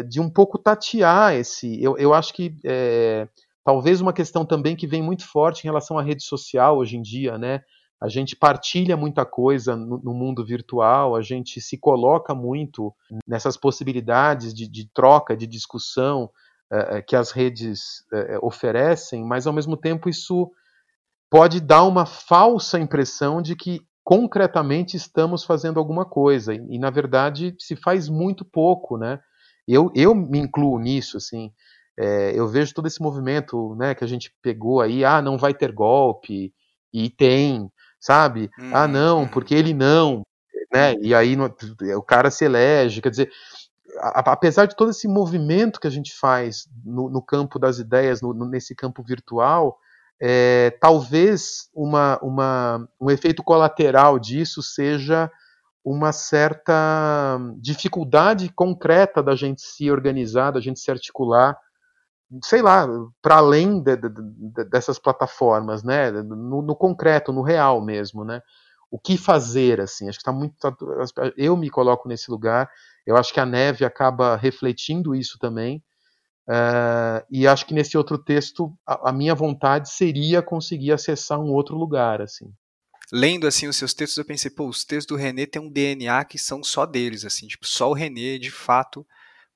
de 0.09 0.21
um 0.21 0.29
pouco 0.31 0.59
tatear 0.59 1.35
esse. 1.35 1.83
Eu, 1.83 1.97
eu 1.97 2.13
acho 2.13 2.33
que 2.35 2.55
talvez 3.65 4.01
uma 4.01 4.13
questão 4.13 4.45
também 4.45 4.77
que 4.77 4.87
vem 4.87 5.03
muito 5.03 5.27
forte 5.27 5.61
em 5.61 5.69
relação 5.69 5.99
à 5.99 6.03
rede 6.03 6.25
social 6.25 6.79
hoje 6.79 6.97
em 6.97 7.03
dia, 7.03 7.39
né? 7.39 7.61
A 8.01 8.09
gente 8.09 8.35
partilha 8.35 8.97
muita 8.97 9.27
coisa 9.27 9.77
no, 9.77 9.99
no, 9.99 10.15
mundo 10.15 10.45
virtual, 10.45 11.15
a 11.15 11.21
gente 11.21 11.61
se 11.61 11.77
coloca 11.77 12.35
muito 12.35 12.95
nessas 13.27 13.57
possibilidades 13.57 14.55
de, 14.55 14.67
de 14.67 14.89
troca, 14.93 15.37
de 15.37 15.47
discussão 15.47 16.31
uh, 16.73 17.05
que 17.07 17.15
as 17.15 17.31
redes 17.31 18.01
uh, 18.13 18.45
oferecem, 18.45 19.23
mas 19.25 19.47
ao 19.47 19.53
mesmo 19.53 19.77
tempo 19.77 20.09
isso 20.09 20.51
pode 21.31 21.61
dar 21.61 21.85
uma 21.85 22.07
falsa 22.07 22.79
impressão 22.79 23.43
de 23.43 23.55
que 23.55 23.83
concretamente 24.03 24.97
estamos 24.97 25.45
fazendo 25.45 25.79
alguma 25.79 26.07
coisa 26.07 26.55
e, 26.55 26.59
e 26.71 26.79
na 26.79 26.91
verdade 26.91 27.55
se 27.59 27.77
faz 27.77 28.09
muito 28.09 28.45
pouco, 28.45 28.97
né? 28.97 29.21
Eu, 29.69 29.93
eu 29.95 30.15
me 30.15 30.39
incluo 30.39 30.79
nisso, 30.79 31.19
assim. 31.19 31.53
É, 31.99 32.33
eu 32.35 32.49
vejo 32.49 32.75
todo 32.75 32.87
esse 32.87 33.01
movimento, 33.01 33.75
né, 33.77 33.95
que 33.95 34.03
a 34.03 34.07
gente 34.07 34.35
pegou 34.43 34.81
aí, 34.81 35.05
ah, 35.05 35.21
não 35.21 35.37
vai 35.37 35.53
ter 35.53 35.71
golpe 35.71 36.53
e 36.93 37.11
tem, 37.11 37.71
sabe? 38.01 38.51
Uhum, 38.59 38.71
ah, 38.75 38.89
não, 38.89 39.19
uhum. 39.21 39.29
porque 39.29 39.55
ele 39.55 39.75
não, 39.75 40.23
né? 40.73 40.95
E 41.01 41.15
aí 41.15 41.37
no, 41.37 41.55
o 41.97 42.03
cara 42.03 42.31
se 42.31 42.45
elege, 42.45 43.03
quer 43.03 43.11
dizer, 43.11 43.31
a, 43.99 44.33
apesar 44.33 44.67
de 44.67 44.75
todo 44.75 44.91
esse 44.91 45.07
movimento 45.07 45.79
que 45.79 45.87
a 45.87 45.91
gente 45.91 46.15
faz 46.15 46.67
no, 46.85 47.11
no 47.11 47.23
campo 47.23 47.59
das 47.59 47.79
ideias, 47.79 48.23
no, 48.23 48.33
nesse 48.33 48.75
campo 48.75 49.03
virtual, 49.03 49.79
é, 50.21 50.77
talvez 50.81 51.69
uma, 51.75 52.19
uma, 52.23 52.89
um 53.01 53.11
efeito 53.11 53.43
colateral 53.43 54.19
disso 54.19 54.63
seja 54.63 55.31
uma 55.83 56.13
certa 56.13 57.39
dificuldade 57.57 58.51
concreta 58.55 59.23
da 59.23 59.35
gente 59.35 59.63
se 59.63 59.91
organizar, 59.91 60.51
da 60.51 60.61
gente 60.61 60.79
se 60.79 60.91
articular, 60.91 61.57
sei 62.45 62.63
lá, 62.63 62.87
para 63.21 63.37
além 63.37 63.81
de, 63.83 63.97
de, 63.97 64.09
de, 64.09 64.65
dessas 64.65 64.99
plataformas, 64.99 65.83
né? 65.83 66.11
No, 66.11 66.63
no, 66.63 66.77
concreto, 66.77 67.33
no 67.33 67.43
real 67.43 67.81
mesmo, 67.83 68.25
né? 68.25 68.41
O 68.91 68.99
que 68.99 69.17
fazer, 69.17 69.81
assim? 69.81 70.09
Acho 70.09 70.19
que 70.19 70.23
está 70.23 70.33
muito. 70.33 70.55
Tá, 70.59 70.75
eu 71.37 71.57
me 71.57 71.71
coloco 71.71 72.09
nesse 72.09 72.31
lugar. 72.31 72.71
Eu 73.07 73.17
acho 73.17 73.33
que 73.33 73.41
a 73.41 73.47
neve 73.47 73.85
acaba 73.85 74.37
refletindo 74.37 75.15
isso 75.15 75.39
também. 75.39 75.83
Uh, 76.49 77.23
e 77.31 77.47
acho 77.47 77.65
que 77.65 77.75
nesse 77.75 77.97
outro 77.97 78.19
texto 78.19 78.77
a, 78.85 79.11
a, 79.11 79.13
minha 79.13 79.37
vontade 79.37 79.89
seria 79.89 80.43
conseguir 80.43 80.91
acessar 80.91 81.39
um 81.39 81.53
outro 81.53 81.77
lugar, 81.77 82.21
assim. 82.21 82.53
Lendo 83.13 83.47
assim 83.47 83.69
os 83.69 83.77
seus 83.77 83.95
textos, 83.95 84.19
eu 84.19 84.25
pensei, 84.25 84.51
pô, 84.51 84.69
os 84.69 84.85
textos 84.85 85.07
do 85.07 85.21
René 85.21 85.47
têm 85.47 85.63
um 85.63 85.71
DNA 85.71 86.25
que 86.25 86.39
são 86.39 86.63
só 86.63 86.87
deles, 86.87 87.25
assim, 87.25 87.47
tipo, 87.47 87.67
só 87.67 87.91
o 87.91 87.95
René, 87.95 88.39
de 88.39 88.51
fato, 88.51 89.07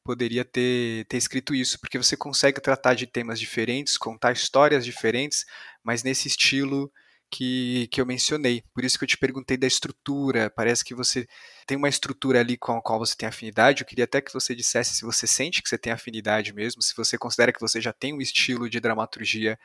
poderia 0.05 0.45
ter, 0.45 1.07
ter 1.07 1.17
escrito 1.17 1.55
isso, 1.55 1.81
porque 1.81 1.99
você 1.99 2.17
consegue 2.17 2.61
tratar 2.61 2.95
de 2.95 3.07
temas 3.07 3.41
diferentes, 3.41 3.97
contar 3.97 4.33
histórias 4.33 4.85
diferentes, 4.85 5.45
mas 5.83 6.03
nesse 6.03 6.29
estilo 6.29 6.93
que, 7.35 7.89
que 7.91 8.01
eu 8.01 8.07
mencionei. 8.07 8.63
Por 8.73 8.85
isso 8.85 8.97
que 8.97 9.05
eu 9.05 9.09
te 9.09 9.19
perguntei 9.19 9.57
da 9.57 9.67
estrutura. 9.67 10.51
Parece 10.51 10.85
que 10.85 10.95
você 10.95 11.27
tem 11.67 11.77
uma 11.77 11.89
estrutura 11.89 12.41
ali 12.41 12.57
com 12.57 12.77
a 12.77 12.83
qual 12.83 12.99
você 12.99 13.17
tem 13.17 13.29
afinidade. 13.29 13.83
Eu 13.83 13.87
queria 13.87 14.05
até 14.05 14.21
que 14.21 14.33
você 14.33 14.55
dissesse 14.55 14.95
se 14.95 15.05
você 15.05 15.27
sente 15.27 15.63
que 15.63 15.69
você 15.69 15.79
tem 15.79 15.93
afinidade 15.93 16.53
mesmo, 16.53 16.81
se 16.83 16.95
você 16.97 17.19
considera 17.19 17.53
que 17.53 17.61
você 17.61 17.81
já 17.81 17.93
tem 17.93 18.15
um 18.15 18.21
estilo 18.21 18.71
de 18.71 18.79
dramaturgia 18.79 19.59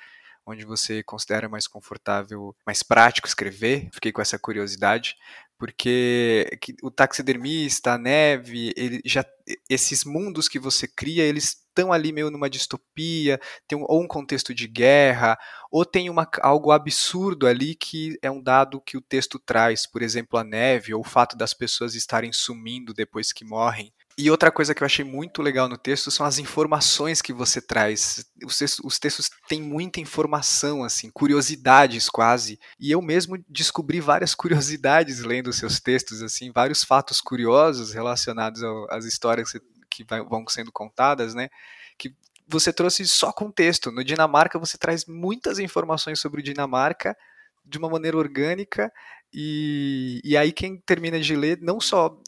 onde 0.49 0.65
você 0.65 1.03
considera 1.03 1.47
mais 1.47 1.67
confortável, 1.67 2.55
mais 2.65 2.83
prático 2.83 3.27
escrever. 3.27 3.89
Fiquei 3.93 4.11
com 4.11 4.21
essa 4.21 4.39
curiosidade, 4.39 5.15
porque 5.57 6.49
o 6.81 6.89
taxidermista, 6.89 7.93
a 7.93 7.97
neve, 7.97 8.73
ele 8.77 9.01
já 9.05 9.25
esses 9.69 10.05
mundos 10.05 10.47
que 10.47 10.59
você 10.59 10.87
cria, 10.87 11.23
eles 11.23 11.57
estão 11.79 11.91
ali 11.91 12.11
meio 12.11 12.31
numa 12.31 12.49
distopia, 12.49 13.39
tem 13.67 13.77
um, 13.77 13.83
ou 13.87 14.01
um 14.01 14.07
contexto 14.07 14.53
de 14.53 14.67
guerra, 14.67 15.37
ou 15.71 15.85
tem 15.85 16.09
uma, 16.09 16.27
algo 16.41 16.71
absurdo 16.71 17.47
ali 17.47 17.75
que 17.75 18.17
é 18.21 18.29
um 18.29 18.41
dado 18.41 18.81
que 18.81 18.97
o 18.97 19.01
texto 19.01 19.39
traz, 19.39 19.85
por 19.85 20.01
exemplo, 20.01 20.39
a 20.39 20.43
neve, 20.43 20.93
ou 20.93 21.01
o 21.01 21.07
fato 21.07 21.37
das 21.37 21.53
pessoas 21.53 21.95
estarem 21.95 22.31
sumindo 22.31 22.93
depois 22.93 23.33
que 23.33 23.45
morrem. 23.45 23.93
E 24.21 24.29
outra 24.29 24.51
coisa 24.51 24.75
que 24.75 24.83
eu 24.83 24.85
achei 24.85 25.05
muito 25.05 25.41
legal 25.41 25.69
no 25.69 25.77
texto 25.77 26.11
são 26.11 26.25
as 26.25 26.37
informações 26.39 27.21
que 27.21 27.31
você 27.31 27.61
traz. 27.61 28.25
Os 28.45 28.57
textos, 28.57 28.85
os 28.85 28.99
textos 28.99 29.31
têm 29.47 29.61
muita 29.61 30.01
informação, 30.01 30.83
assim, 30.83 31.09
curiosidades 31.09 32.09
quase. 32.09 32.59
E 32.77 32.91
eu 32.91 33.01
mesmo 33.01 33.41
descobri 33.47 34.01
várias 34.01 34.35
curiosidades 34.35 35.21
lendo 35.21 35.47
os 35.47 35.55
seus 35.55 35.79
textos, 35.79 36.21
assim, 36.21 36.51
vários 36.51 36.83
fatos 36.83 37.21
curiosos 37.21 37.93
relacionados 37.93 38.61
às 38.89 39.05
histórias 39.05 39.53
que 39.89 40.03
vão 40.29 40.45
sendo 40.49 40.69
contadas, 40.69 41.33
né? 41.33 41.47
Que 41.97 42.13
você 42.45 42.73
trouxe 42.73 43.07
só 43.07 43.31
contexto. 43.31 43.89
No 43.89 44.03
Dinamarca 44.03 44.59
você 44.59 44.77
traz 44.77 45.05
muitas 45.05 45.59
informações 45.59 46.19
sobre 46.19 46.41
Dinamarca 46.41 47.15
de 47.65 47.77
uma 47.77 47.87
maneira 47.87 48.17
orgânica 48.17 48.91
e, 49.33 50.19
e 50.25 50.35
aí 50.35 50.51
quem 50.51 50.77
termina 50.77 51.21
de 51.21 51.37
ler 51.37 51.57
não 51.61 51.79
só 51.79 52.19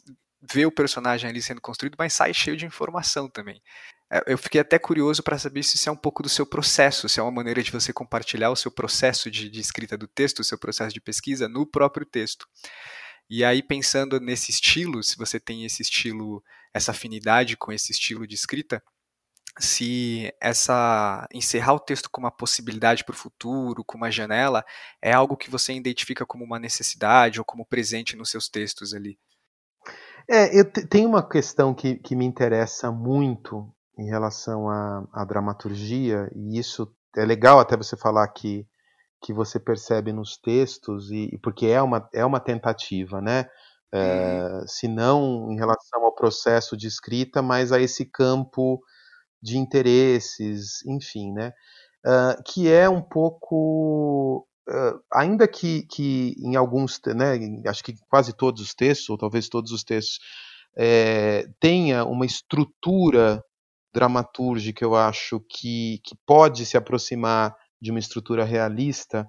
vê 0.42 0.66
o 0.66 0.72
personagem 0.72 1.30
ali 1.30 1.40
sendo 1.40 1.60
construído, 1.60 1.96
mas 1.98 2.12
sai 2.12 2.34
cheio 2.34 2.56
de 2.56 2.66
informação 2.66 3.28
também. 3.28 3.62
É, 4.10 4.22
eu 4.26 4.36
fiquei 4.36 4.60
até 4.60 4.78
curioso 4.78 5.22
para 5.22 5.38
saber 5.38 5.62
se 5.62 5.76
isso 5.76 5.88
é 5.88 5.92
um 5.92 5.96
pouco 5.96 6.22
do 6.22 6.28
seu 6.28 6.44
processo, 6.44 7.08
se 7.08 7.20
é 7.20 7.22
uma 7.22 7.30
maneira 7.30 7.62
de 7.62 7.70
você 7.70 7.92
compartilhar 7.92 8.50
o 8.50 8.56
seu 8.56 8.70
processo 8.70 9.30
de, 9.30 9.48
de 9.48 9.60
escrita 9.60 9.96
do 9.96 10.08
texto, 10.08 10.40
o 10.40 10.44
seu 10.44 10.58
processo 10.58 10.92
de 10.92 11.00
pesquisa 11.00 11.48
no 11.48 11.66
próprio 11.66 12.04
texto. 12.04 12.46
E 13.30 13.44
aí, 13.44 13.62
pensando 13.62 14.20
nesse 14.20 14.50
estilo, 14.50 15.02
se 15.02 15.16
você 15.16 15.40
tem 15.40 15.64
esse 15.64 15.82
estilo, 15.82 16.42
essa 16.74 16.90
afinidade 16.90 17.56
com 17.56 17.72
esse 17.72 17.92
estilo 17.92 18.26
de 18.26 18.34
escrita, 18.34 18.82
se 19.58 20.32
essa 20.40 21.26
encerrar 21.32 21.74
o 21.74 21.80
texto 21.80 22.08
com 22.10 22.20
uma 22.20 22.30
possibilidade 22.30 23.04
para 23.04 23.14
o 23.14 23.16
futuro, 23.16 23.84
com 23.84 23.96
uma 23.96 24.10
janela, 24.10 24.64
é 25.00 25.12
algo 25.12 25.36
que 25.36 25.50
você 25.50 25.72
identifica 25.72 26.26
como 26.26 26.44
uma 26.44 26.58
necessidade 26.58 27.38
ou 27.38 27.44
como 27.44 27.66
presente 27.66 28.16
nos 28.16 28.30
seus 28.30 28.48
textos 28.48 28.94
ali. 28.94 29.18
É, 30.28 30.58
eu 30.58 30.64
tenho 30.64 31.08
uma 31.08 31.26
questão 31.26 31.74
que, 31.74 31.96
que 31.96 32.14
me 32.14 32.24
interessa 32.24 32.90
muito 32.90 33.68
em 33.98 34.06
relação 34.06 34.68
à, 34.68 35.06
à 35.12 35.24
dramaturgia, 35.24 36.30
e 36.34 36.58
isso 36.58 36.92
é 37.16 37.24
legal 37.24 37.58
até 37.58 37.76
você 37.76 37.96
falar 37.96 38.26
que, 38.28 38.66
que 39.20 39.32
você 39.32 39.58
percebe 39.60 40.12
nos 40.12 40.36
textos, 40.36 41.10
e 41.10 41.38
porque 41.42 41.66
é 41.66 41.82
uma, 41.82 42.08
é 42.12 42.24
uma 42.24 42.40
tentativa, 42.40 43.20
né? 43.20 43.46
É, 43.94 44.48
uhum. 44.50 44.66
se 44.66 44.88
não 44.88 45.52
em 45.52 45.56
relação 45.56 46.02
ao 46.02 46.14
processo 46.14 46.76
de 46.76 46.86
escrita, 46.86 47.42
mas 47.42 47.72
a 47.72 47.78
esse 47.78 48.06
campo 48.06 48.80
de 49.42 49.58
interesses, 49.58 50.84
enfim, 50.86 51.30
né? 51.32 51.52
Uh, 52.04 52.42
que 52.44 52.72
é 52.72 52.88
um 52.88 53.02
pouco 53.02 54.46
Uh, 54.68 55.00
ainda 55.12 55.48
que, 55.48 55.82
que 55.88 56.34
em 56.38 56.54
alguns, 56.54 57.00
né, 57.06 57.34
acho 57.66 57.82
que 57.82 57.94
quase 58.08 58.32
todos 58.32 58.62
os 58.62 58.74
textos, 58.74 59.10
ou 59.10 59.18
talvez 59.18 59.48
todos 59.48 59.72
os 59.72 59.82
textos, 59.82 60.20
é, 60.76 61.48
tenha 61.60 62.04
uma 62.04 62.24
estrutura 62.24 63.42
dramatúrgica, 63.92 64.84
eu 64.84 64.94
acho, 64.94 65.40
que, 65.40 66.00
que 66.04 66.16
pode 66.24 66.64
se 66.64 66.76
aproximar 66.76 67.54
de 67.80 67.90
uma 67.90 67.98
estrutura 67.98 68.44
realista, 68.44 69.28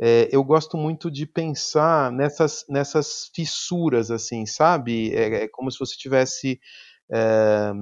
é, 0.00 0.28
eu 0.32 0.42
gosto 0.42 0.76
muito 0.76 1.10
de 1.10 1.26
pensar 1.26 2.10
nessas, 2.10 2.64
nessas 2.68 3.30
fissuras, 3.34 4.10
assim, 4.10 4.44
sabe? 4.46 5.14
É, 5.14 5.44
é 5.44 5.48
como 5.48 5.70
se 5.70 5.78
você 5.78 5.96
tivesse 5.96 6.58
é, 7.12 7.72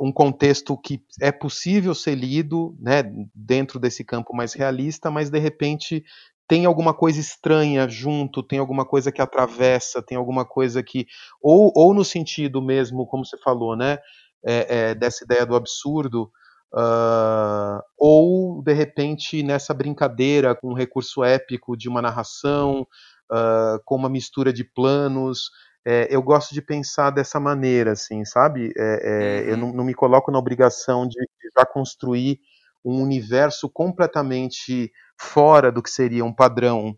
um 0.00 0.10
contexto 0.10 0.76
que 0.78 1.02
é 1.20 1.30
possível 1.30 1.94
ser 1.94 2.14
lido 2.14 2.74
né, 2.80 3.02
dentro 3.34 3.78
desse 3.78 4.02
campo 4.02 4.34
mais 4.34 4.54
realista, 4.54 5.10
mas 5.10 5.28
de 5.28 5.38
repente 5.38 6.02
tem 6.48 6.64
alguma 6.64 6.94
coisa 6.94 7.20
estranha 7.20 7.86
junto, 7.88 8.42
tem 8.42 8.58
alguma 8.58 8.84
coisa 8.84 9.12
que 9.12 9.22
atravessa, 9.22 10.02
tem 10.02 10.18
alguma 10.18 10.44
coisa 10.44 10.82
que. 10.82 11.06
Ou, 11.40 11.70
ou 11.76 11.94
no 11.94 12.04
sentido 12.04 12.60
mesmo, 12.60 13.06
como 13.06 13.24
você 13.24 13.38
falou, 13.38 13.76
né? 13.76 13.98
É, 14.44 14.90
é, 14.90 14.94
dessa 14.94 15.22
ideia 15.22 15.44
do 15.44 15.54
absurdo, 15.54 16.30
uh, 16.74 17.80
ou 17.96 18.62
de 18.62 18.72
repente 18.72 19.42
nessa 19.42 19.74
brincadeira 19.74 20.54
com 20.54 20.70
um 20.70 20.74
recurso 20.74 21.22
épico 21.22 21.76
de 21.76 21.90
uma 21.90 22.00
narração, 22.00 22.86
uh, 23.30 23.78
com 23.84 23.96
uma 23.96 24.08
mistura 24.08 24.52
de 24.52 24.64
planos. 24.64 25.50
É, 25.84 26.08
eu 26.14 26.22
gosto 26.22 26.52
de 26.52 26.60
pensar 26.60 27.10
dessa 27.10 27.40
maneira, 27.40 27.92
assim, 27.92 28.24
sabe? 28.24 28.72
É, 28.76 28.80
é, 28.80 29.42
uhum. 29.42 29.48
Eu 29.50 29.56
não, 29.56 29.72
não, 29.72 29.84
me 29.84 29.94
coloco 29.94 30.30
na 30.30 30.38
obrigação 30.38 31.06
de, 31.06 31.18
de 31.18 31.50
já 31.58 31.64
construir 31.64 32.38
um 32.84 33.02
universo 33.02 33.68
completamente 33.68 34.92
fora 35.18 35.72
do 35.72 35.82
que 35.82 35.90
seria 35.90 36.24
um 36.24 36.34
padrão 36.34 36.96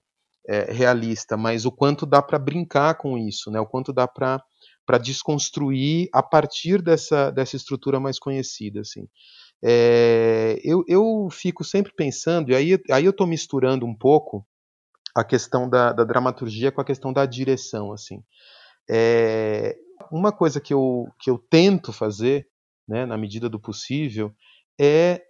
é, 0.49 0.73
realista, 0.73 1.37
mas 1.37 1.65
o 1.65 1.73
quanto 1.73 2.05
dá 2.05 2.21
para 2.21 2.39
brincar 2.39 2.95
com 2.97 3.17
isso, 3.17 3.51
né? 3.51 3.61
O 3.61 3.67
quanto 3.67 3.93
dá 3.93 4.07
para 4.09 4.43
para 4.85 4.99
desconstruir 4.99 6.09
a 6.13 6.23
partir 6.23 6.83
dessa, 6.83 7.31
dessa 7.31 7.57
estrutura 7.57 8.01
mais 8.01 8.19
conhecida, 8.19 8.81
assim. 8.81 9.07
É, 9.63 10.61
eu, 10.65 10.85
eu 10.89 11.29
fico 11.31 11.63
sempre 11.63 11.93
pensando, 11.95 12.51
e 12.51 12.55
aí, 12.55 12.79
aí 12.91 13.05
eu 13.05 13.11
estou 13.11 13.27
misturando 13.27 13.87
um 13.87 13.95
pouco 13.95 14.45
a 15.15 15.23
questão 15.23 15.69
da, 15.69 15.93
da, 15.93 16.05
dramaturgia 16.05 16.73
com 16.73 16.81
a 16.81 16.85
questão 16.85 17.13
da 17.13 17.25
direção, 17.25 17.93
assim. 17.93 18.23
É, 18.91 19.77
uma 20.11 20.33
coisa 20.33 20.61
que 20.61 20.75
eu, 20.75 21.07
que 21.21 21.31
eu 21.31 21.39
tento 21.39 21.93
fazer, 21.93 22.47
né, 22.89 23.07
na 23.07 23.17
medida 23.17 23.49
do 23.49 23.61
possível, 23.61 24.33
é 24.81 25.23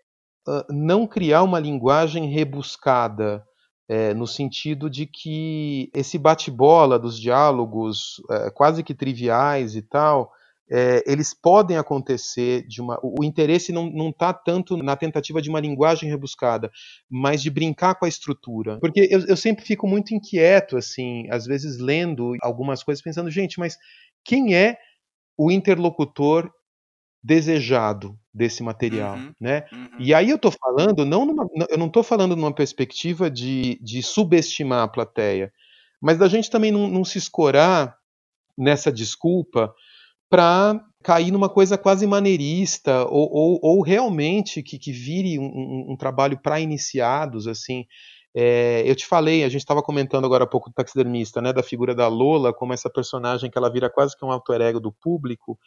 não 0.68 1.06
criar 1.06 1.42
uma 1.42 1.60
linguagem 1.60 2.26
rebuscada, 2.26 3.44
é, 3.88 4.14
no 4.14 4.26
sentido 4.26 4.88
de 4.88 5.06
que 5.06 5.90
esse 5.94 6.18
bate-bola 6.18 6.98
dos 6.98 7.18
diálogos, 7.18 8.20
é, 8.30 8.50
quase 8.50 8.82
que 8.82 8.94
triviais 8.94 9.76
e 9.76 9.82
tal, 9.82 10.32
é, 10.74 11.04
eles 11.06 11.34
podem 11.34 11.76
acontecer 11.76 12.66
de 12.66 12.80
uma. 12.80 12.98
O 13.02 13.22
interesse 13.22 13.70
não 13.72 14.08
está 14.08 14.32
tanto 14.32 14.74
na 14.74 14.96
tentativa 14.96 15.42
de 15.42 15.50
uma 15.50 15.60
linguagem 15.60 16.08
rebuscada, 16.08 16.72
mas 17.10 17.42
de 17.42 17.50
brincar 17.50 17.94
com 17.96 18.06
a 18.06 18.08
estrutura. 18.08 18.78
Porque 18.80 19.06
eu, 19.10 19.20
eu 19.26 19.36
sempre 19.36 19.66
fico 19.66 19.86
muito 19.86 20.14
inquieto, 20.14 20.78
assim, 20.78 21.28
às 21.30 21.44
vezes 21.44 21.78
lendo 21.78 22.34
algumas 22.40 22.82
coisas, 22.82 23.04
pensando, 23.04 23.30
gente, 23.30 23.58
mas 23.58 23.76
quem 24.24 24.54
é 24.54 24.78
o 25.36 25.50
interlocutor 25.50 26.50
desejado 27.22 28.18
desse 28.32 28.62
material, 28.62 29.16
uhum, 29.16 29.34
né? 29.38 29.66
Uhum. 29.70 29.88
E 29.98 30.14
aí 30.14 30.30
eu 30.30 30.36
estou 30.36 30.50
falando, 30.50 31.04
não 31.04 31.26
numa, 31.26 31.46
eu 31.68 31.76
não 31.76 31.88
estou 31.88 32.02
falando 32.02 32.34
numa 32.34 32.52
perspectiva 32.52 33.30
de, 33.30 33.78
de 33.82 34.02
subestimar 34.02 34.84
a 34.84 34.88
plateia, 34.88 35.52
mas 36.00 36.16
da 36.16 36.28
gente 36.28 36.50
também 36.50 36.72
não, 36.72 36.88
não 36.88 37.04
se 37.04 37.18
escorar 37.18 37.94
nessa 38.56 38.90
desculpa 38.90 39.74
para 40.32 40.82
cair 41.04 41.30
numa 41.30 41.50
coisa 41.50 41.76
quase 41.76 42.06
maneirista 42.06 43.04
ou, 43.04 43.30
ou, 43.30 43.60
ou 43.62 43.82
realmente 43.82 44.62
que, 44.62 44.78
que 44.78 44.90
vire 44.90 45.38
um, 45.38 45.44
um, 45.44 45.86
um 45.90 45.96
trabalho 45.96 46.40
para 46.40 46.58
iniciados, 46.58 47.46
assim. 47.46 47.84
É, 48.34 48.82
eu 48.86 48.96
te 48.96 49.04
falei, 49.04 49.44
a 49.44 49.48
gente 49.50 49.60
estava 49.60 49.82
comentando 49.82 50.24
agora 50.24 50.44
há 50.44 50.46
pouco 50.46 50.70
do 50.70 50.74
taxidermista, 50.74 51.42
né, 51.42 51.52
da 51.52 51.62
figura 51.62 51.94
da 51.94 52.08
Lola 52.08 52.50
como 52.50 52.72
essa 52.72 52.88
personagem 52.88 53.50
que 53.50 53.58
ela 53.58 53.70
vira 53.70 53.90
quase 53.90 54.16
que 54.16 54.24
um 54.24 54.32
alter 54.32 54.62
ego 54.62 54.80
do 54.80 54.90
público. 54.90 55.58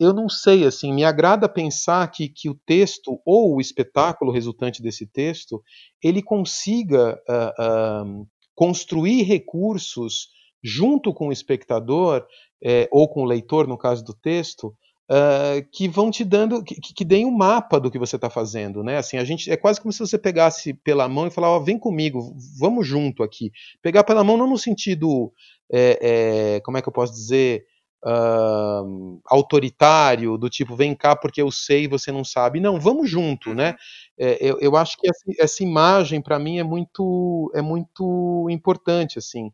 Eu 0.00 0.12
não 0.12 0.28
sei, 0.28 0.66
assim, 0.66 0.92
me 0.92 1.04
agrada 1.04 1.48
pensar 1.48 2.10
que, 2.10 2.28
que 2.28 2.50
o 2.50 2.58
texto 2.66 3.20
ou 3.24 3.54
o 3.54 3.60
espetáculo 3.60 4.32
resultante 4.32 4.82
desse 4.82 5.06
texto 5.06 5.62
ele 6.02 6.20
consiga 6.20 7.16
uh, 7.28 8.02
uh, 8.02 8.26
construir 8.56 9.22
recursos 9.22 10.30
junto 10.64 11.12
com 11.12 11.28
o 11.28 11.32
espectador 11.32 12.26
é, 12.64 12.88
ou 12.90 13.06
com 13.06 13.22
o 13.22 13.26
leitor, 13.26 13.68
no 13.68 13.76
caso 13.76 14.02
do 14.02 14.14
texto, 14.14 14.74
uh, 15.10 15.66
que 15.70 15.88
vão 15.88 16.10
te 16.10 16.24
dando, 16.24 16.62
que, 16.62 16.74
que 16.80 17.04
deem 17.04 17.26
um 17.26 17.30
mapa 17.30 17.78
do 17.78 17.90
que 17.90 17.98
você 17.98 18.16
está 18.16 18.30
fazendo, 18.30 18.82
né? 18.82 18.96
Assim, 18.96 19.18
a 19.18 19.24
gente 19.24 19.50
é 19.50 19.56
quase 19.56 19.80
como 19.80 19.92
se 19.92 19.98
você 19.98 20.18
pegasse 20.18 20.72
pela 20.72 21.08
mão 21.08 21.26
e 21.26 21.30
falar, 21.30 21.50
ó, 21.50 21.58
vem 21.58 21.78
comigo, 21.78 22.34
vamos 22.58 22.86
junto 22.86 23.22
aqui. 23.22 23.52
Pegar 23.82 24.04
pela 24.04 24.24
mão 24.24 24.36
não 24.36 24.48
no 24.48 24.58
sentido, 24.58 25.32
é, 25.70 26.56
é, 26.56 26.60
como 26.60 26.78
é 26.78 26.82
que 26.82 26.88
eu 26.88 26.92
posso 26.92 27.12
dizer, 27.12 27.66
uh, 28.04 29.20
autoritário, 29.26 30.38
do 30.38 30.48
tipo, 30.48 30.74
vem 30.74 30.94
cá 30.94 31.14
porque 31.14 31.42
eu 31.42 31.50
sei 31.50 31.84
e 31.84 31.88
você 31.88 32.10
não 32.10 32.24
sabe. 32.24 32.60
Não, 32.60 32.80
vamos 32.80 33.10
junto, 33.10 33.54
né? 33.54 33.70
Uhum. 33.70 34.26
É, 34.26 34.38
eu, 34.40 34.58
eu, 34.60 34.76
acho 34.76 34.96
que 34.96 35.08
essa, 35.08 35.24
essa 35.38 35.62
imagem 35.62 36.22
para 36.22 36.38
mim 36.38 36.58
é 36.58 36.64
muito, 36.64 37.52
é 37.54 37.60
muito 37.60 38.46
importante, 38.50 39.18
assim 39.18 39.50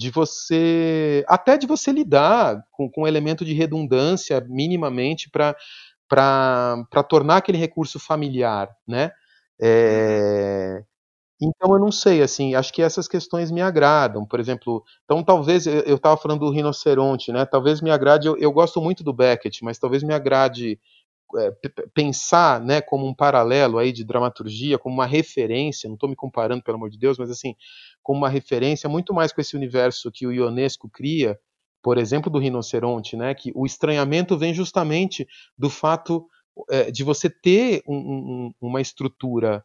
de 0.00 0.10
você, 0.10 1.22
até 1.28 1.58
de 1.58 1.66
você 1.66 1.92
lidar 1.92 2.64
com, 2.70 2.90
com 2.90 3.02
um 3.02 3.06
elemento 3.06 3.44
de 3.44 3.52
redundância 3.52 4.42
minimamente 4.48 5.28
para 5.30 5.54
tornar 7.06 7.36
aquele 7.36 7.58
recurso 7.58 8.00
familiar, 8.00 8.74
né? 8.88 9.10
É, 9.60 10.82
então 11.38 11.74
eu 11.74 11.78
não 11.78 11.92
sei, 11.92 12.22
assim, 12.22 12.54
acho 12.54 12.72
que 12.72 12.80
essas 12.80 13.06
questões 13.06 13.50
me 13.50 13.60
agradam. 13.60 14.24
Por 14.24 14.40
exemplo, 14.40 14.82
então 15.04 15.22
talvez 15.22 15.66
eu 15.66 15.96
estava 15.96 16.16
falando 16.16 16.40
do 16.40 16.50
rinoceronte, 16.50 17.30
né? 17.30 17.44
Talvez 17.44 17.82
me 17.82 17.90
agrade. 17.90 18.26
Eu, 18.26 18.38
eu, 18.38 18.50
gosto 18.50 18.80
muito 18.80 19.04
do 19.04 19.12
Beckett, 19.12 19.62
mas 19.62 19.78
talvez 19.78 20.02
me 20.02 20.14
agrade 20.14 20.80
pensar, 21.94 22.60
né, 22.60 22.80
como 22.80 23.06
um 23.06 23.14
paralelo 23.14 23.78
aí 23.78 23.92
de 23.92 24.04
dramaturgia, 24.04 24.78
como 24.78 24.94
uma 24.94 25.06
referência. 25.06 25.88
Não 25.88 25.94
estou 25.94 26.08
me 26.08 26.16
comparando, 26.16 26.62
pelo 26.62 26.76
amor 26.76 26.90
de 26.90 26.98
Deus, 26.98 27.18
mas 27.18 27.30
assim, 27.30 27.54
como 28.02 28.18
uma 28.18 28.28
referência 28.28 28.88
muito 28.88 29.14
mais 29.14 29.32
com 29.32 29.40
esse 29.40 29.56
universo 29.56 30.10
que 30.12 30.26
o 30.26 30.32
Ionesco 30.32 30.88
cria, 30.88 31.38
por 31.82 31.98
exemplo, 31.98 32.30
do 32.30 32.38
rinoceronte, 32.38 33.16
né? 33.16 33.34
Que 33.34 33.52
o 33.54 33.64
estranhamento 33.64 34.36
vem 34.36 34.52
justamente 34.52 35.26
do 35.56 35.70
fato 35.70 36.26
é, 36.68 36.90
de 36.90 37.04
você 37.04 37.30
ter 37.30 37.82
um, 37.86 37.96
um, 37.96 38.54
uma 38.60 38.80
estrutura 38.80 39.64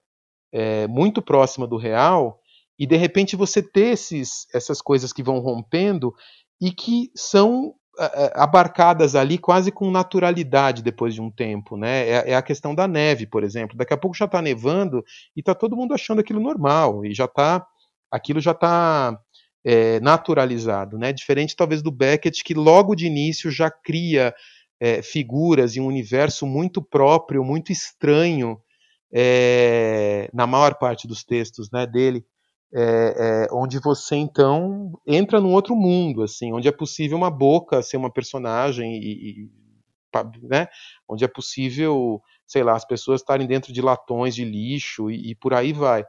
é, 0.52 0.88
muito 0.88 1.22
próxima 1.22 1.68
do 1.68 1.78
real 1.78 2.40
e 2.78 2.86
de 2.86 2.96
repente 2.96 3.36
você 3.36 3.62
ter 3.62 3.94
esses, 3.94 4.48
essas 4.54 4.82
coisas 4.82 5.12
que 5.12 5.24
vão 5.24 5.40
rompendo 5.40 6.14
e 6.62 6.72
que 6.72 7.12
são 7.16 7.74
é, 7.74 7.74
é, 7.74 7.85
abarcadas 8.34 9.16
ali 9.16 9.38
quase 9.38 9.72
com 9.72 9.90
naturalidade 9.90 10.84
depois 10.84 11.14
de 11.14 11.22
um 11.22 11.32
tempo, 11.32 11.78
né? 11.78 12.08
É, 12.08 12.32
é 12.32 12.36
a 12.36 12.42
questão 12.42 12.76
da 12.76 12.88
neve, 12.88 13.26
por 13.26 13.44
exemplo. 13.44 13.78
Daqui 13.78 13.94
a 13.94 13.98
pouco 13.98 14.18
já 14.18 14.26
está 14.26 14.42
nevando 14.42 15.04
e 15.36 15.40
está 15.40 15.56
todo 15.56 15.76
mundo 15.76 15.94
achando 15.94 16.20
aquilo 16.20 16.40
normal 16.40 17.06
e 17.06 17.14
já 17.14 17.26
está 17.26 17.66
aquilo 18.12 18.40
já 18.40 18.52
está 18.52 19.20
é, 19.64 20.00
naturalizado, 20.00 20.98
né? 20.98 21.12
Diferente 21.12 21.56
talvez 21.56 21.82
do 21.82 21.92
Beckett, 21.92 22.44
que 22.44 22.54
logo 22.54 22.96
de 22.96 23.08
início 23.08 23.50
já 23.50 23.70
cria 23.70 24.34
é, 24.80 25.02
figuras 25.02 25.76
e 25.76 25.82
um 25.82 25.88
universo 25.88 26.46
muito 26.46 26.82
próprio, 26.82 27.44
muito 27.44 27.72
estranho 27.72 28.60
é, 29.14 30.30
na 30.34 30.46
maior 30.46 30.76
parte 30.76 31.08
dos 31.08 31.24
textos 31.24 31.70
né, 31.72 31.88
dele, 31.88 32.26
é, 32.74 33.46
é, 33.46 33.48
onde 33.52 33.80
você 33.80 34.16
então 34.16 34.94
entra 35.08 35.40
num 35.40 35.54
outro 35.54 35.76
mundo, 35.76 36.24
assim, 36.24 36.54
onde 36.54 36.68
é 36.68 36.72
possível 36.72 37.18
uma 37.18 37.32
boca 37.32 37.82
ser 37.82 37.98
uma 37.98 38.12
personagem 38.12 38.98
e, 38.98 39.42
e 39.44 39.50
né, 40.44 40.68
onde 41.10 41.26
é 41.26 41.28
possível, 41.28 42.22
sei 42.46 42.64
lá, 42.64 42.74
as 42.74 42.86
pessoas 42.86 43.22
estarem 43.22 43.48
dentro 43.48 43.74
de 43.74 43.82
latões 43.82 44.34
de 44.34 44.46
lixo 44.46 45.12
e, 45.12 45.32
e 45.32 45.36
por 45.36 45.54
aí 45.54 45.74
vai. 45.74 46.06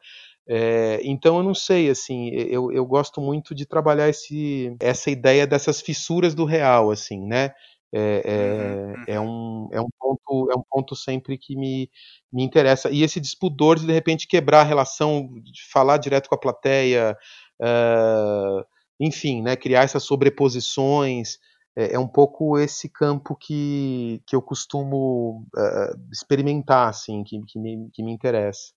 É, 0.48 1.00
então 1.02 1.38
eu 1.38 1.42
não 1.42 1.54
sei, 1.54 1.90
assim, 1.90 2.30
eu, 2.30 2.70
eu 2.70 2.86
gosto 2.86 3.20
muito 3.20 3.52
de 3.54 3.66
trabalhar 3.66 4.08
esse, 4.08 4.76
essa 4.78 5.10
ideia 5.10 5.46
dessas 5.46 5.80
fissuras 5.80 6.34
do 6.34 6.44
real, 6.44 6.90
assim, 6.90 7.26
né? 7.26 7.50
É, 7.98 9.04
é, 9.08 9.14
é, 9.14 9.20
um, 9.20 9.70
é, 9.72 9.80
um 9.80 9.88
ponto, 9.98 10.50
é 10.50 10.54
um 10.54 10.62
ponto 10.70 10.94
sempre 10.94 11.38
que 11.38 11.56
me, 11.56 11.90
me 12.30 12.44
interessa. 12.44 12.90
E 12.90 13.02
esse 13.02 13.18
dispudor 13.18 13.78
de 13.78 13.86
de 13.86 13.92
repente 13.92 14.28
quebrar 14.28 14.60
a 14.60 14.64
relação, 14.64 15.30
falar 15.72 15.96
direto 15.96 16.28
com 16.28 16.34
a 16.34 16.38
plateia, 16.38 17.16
uh, 17.58 18.62
enfim, 19.00 19.40
né, 19.40 19.56
criar 19.56 19.84
essas 19.84 20.02
sobreposições, 20.02 21.38
é, 21.74 21.94
é, 21.94 21.98
um 21.98 22.06
pouco 22.06 22.58
esse 22.58 22.86
campo 22.86 23.34
que, 23.34 24.22
que 24.26 24.36
eu 24.36 24.42
costumo 24.42 25.46
uh, 25.56 26.12
experimentar, 26.12 26.90
assim, 26.90 27.24
que, 27.24 27.40
que, 27.46 27.58
me, 27.58 27.88
que 27.94 28.02
me 28.02 28.12
interessa. 28.12 28.75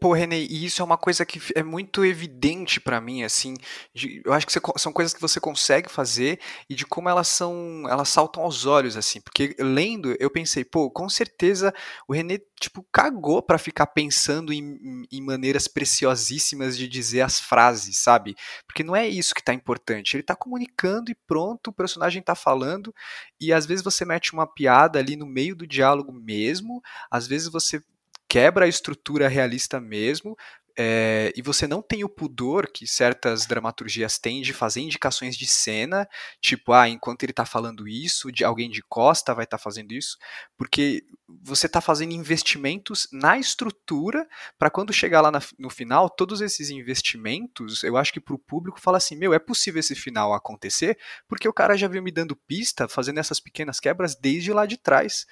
Pô, 0.00 0.12
René, 0.12 0.40
e 0.40 0.64
isso 0.64 0.82
é 0.82 0.84
uma 0.84 0.98
coisa 0.98 1.24
que 1.24 1.40
é 1.54 1.62
muito 1.62 2.04
evidente 2.04 2.80
para 2.80 3.00
mim, 3.00 3.22
assim, 3.22 3.54
de, 3.94 4.20
eu 4.24 4.32
acho 4.32 4.44
que 4.44 4.52
você, 4.52 4.60
são 4.76 4.92
coisas 4.92 5.14
que 5.14 5.20
você 5.20 5.38
consegue 5.38 5.88
fazer 5.88 6.40
e 6.68 6.74
de 6.74 6.84
como 6.84 7.08
elas 7.08 7.28
são, 7.28 7.84
elas 7.88 8.08
saltam 8.08 8.42
aos 8.42 8.66
olhos, 8.66 8.96
assim, 8.96 9.20
porque 9.20 9.54
lendo, 9.56 10.16
eu 10.18 10.30
pensei, 10.30 10.64
pô, 10.64 10.90
com 10.90 11.08
certeza 11.08 11.72
o 12.08 12.12
René, 12.12 12.40
tipo, 12.60 12.84
cagou 12.92 13.40
para 13.40 13.56
ficar 13.56 13.86
pensando 13.86 14.52
em, 14.52 15.06
em, 15.12 15.22
maneiras 15.22 15.68
preciosíssimas 15.68 16.76
de 16.76 16.88
dizer 16.88 17.20
as 17.20 17.38
frases, 17.38 17.98
sabe? 17.98 18.34
Porque 18.66 18.82
não 18.82 18.96
é 18.96 19.06
isso 19.06 19.32
que 19.32 19.44
tá 19.44 19.54
importante, 19.54 20.16
ele 20.16 20.24
tá 20.24 20.34
comunicando 20.34 21.12
e 21.12 21.14
pronto, 21.14 21.68
o 21.68 21.72
personagem 21.72 22.20
tá 22.20 22.34
falando, 22.34 22.92
e 23.40 23.52
às 23.52 23.64
vezes 23.64 23.84
você 23.84 24.04
mete 24.04 24.32
uma 24.32 24.46
piada 24.46 24.98
ali 24.98 25.14
no 25.14 25.26
meio 25.26 25.54
do 25.54 25.68
diálogo 25.68 26.12
mesmo, 26.12 26.82
às 27.08 27.28
vezes 27.28 27.46
você 27.46 27.80
quebra 28.28 28.66
a 28.66 28.68
estrutura 28.68 29.28
realista 29.28 29.80
mesmo, 29.80 30.36
é, 30.80 31.32
e 31.34 31.42
você 31.42 31.66
não 31.66 31.82
tem 31.82 32.04
o 32.04 32.08
pudor 32.08 32.70
que 32.72 32.86
certas 32.86 33.46
dramaturgias 33.46 34.16
têm 34.16 34.40
de 34.40 34.52
fazer 34.52 34.80
indicações 34.80 35.36
de 35.36 35.44
cena, 35.44 36.08
tipo, 36.40 36.72
ah, 36.72 36.88
enquanto 36.88 37.24
ele 37.24 37.32
está 37.32 37.44
falando 37.44 37.88
isso, 37.88 38.30
de 38.30 38.44
alguém 38.44 38.70
de 38.70 38.80
costa 38.88 39.34
vai 39.34 39.42
estar 39.42 39.58
tá 39.58 39.62
fazendo 39.62 39.92
isso, 39.92 40.16
porque 40.56 41.02
você 41.28 41.66
está 41.66 41.80
fazendo 41.80 42.12
investimentos 42.12 43.06
na 43.12 43.38
estrutura 43.38 44.26
para 44.58 44.70
quando 44.70 44.92
chegar 44.92 45.20
lá 45.20 45.30
na, 45.30 45.40
no 45.58 45.68
final, 45.68 46.08
todos 46.08 46.40
esses 46.40 46.70
investimentos, 46.70 47.84
eu 47.84 47.96
acho 47.96 48.12
que 48.12 48.20
para 48.20 48.34
o 48.34 48.38
público 48.38 48.80
fala 48.80 48.96
assim, 48.96 49.14
meu, 49.14 49.34
é 49.34 49.38
possível 49.38 49.80
esse 49.80 49.94
final 49.94 50.32
acontecer, 50.32 50.98
porque 51.28 51.48
o 51.48 51.52
cara 51.52 51.76
já 51.76 51.86
veio 51.86 52.02
me 52.02 52.10
dando 52.10 52.34
pista, 52.34 52.88
fazendo 52.88 53.20
essas 53.20 53.38
pequenas 53.38 53.78
quebras 53.78 54.16
desde 54.16 54.52
lá 54.52 54.64
de 54.64 54.78
trás. 54.78 55.26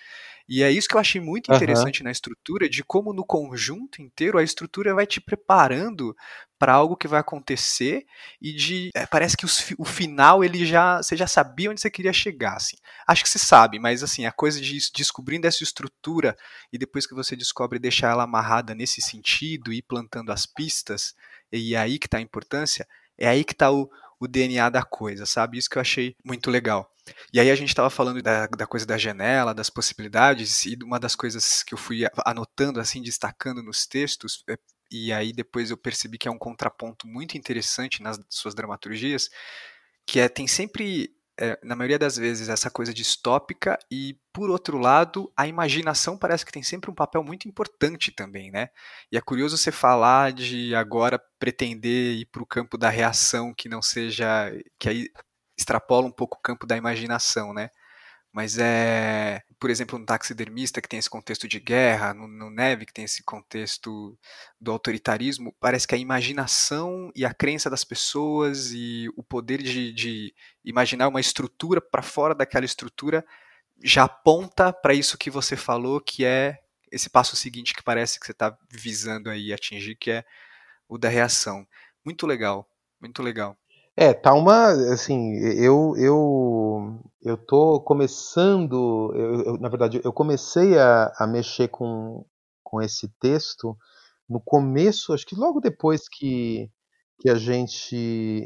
E 0.49 0.62
é 0.62 0.70
isso 0.70 0.88
que 0.88 0.94
eu 0.94 1.01
achei 1.01 1.20
muito 1.20 1.53
interessante 1.53 2.01
uhum. 2.01 2.05
na 2.05 2.12
estrutura, 2.12 2.68
de 2.68 2.84
como 2.84 3.12
no 3.12 3.24
conjunto 3.24 4.01
inteiro 4.01 4.38
a 4.38 4.42
estrutura 4.42 4.94
vai 4.94 5.07
te 5.07 5.20
preparando 5.20 6.14
para 6.59 6.73
algo 6.73 6.97
que 6.97 7.09
vai 7.09 7.21
acontecer 7.21 8.07
e 8.41 8.53
de 8.53 8.91
é, 8.95 9.07
parece 9.07 9.37
que 9.37 9.45
os, 9.45 9.75
o 9.79 9.85
final 9.85 10.43
ele 10.43 10.65
já 10.65 10.99
você 10.99 11.17
já 11.17 11.27
sabia 11.27 11.71
onde 11.71 11.81
você 11.81 11.91
queria 11.91 12.13
chegar 12.13 12.55
assim. 12.55 12.77
Acho 13.07 13.23
que 13.23 13.29
você 13.29 13.39
sabe 13.39 13.79
mas 13.79 14.03
assim 14.03 14.27
a 14.27 14.33
coisa 14.33 14.61
de 14.61 14.79
descobrindo 14.95 15.47
essa 15.47 15.63
estrutura 15.63 16.37
e 16.73 16.79
depois 16.79 17.07
que 17.07 17.15
você 17.15 17.37
descobre 17.37 17.79
deixar 17.79 18.11
ela 18.13 18.25
amarrada 18.25 18.75
nesse 18.75 19.01
sentido 19.01 19.73
e 19.73 19.83
plantando 19.83 20.31
as 20.33 20.47
pistas 20.47 21.15
e 21.53 21.75
é 21.75 21.79
aí 21.79 21.99
que 21.99 22.07
está 22.07 22.19
a 22.19 22.23
importância 22.23 22.87
é 23.19 23.29
aí 23.29 23.45
que 23.45 23.53
está 23.53 23.71
o, 23.71 23.91
o 24.19 24.27
DNA 24.27 24.71
da 24.71 24.83
coisa 24.83 25.27
sabe? 25.27 25.59
Isso 25.59 25.71
que 25.71 25.79
eu 25.79 25.83
achei 25.83 26.17
muito 26.25 26.51
legal. 26.51 26.91
E 27.33 27.39
aí 27.39 27.51
a 27.51 27.55
gente 27.55 27.69
estava 27.69 27.91
falando 27.91 28.21
da, 28.21 28.47
da, 28.47 28.67
coisa 28.67 28.85
da 28.85 28.99
janela, 28.99 29.55
das 29.55 29.71
possibilidades, 29.71 30.65
e 30.67 30.77
uma 30.83 30.99
das 30.99 31.15
coisas 31.15 31.63
que 31.63 31.75
eu 31.75 31.79
fui 31.79 32.03
anotando, 32.25 32.81
assim, 32.81 33.01
destacando 33.01 33.63
nos 33.63 33.87
textos, 33.87 34.43
é, 34.49 34.57
e 34.91 35.12
aí 35.12 35.32
depois 35.32 35.70
eu 35.70 35.76
percebi 35.76 36.18
que 36.18 36.28
é 36.28 36.30
um 36.30 36.39
contraponto 36.39 37.07
muito 37.07 37.37
interessante 37.37 38.03
nas 38.03 38.18
suas 38.30 38.55
dramaturgias, 38.55 39.28
que 40.07 40.20
é, 40.20 40.28
tem 40.28 40.47
sempre 40.47 41.16
é, 41.39 41.59
na 41.62 41.76
maioria 41.76 41.99
das 41.99 42.16
vezes, 42.16 42.49
essa 42.49 42.70
coisa 42.70 42.95
distópica 42.95 43.78
e, 43.91 44.18
por 44.32 44.49
outro 44.49 44.78
lado, 44.78 45.30
a 45.37 45.47
imaginação 45.47 46.16
parece 46.16 46.47
que 46.47 46.53
tem 46.53 46.62
sempre 46.62 46.91
um 46.91 46.95
papel 46.95 47.22
muito 47.22 47.47
importante 47.47 48.11
também, 48.11 48.51
né? 48.51 48.70
E 49.12 49.18
é 49.18 49.20
curioso 49.20 49.57
você 49.57 49.70
falar 49.70 50.32
de 50.32 50.74
agora 50.74 51.20
pretender 51.39 52.14
ir 52.16 52.26
para 52.26 52.43
o 52.43 52.47
campo 52.47 52.78
da 52.78 52.89
reação 52.89 53.53
que 53.53 53.68
não 53.68 53.82
seja, 53.82 54.51
que 54.78 54.89
aí 54.89 55.09
extrapola 55.59 56.07
um 56.07 56.12
pouco 56.12 56.39
o 56.39 56.41
campo 56.41 56.66
da 56.66 56.76
imaginação, 56.76 57.53
né? 57.53 57.70
Mas 58.37 58.59
é, 58.59 59.43
por 59.59 59.70
exemplo, 59.70 59.99
no 59.99 60.05
taxidermista 60.05 60.82
que 60.82 60.89
tem 60.91 60.99
esse 60.99 61.09
contexto 61.09 61.49
de 61.49 61.59
guerra, 61.59 62.12
no, 62.12 62.28
no 62.28 62.51
Neve 62.51 62.84
que 62.84 62.93
tem 62.93 63.07
esse 63.07 63.22
contexto 63.22 64.14
do 64.61 64.72
autoritarismo, 64.72 65.57
parece 65.59 65.89
que 65.89 65.95
a 65.95 65.99
imaginação 65.99 67.11
e 67.16 67.24
a 67.24 67.32
crença 67.32 67.70
das 67.70 67.82
pessoas 67.82 68.72
e 68.72 69.09
o 69.16 69.22
poder 69.22 69.62
de, 69.62 69.91
de 69.91 70.34
imaginar 70.62 71.09
uma 71.09 71.18
estrutura 71.18 71.80
para 71.80 72.03
fora 72.03 72.34
daquela 72.34 72.66
estrutura 72.66 73.24
já 73.82 74.05
aponta 74.05 74.70
para 74.70 74.93
isso 74.93 75.16
que 75.16 75.30
você 75.30 75.57
falou, 75.57 75.99
que 75.99 76.22
é 76.22 76.59
esse 76.93 77.09
passo 77.09 77.37
seguinte 77.37 77.72
que 77.72 77.82
parece 77.82 78.20
que 78.20 78.26
você 78.26 78.32
está 78.32 78.55
visando 78.70 79.30
aí 79.30 79.51
atingir, 79.51 79.97
que 79.97 80.11
é 80.11 80.26
o 80.87 80.99
da 80.99 81.09
reação. 81.09 81.66
Muito 82.05 82.26
legal, 82.26 82.68
muito 83.01 83.22
legal. 83.22 83.57
É, 83.99 84.12
tá 84.12 84.34
uma, 84.34 84.68
assim, 84.92 85.36
eu 85.38 85.94
eu 85.97 87.01
eu 87.22 87.36
tô 87.36 87.80
começando, 87.80 89.11
eu, 89.14 89.42
eu, 89.42 89.59
na 89.59 89.68
verdade, 89.70 90.01
eu 90.05 90.12
comecei 90.12 90.78
a, 90.78 91.12
a 91.18 91.26
mexer 91.26 91.68
com, 91.68 92.24
com 92.62 92.82
esse 92.82 93.09
texto 93.18 93.76
no 94.28 94.40
começo, 94.40 95.12
acho 95.14 95.26
que 95.26 95.34
logo 95.34 95.61
depois 95.61 96.09
que, 96.09 96.70
que 97.20 97.30
a 97.30 97.36
gente 97.36 97.97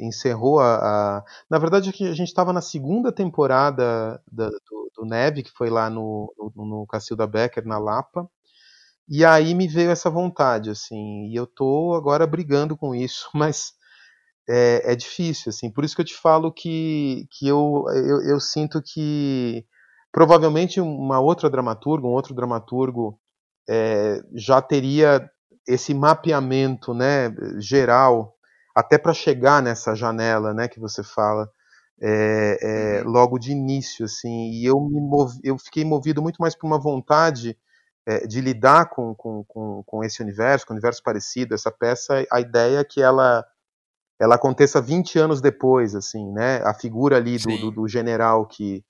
encerrou 0.00 0.60
a, 0.60 1.18
a 1.18 1.24
na 1.50 1.58
verdade 1.58 1.90
a 1.90 1.92
gente 2.14 2.28
estava 2.28 2.52
na 2.52 2.60
segunda 2.62 3.12
temporada 3.12 4.22
da, 4.30 4.48
do, 4.50 4.90
do, 4.96 5.04
Neve, 5.04 5.42
que 5.42 5.50
foi 5.52 5.68
lá 5.70 5.90
no, 5.90 6.32
no, 6.56 6.64
no 6.66 6.86
Cacilda 6.86 7.26
Becker, 7.26 7.66
na 7.66 7.78
Lapa, 7.78 8.30
e 9.08 9.24
aí 9.24 9.54
me 9.54 9.68
veio 9.68 9.90
essa 9.90 10.10
vontade, 10.10 10.70
assim, 10.70 11.26
e 11.28 11.36
eu 11.36 11.46
tô 11.46 11.94
agora 11.94 12.26
brigando 12.26 12.76
com 12.76 12.94
isso, 12.94 13.28
mas 13.34 13.74
é, 14.48 14.92
é, 14.92 14.96
difícil, 14.96 15.50
assim. 15.50 15.70
Por 15.70 15.84
isso 15.84 15.94
que 15.94 16.02
eu 16.02 16.06
te 16.06 16.16
falo 16.16 16.52
que, 16.52 17.26
que 17.30 17.46
eu, 17.46 17.84
eu, 17.88 18.22
eu, 18.22 18.40
sinto 18.40 18.82
que 18.82 19.64
provavelmente 20.12 20.80
uma 20.80 21.20
outra 21.20 21.48
dramaturga, 21.48 22.06
um 22.06 22.12
outro 22.12 22.34
dramaturgo 22.34 23.18
é, 23.68 24.20
já 24.34 24.60
teria 24.60 25.30
esse 25.68 25.94
mapeamento, 25.94 26.92
né, 26.92 27.32
geral, 27.58 28.34
até 28.74 28.98
para 28.98 29.14
chegar 29.14 29.62
nessa 29.62 29.94
janela, 29.94 30.52
né, 30.52 30.68
que 30.68 30.80
você 30.80 31.02
fala. 31.02 31.48
É, 32.02 32.58
é, 32.62 33.02
uhum. 33.02 33.10
logo 33.10 33.38
de 33.38 33.52
início, 33.52 34.06
assim, 34.06 34.52
e 34.52 34.64
eu 34.64 34.80
me 34.80 34.98
movi, 34.98 35.38
eu 35.44 35.58
fiquei 35.58 35.84
movido 35.84 36.22
muito 36.22 36.38
mais 36.38 36.54
por 36.56 36.66
uma 36.66 36.80
vontade 36.80 37.58
é, 38.06 38.26
de 38.26 38.40
lidar 38.40 38.88
com, 38.88 39.14
com, 39.14 39.44
com, 39.44 39.82
com, 39.84 40.02
esse 40.02 40.22
universo, 40.22 40.66
com 40.66 40.72
o 40.72 40.76
universo 40.76 41.02
parecido. 41.02 41.54
Essa 41.54 41.70
peça, 41.70 42.24
a 42.32 42.40
ideia 42.40 42.78
é 42.78 42.84
que 42.84 43.02
ela 43.02 43.44
ela 44.20 44.34
aconteça 44.34 44.82
20 44.82 45.18
anos 45.18 45.40
depois, 45.40 45.94
assim, 45.94 46.30
né? 46.32 46.60
A 46.62 46.74
figura 46.74 47.16
ali 47.16 47.38
do, 47.38 47.56
do, 47.56 47.70
do, 47.70 47.88
general 47.88 48.46
que, 48.46 48.84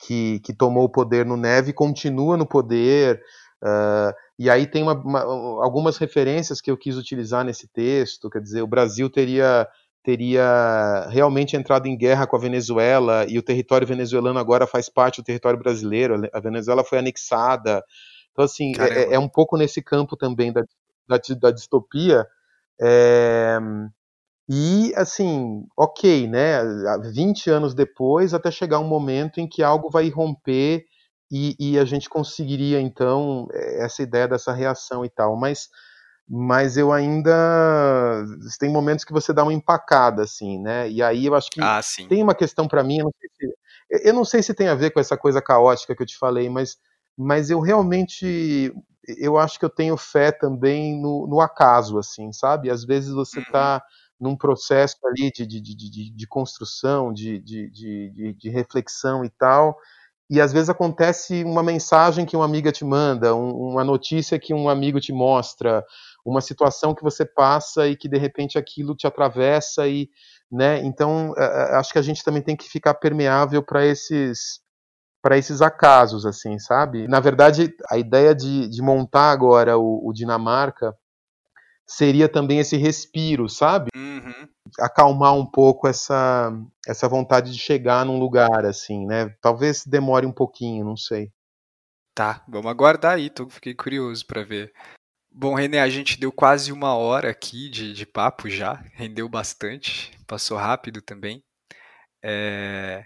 que, 0.00 0.40
que, 0.40 0.52
tomou 0.52 0.84
o 0.84 0.88
poder 0.88 1.24
no 1.24 1.36
Neve 1.36 1.72
continua 1.72 2.36
no 2.36 2.44
poder. 2.44 3.22
Uh, 3.62 4.12
e 4.36 4.50
aí 4.50 4.66
tem 4.66 4.82
uma, 4.82 4.94
uma, 4.94 5.20
algumas 5.64 5.96
referências 5.96 6.60
que 6.60 6.70
eu 6.70 6.76
quis 6.76 6.96
utilizar 6.96 7.44
nesse 7.44 7.68
texto. 7.68 8.28
Quer 8.28 8.40
dizer, 8.40 8.62
o 8.62 8.66
Brasil 8.66 9.08
teria 9.08 9.66
teria 10.02 11.06
realmente 11.08 11.56
entrado 11.56 11.86
em 11.86 11.96
guerra 11.96 12.26
com 12.26 12.36
a 12.36 12.38
Venezuela 12.38 13.24
e 13.26 13.38
o 13.38 13.42
território 13.42 13.86
venezuelano 13.86 14.38
agora 14.38 14.66
faz 14.66 14.86
parte 14.86 15.22
do 15.22 15.24
território 15.24 15.58
brasileiro. 15.58 16.28
A 16.30 16.40
Venezuela 16.40 16.84
foi 16.84 16.98
anexada. 16.98 17.82
Então, 18.30 18.44
assim, 18.44 18.72
é, 18.78 19.14
é, 19.14 19.18
um 19.18 19.28
pouco 19.28 19.56
nesse 19.56 19.80
campo 19.80 20.14
também 20.14 20.52
da, 20.52 20.62
da, 21.08 21.18
da 21.40 21.50
distopia. 21.50 22.26
É, 22.78 23.58
e, 24.48 24.92
assim, 24.94 25.66
ok, 25.76 26.28
né? 26.28 26.60
20 27.12 27.48
anos 27.48 27.74
depois, 27.74 28.34
até 28.34 28.50
chegar 28.50 28.78
um 28.78 28.86
momento 28.86 29.40
em 29.40 29.48
que 29.48 29.62
algo 29.62 29.88
vai 29.88 30.08
romper 30.10 30.84
e, 31.30 31.56
e, 31.58 31.78
a 31.78 31.84
gente 31.84 32.08
conseguiria, 32.08 32.80
então, 32.80 33.48
essa 33.52 34.02
ideia 34.02 34.28
dessa 34.28 34.52
reação 34.52 35.04
e 35.04 35.08
tal. 35.08 35.34
Mas, 35.36 35.70
mas 36.28 36.76
eu 36.76 36.92
ainda. 36.92 37.32
Tem 38.60 38.70
momentos 38.70 39.04
que 39.04 39.12
você 39.12 39.32
dá 39.32 39.42
uma 39.42 39.52
empacada, 39.52 40.22
assim, 40.22 40.60
né? 40.60 40.90
E 40.90 41.02
aí 41.02 41.24
eu 41.24 41.34
acho 41.34 41.50
que 41.50 41.62
ah, 41.62 41.80
tem 42.08 42.22
uma 42.22 42.34
questão 42.34 42.68
para 42.68 42.84
mim, 42.84 42.98
eu 42.98 43.04
não, 43.04 43.12
se, 43.12 44.06
eu 44.06 44.14
não 44.14 44.24
sei 44.24 44.42
se 44.42 44.54
tem 44.54 44.68
a 44.68 44.74
ver 44.74 44.90
com 44.90 45.00
essa 45.00 45.16
coisa 45.16 45.40
caótica 45.40 45.96
que 45.96 46.02
eu 46.02 46.06
te 46.06 46.18
falei, 46.18 46.50
mas, 46.50 46.76
mas 47.16 47.50
eu 47.50 47.60
realmente 47.60 48.72
eu 49.18 49.36
acho 49.38 49.58
que 49.58 49.64
eu 49.64 49.70
tenho 49.70 49.96
fé 49.98 50.32
também 50.32 51.00
no, 51.00 51.26
no 51.26 51.40
acaso, 51.40 51.98
assim, 51.98 52.32
sabe? 52.32 52.70
Às 52.70 52.84
vezes 52.84 53.12
você 53.12 53.40
está 53.40 53.76
uhum 53.76 54.03
num 54.24 54.34
processo 54.34 54.96
ali 55.04 55.30
de, 55.30 55.46
de, 55.46 55.60
de, 55.60 56.10
de 56.10 56.26
construção, 56.26 57.12
de, 57.12 57.38
de, 57.38 58.48
reflexão 58.48 59.22
e 59.22 59.28
tal, 59.28 59.76
e 60.30 60.40
às 60.40 60.50
vezes 60.50 60.70
acontece 60.70 61.44
uma 61.44 61.62
mensagem 61.62 62.24
que 62.24 62.34
uma 62.34 62.46
amiga 62.46 62.72
te 62.72 62.86
manda, 62.86 63.34
um, 63.34 63.50
uma 63.50 63.84
notícia 63.84 64.38
que 64.38 64.54
um 64.54 64.70
amigo 64.70 64.98
te 64.98 65.12
mostra, 65.12 65.84
uma 66.24 66.40
situação 66.40 66.94
que 66.94 67.02
você 67.02 67.26
passa 67.26 67.86
e 67.86 67.94
que 67.94 68.08
de 68.08 68.16
repente 68.16 68.56
aquilo 68.56 68.96
te 68.96 69.06
atravessa 69.06 69.86
e, 69.86 70.08
né? 70.50 70.82
Então 70.82 71.34
acho 71.72 71.92
que 71.92 71.98
a 71.98 72.02
gente 72.02 72.24
também 72.24 72.40
tem 72.40 72.56
que 72.56 72.66
ficar 72.66 72.94
permeável 72.94 73.62
para 73.62 73.84
esses 73.84 74.64
para 75.22 75.38
esses 75.38 75.62
acasos, 75.62 76.26
assim, 76.26 76.58
sabe? 76.58 77.08
Na 77.08 77.18
verdade, 77.18 77.74
a 77.90 77.96
ideia 77.96 78.34
de, 78.34 78.68
de 78.68 78.82
montar 78.82 79.30
agora 79.30 79.78
o, 79.78 80.06
o 80.06 80.12
Dinamarca 80.12 80.94
seria 81.86 82.28
também 82.28 82.58
esse 82.58 82.76
respiro, 82.76 83.48
sabe? 83.48 83.90
Uhum. 83.94 84.48
Acalmar 84.80 85.34
um 85.34 85.46
pouco 85.46 85.86
essa, 85.86 86.52
essa 86.86 87.08
vontade 87.08 87.52
de 87.52 87.58
chegar 87.58 88.04
num 88.04 88.18
lugar, 88.18 88.64
assim, 88.64 89.06
né? 89.06 89.34
Talvez 89.40 89.84
demore 89.84 90.26
um 90.26 90.32
pouquinho, 90.32 90.84
não 90.84 90.96
sei. 90.96 91.30
Tá, 92.14 92.44
vamos 92.48 92.70
aguardar 92.70 93.14
aí, 93.14 93.28
tô, 93.28 93.48
fiquei 93.48 93.74
curioso 93.74 94.26
para 94.26 94.44
ver. 94.44 94.72
Bom, 95.30 95.54
René, 95.54 95.80
a 95.80 95.88
gente 95.88 96.18
deu 96.18 96.30
quase 96.30 96.72
uma 96.72 96.94
hora 96.94 97.28
aqui 97.28 97.68
de, 97.68 97.92
de 97.92 98.06
papo 98.06 98.48
já, 98.48 98.84
rendeu 98.92 99.28
bastante, 99.28 100.16
passou 100.26 100.56
rápido 100.56 101.02
também. 101.02 101.42
É, 102.22 103.04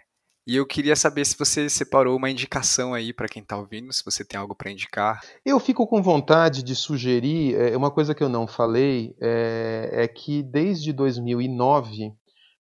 e 0.48 0.56
eu 0.56 0.64
queria 0.64 0.96
saber 0.96 1.26
se 1.26 1.36
você 1.38 1.68
separou 1.68 2.16
uma 2.16 2.30
indicação 2.30 2.94
aí 2.94 3.12
para 3.12 3.28
quem 3.28 3.42
está 3.42 3.54
ouvindo, 3.54 3.92
se 3.92 4.02
você 4.02 4.24
tem 4.24 4.40
algo 4.40 4.54
para 4.54 4.70
indicar. 4.70 5.20
Eu 5.44 5.60
fico 5.60 5.86
com 5.86 6.00
vontade 6.00 6.62
de 6.62 6.74
sugerir, 6.74 7.54
é, 7.54 7.76
uma 7.76 7.90
coisa 7.90 8.14
que 8.14 8.22
eu 8.22 8.30
não 8.30 8.46
falei, 8.46 9.14
é, 9.20 9.90
é 9.92 10.08
que 10.08 10.42
desde 10.42 10.90
2009 10.90 12.06
uh, 12.06 12.12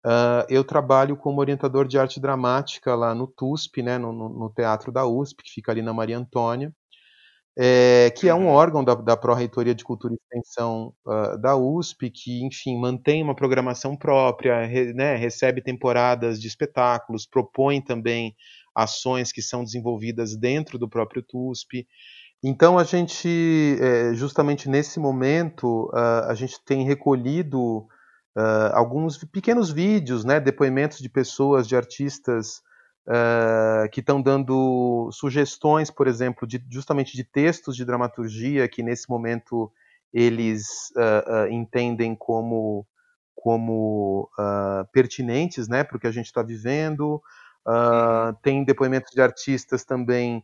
ah, 0.05 0.45
eu 0.47 0.63
trabalho 0.63 1.17
como 1.17 1.41
orientador 1.41 1.85
de 1.85 1.99
arte 1.99 2.17
dramática 2.17 2.95
lá 2.95 3.13
no 3.13 3.27
TUSP, 3.27 3.83
né, 3.83 3.97
no, 3.97 4.13
no 4.13 4.49
Teatro 4.55 4.89
da 4.89 5.05
USP, 5.05 5.43
que 5.43 5.51
fica 5.51 5.73
ali 5.73 5.81
na 5.81 5.93
Maria 5.93 6.17
Antônia 6.17 6.73
é, 7.57 8.11
que 8.11 8.27
é 8.27 8.35
um 8.35 8.45
uhum. 8.45 8.47
órgão 8.47 8.83
da, 8.83 8.95
da 8.95 9.15
Pró-Reitoria 9.15 9.73
de 9.73 9.83
Cultura 9.83 10.13
e 10.13 10.17
Extensão 10.17 10.93
uh, 11.05 11.37
da 11.39 11.55
USP, 11.55 12.09
que, 12.09 12.43
enfim, 12.43 12.77
mantém 12.77 13.23
uma 13.23 13.35
programação 13.35 13.95
própria, 13.95 14.65
re, 14.65 14.93
né, 14.93 15.15
recebe 15.15 15.61
temporadas 15.61 16.41
de 16.41 16.47
espetáculos, 16.47 17.25
propõe 17.25 17.81
também 17.81 18.35
ações 18.75 19.31
que 19.31 19.41
são 19.41 19.63
desenvolvidas 19.63 20.35
dentro 20.35 20.77
do 20.77 20.89
próprio 20.89 21.23
TUSP. 21.23 21.87
Então, 22.43 22.77
a 22.77 22.83
gente, 22.83 23.77
é, 23.79 24.13
justamente 24.13 24.69
nesse 24.69 24.99
momento, 24.99 25.89
uh, 25.93 26.27
a 26.27 26.33
gente 26.33 26.59
tem 26.65 26.85
recolhido 26.85 27.87
uh, 28.37 28.73
alguns 28.73 29.17
pequenos 29.17 29.71
vídeos, 29.71 30.25
né, 30.25 30.41
depoimentos 30.41 30.99
de 30.99 31.07
pessoas, 31.09 31.65
de 31.65 31.75
artistas 31.75 32.61
uh, 33.07 33.89
que 33.91 33.99
estão 33.99 34.21
dando 34.21 35.09
sugestões, 35.11 35.89
por 35.89 36.07
exemplo, 36.07 36.47
de, 36.47 36.63
justamente 36.69 37.15
de 37.15 37.23
textos 37.23 37.75
de 37.75 37.85
dramaturgia 37.85 38.67
que 38.67 38.83
nesse 38.83 39.09
momento 39.09 39.71
eles 40.13 40.91
uh, 40.95 41.45
uh, 41.45 41.51
entendem 41.51 42.15
como, 42.15 42.85
como 43.35 44.29
pertinentes 44.91 45.67
né, 45.67 45.83
para 45.83 45.97
o 45.97 45.99
que 45.99 46.07
a 46.07 46.11
gente 46.11 46.27
está 46.27 46.41
vivendo. 46.41 47.21
Uhum. 47.67 48.33
Tem 48.41 48.63
depoimentos 48.63 49.11
de 49.11 49.21
artistas 49.21 49.83
também 49.83 50.43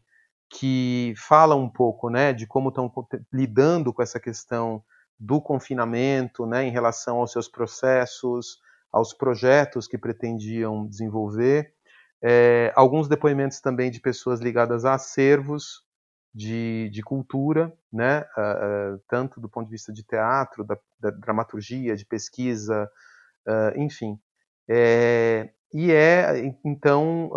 que 0.49 1.13
falam 1.17 1.61
um 1.61 1.69
pouco 1.69 2.09
né, 2.09 2.33
de 2.33 2.45
como 2.45 2.69
estão 2.69 2.91
lidando 3.31 3.93
com 3.93 4.01
essa 4.01 4.19
questão 4.19 4.83
do 5.17 5.39
confinamento, 5.39 6.45
né, 6.45 6.65
em 6.65 6.71
relação 6.71 7.17
aos 7.17 7.31
seus 7.31 7.47
processos, 7.47 8.59
aos 8.91 9.13
projetos 9.13 9.87
que 9.87 9.97
pretendiam 9.97 10.85
desenvolver. 10.85 11.73
É, 12.23 12.71
alguns 12.75 13.07
depoimentos 13.07 13.59
também 13.59 13.89
de 13.89 13.99
pessoas 13.99 14.39
ligadas 14.39 14.85
a 14.85 14.93
acervos 14.93 15.83
de, 16.33 16.89
de 16.89 17.01
cultura, 17.01 17.73
né, 17.91 18.21
uh, 18.37 18.95
uh, 18.95 19.01
tanto 19.07 19.41
do 19.41 19.49
ponto 19.49 19.65
de 19.65 19.71
vista 19.71 19.91
de 19.91 20.03
teatro, 20.03 20.63
da, 20.63 20.77
da 20.99 21.09
dramaturgia, 21.11 21.95
de 21.95 22.05
pesquisa, 22.05 22.89
uh, 23.47 23.79
enfim. 23.79 24.17
É, 24.69 25.49
e 25.73 25.91
é, 25.91 26.53
então, 26.63 27.29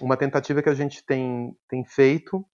uma 0.00 0.16
tentativa 0.16 0.62
que 0.62 0.68
a 0.68 0.74
gente 0.74 1.04
tem, 1.04 1.56
tem 1.68 1.84
feito 1.84 2.44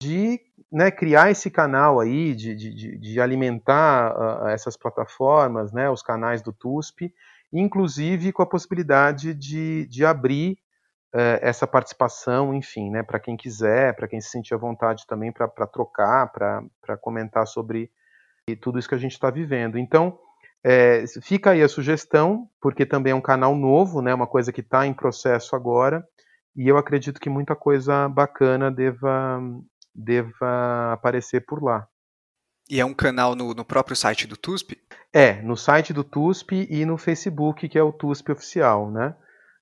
de 0.00 0.40
né, 0.70 0.90
criar 0.90 1.30
esse 1.30 1.50
canal 1.50 2.00
aí, 2.00 2.34
de, 2.34 2.54
de, 2.54 2.98
de 2.98 3.20
alimentar 3.20 4.48
essas 4.50 4.76
plataformas, 4.78 5.72
né, 5.72 5.90
os 5.90 6.02
canais 6.02 6.40
do 6.42 6.52
TUSP, 6.54 7.14
inclusive 7.52 8.32
com 8.32 8.42
a 8.42 8.46
possibilidade 8.46 9.34
de, 9.34 9.86
de 9.86 10.04
abrir 10.04 10.58
uh, 11.14 11.38
essa 11.40 11.66
participação, 11.66 12.54
enfim, 12.54 12.90
né, 12.90 13.02
para 13.02 13.20
quem 13.20 13.36
quiser, 13.36 13.94
para 13.94 14.08
quem 14.08 14.20
se 14.20 14.30
sentir 14.30 14.54
à 14.54 14.56
vontade 14.56 15.06
também 15.06 15.30
para 15.30 15.48
trocar, 15.66 16.32
para 16.32 16.96
comentar 17.00 17.46
sobre 17.46 17.90
tudo 18.60 18.78
isso 18.78 18.88
que 18.88 18.94
a 18.94 18.98
gente 18.98 19.12
está 19.12 19.30
vivendo. 19.30 19.78
Então, 19.78 20.18
é, 20.64 21.04
fica 21.20 21.50
aí 21.50 21.62
a 21.62 21.68
sugestão, 21.68 22.48
porque 22.60 22.86
também 22.86 23.12
é 23.12 23.16
um 23.16 23.20
canal 23.20 23.54
novo, 23.54 24.00
né, 24.00 24.14
uma 24.14 24.26
coisa 24.26 24.52
que 24.52 24.60
está 24.60 24.86
em 24.86 24.94
processo 24.94 25.56
agora, 25.56 26.06
e 26.54 26.68
eu 26.68 26.76
acredito 26.76 27.20
que 27.20 27.30
muita 27.30 27.56
coisa 27.56 28.08
bacana 28.08 28.70
deva, 28.70 29.40
deva 29.94 30.92
aparecer 30.92 31.44
por 31.46 31.62
lá. 31.62 31.88
E 32.72 32.80
é 32.80 32.86
um 32.86 32.94
canal 32.94 33.36
no, 33.36 33.52
no, 33.52 33.66
próprio 33.66 33.94
site 33.94 34.26
do 34.26 34.34
TUSP? 34.34 34.80
É, 35.12 35.42
no 35.42 35.58
site 35.58 35.92
do 35.92 36.02
TUSP 36.02 36.66
e 36.70 36.86
no 36.86 36.96
Facebook, 36.96 37.68
que 37.68 37.78
é 37.78 37.82
o 37.82 37.92
TUSP 37.92 38.32
oficial, 38.32 38.90
né? 38.90 39.14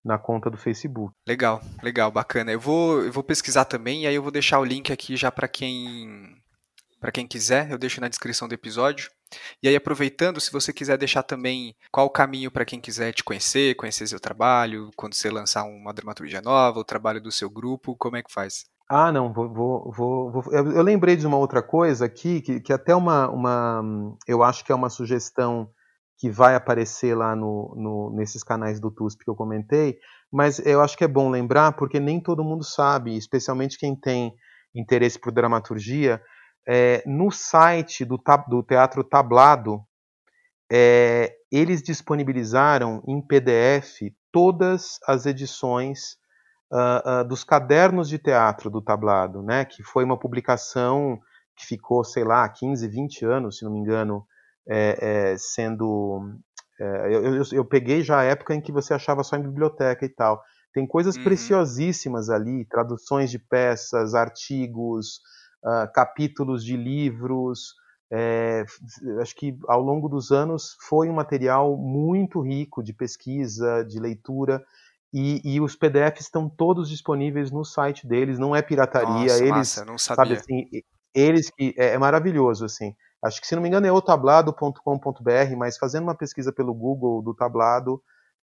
Na 0.04 0.16
conta 0.16 0.48
do 0.48 0.56
Facebook. 0.56 1.12
Legal, 1.26 1.60
legal, 1.82 2.12
bacana. 2.12 2.52
Eu 2.52 2.60
vou, 2.60 3.02
eu 3.02 3.10
vou 3.10 3.24
pesquisar 3.24 3.64
também 3.64 4.04
e 4.04 4.06
aí 4.06 4.14
eu 4.14 4.22
vou 4.22 4.30
deixar 4.30 4.60
o 4.60 4.64
link 4.64 4.92
aqui 4.92 5.16
já 5.16 5.28
para 5.28 5.48
quem 5.48 6.40
para 7.00 7.10
quem 7.10 7.26
quiser, 7.26 7.68
eu 7.72 7.78
deixo 7.78 8.00
na 8.00 8.08
descrição 8.08 8.46
do 8.46 8.54
episódio. 8.54 9.10
E 9.60 9.66
aí, 9.66 9.74
aproveitando, 9.74 10.40
se 10.40 10.52
você 10.52 10.72
quiser 10.72 10.96
deixar 10.96 11.24
também 11.24 11.74
qual 11.90 12.06
o 12.06 12.10
caminho 12.10 12.50
para 12.50 12.64
quem 12.64 12.80
quiser 12.80 13.12
te 13.12 13.24
conhecer, 13.24 13.74
conhecer 13.74 14.06
seu 14.06 14.20
trabalho, 14.20 14.90
quando 14.94 15.14
você 15.14 15.30
lançar 15.30 15.64
uma 15.64 15.92
dramaturgia 15.92 16.42
nova, 16.42 16.78
o 16.78 16.84
trabalho 16.84 17.20
do 17.20 17.32
seu 17.32 17.50
grupo, 17.50 17.96
como 17.96 18.18
é 18.18 18.22
que 18.22 18.32
faz? 18.32 18.66
Ah, 18.92 19.12
não, 19.12 19.32
vou, 19.32 19.48
vou, 19.48 19.92
vou, 19.92 20.32
vou, 20.32 20.52
Eu 20.52 20.82
lembrei 20.82 21.14
de 21.14 21.24
uma 21.24 21.36
outra 21.36 21.62
coisa 21.62 22.06
aqui, 22.06 22.40
que, 22.40 22.58
que 22.58 22.72
até 22.72 22.92
uma, 22.92 23.30
uma. 23.30 24.16
Eu 24.26 24.42
acho 24.42 24.64
que 24.64 24.72
é 24.72 24.74
uma 24.74 24.90
sugestão 24.90 25.70
que 26.18 26.28
vai 26.28 26.56
aparecer 26.56 27.16
lá 27.16 27.36
no, 27.36 27.72
no, 27.76 28.12
nesses 28.16 28.42
canais 28.42 28.80
do 28.80 28.90
TUSP 28.90 29.24
que 29.24 29.30
eu 29.30 29.36
comentei, 29.36 29.96
mas 30.30 30.58
eu 30.66 30.80
acho 30.80 30.98
que 30.98 31.04
é 31.04 31.08
bom 31.08 31.30
lembrar, 31.30 31.76
porque 31.76 32.00
nem 32.00 32.20
todo 32.20 32.42
mundo 32.42 32.64
sabe, 32.64 33.16
especialmente 33.16 33.78
quem 33.78 33.94
tem 33.94 34.34
interesse 34.74 35.20
por 35.20 35.30
dramaturgia, 35.30 36.20
é, 36.68 37.00
no 37.06 37.30
site 37.30 38.04
do, 38.04 38.20
do 38.48 38.62
Teatro 38.64 39.04
Tablado, 39.04 39.80
é, 40.70 41.32
eles 41.50 41.80
disponibilizaram 41.80 43.04
em 43.06 43.24
PDF 43.24 44.12
todas 44.32 44.98
as 45.06 45.26
edições 45.26 46.19
uh, 46.70 47.22
uh, 47.22 47.24
dos 47.24 47.44
cadernos 47.44 48.08
de 48.08 48.18
teatro 48.18 48.70
do 48.70 48.80
tablado, 48.80 49.42
né, 49.42 49.64
que 49.64 49.82
foi 49.82 50.04
uma 50.04 50.18
publicação 50.18 51.20
que 51.56 51.66
ficou, 51.66 52.02
sei 52.04 52.24
lá, 52.24 52.48
15, 52.48 52.88
20 52.88 53.24
anos, 53.26 53.58
se 53.58 53.64
não 53.64 53.72
me 53.72 53.78
engano, 53.78 54.24
é, 54.68 55.32
é, 55.32 55.36
sendo. 55.36 56.32
É, 56.80 57.14
eu, 57.14 57.36
eu, 57.36 57.42
eu, 57.52 57.64
peguei 57.64 58.02
já 58.02 58.20
a 58.20 58.24
época 58.24 58.54
em 58.54 58.60
que 58.60 58.72
você 58.72 58.94
achava 58.94 59.22
só 59.22 59.36
em 59.36 59.42
biblioteca 59.42 60.04
e 60.04 60.08
tal. 60.08 60.42
Tem 60.72 60.86
coisas 60.86 61.16
uhum. 61.16 61.24
preciosíssimas 61.24 62.30
ali, 62.30 62.64
traduções 62.64 63.30
de 63.30 63.38
peças, 63.38 64.14
artigos, 64.14 65.20
uh, 65.64 65.92
capítulos 65.92 66.64
de 66.64 66.76
livros. 66.76 67.74
É, 68.12 68.64
acho 69.20 69.36
que 69.36 69.56
ao 69.68 69.80
longo 69.80 70.08
dos 70.08 70.32
anos 70.32 70.76
foi 70.80 71.08
um 71.08 71.12
material 71.12 71.76
muito 71.76 72.40
rico 72.40 72.82
de 72.82 72.92
pesquisa, 72.92 73.84
de 73.84 74.00
leitura, 74.00 74.64
e, 75.12 75.40
e, 75.44 75.60
os 75.60 75.74
PDFs 75.74 76.26
estão 76.26 76.48
todos 76.48 76.88
disponíveis 76.88 77.50
no 77.50 77.64
site 77.64 78.06
deles, 78.06 78.38
não 78.38 78.54
é 78.54 78.62
pirataria. 78.62 79.08
Nossa, 79.08 79.38
eles, 79.38 79.50
massa, 79.50 79.84
não 79.84 79.98
sabia. 79.98 80.36
Sabe, 80.36 80.40
assim, 80.40 80.82
eles 81.14 81.50
que 81.50 81.74
é, 81.76 81.94
é, 81.94 81.98
maravilhoso 81.98 82.64
assim. 82.64 82.94
Acho 83.22 83.40
que 83.40 83.46
se 83.46 83.54
não 83.54 83.62
me 83.62 83.68
engano 83.68 83.86
é 83.86 83.92
otablado.com.br, 83.92 85.56
mas 85.56 85.76
fazendo 85.76 86.04
uma 86.04 86.14
pesquisa 86.14 86.52
pelo 86.52 86.72
Google 86.72 87.20
do 87.22 87.34
tablado, 87.34 88.02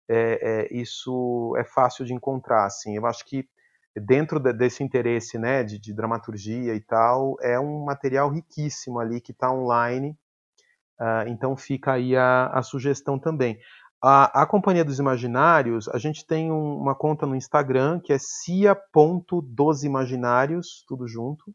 é, 0.09 0.67
é, 0.69 0.73
isso 0.73 1.55
é 1.57 1.63
fácil 1.63 2.05
de 2.05 2.13
encontrar. 2.13 2.65
Assim, 2.65 2.95
eu 2.95 3.05
acho 3.05 3.25
que 3.25 3.47
dentro 3.95 4.39
de, 4.39 4.53
desse 4.53 4.83
interesse, 4.83 5.37
né, 5.37 5.63
de, 5.63 5.79
de, 5.79 5.93
dramaturgia 5.93 6.75
e 6.75 6.81
tal, 6.81 7.37
é 7.41 7.59
um 7.59 7.83
material 7.85 8.29
riquíssimo 8.29 8.99
ali 8.99 9.19
que 9.19 9.31
está 9.31 9.51
online. 9.51 10.17
Uh, 10.99 11.27
então 11.27 11.55
fica 11.55 11.93
aí 11.93 12.15
a, 12.15 12.47
a 12.47 12.61
sugestão 12.61 13.19
também. 13.19 13.59
A, 14.01 14.43
a 14.43 14.45
Companhia 14.45 14.85
dos 14.85 14.99
Imaginários, 14.99 15.89
a 15.89 15.97
gente 15.97 16.23
tem 16.25 16.51
um, 16.51 16.77
uma 16.77 16.93
conta 16.93 17.25
no 17.25 17.35
Instagram 17.35 17.99
que 17.99 18.13
é 18.13 18.19
cia.dosimaginários, 18.19 20.85
tudo 20.87 21.07
junto, 21.07 21.51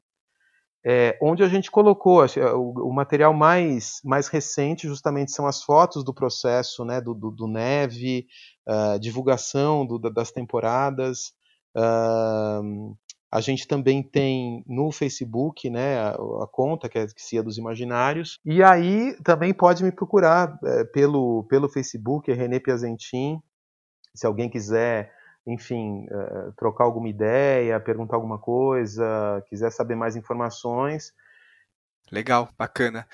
é, 0.85 1.17
onde 1.23 1.45
a 1.45 1.49
gente 1.49 1.71
colocou 1.71 2.25
o, 2.25 2.89
o, 2.89 2.93
material 2.93 3.33
mais, 3.33 4.01
mais 4.05 4.27
recente 4.27 4.89
justamente 4.89 5.31
são 5.31 5.47
as 5.47 5.63
fotos 5.63 6.03
do 6.03 6.13
processo, 6.13 6.85
né, 6.85 7.01
do, 7.01 7.15
do, 7.15 7.31
do 7.31 7.47
Neve, 7.47 8.27
uh, 8.69 8.99
divulgação 8.99 9.87
do, 9.87 9.97
das 9.99 10.33
temporadas, 10.33 11.33
uh, 11.77 12.97
a 13.33 13.41
gente 13.41 13.67
também 13.67 14.03
tem 14.03 14.63
no 14.67 14.93
Facebook, 14.93 15.71
né, 15.71 15.99
a, 15.99 16.11
a 16.11 16.47
conta 16.53 16.87
que 16.87 16.99
é 16.99 17.07
Cia 17.17 17.43
dos 17.43 17.57
Imaginários. 17.57 18.39
E 18.45 18.63
aí 18.63 19.17
também 19.25 19.55
pode 19.55 19.83
me 19.83 19.91
procurar 19.91 20.59
é, 20.63 20.85
pelo, 20.85 21.45
pelo 21.45 21.71
Facebook, 21.71 22.31
é 22.31 22.35
René 22.35 22.61
Piazentin. 22.61 23.41
Se 24.15 24.27
alguém 24.27 24.51
quiser, 24.51 25.11
enfim, 25.47 26.07
é, 26.11 26.51
trocar 26.59 26.85
alguma 26.85 27.09
ideia, 27.09 27.81
perguntar 27.81 28.17
alguma 28.17 28.39
coisa, 28.39 29.43
quiser 29.49 29.73
saber 29.73 29.95
mais 29.97 30.15
informações. 30.15 31.15
Legal, 32.11 32.51
bacana. 32.59 33.09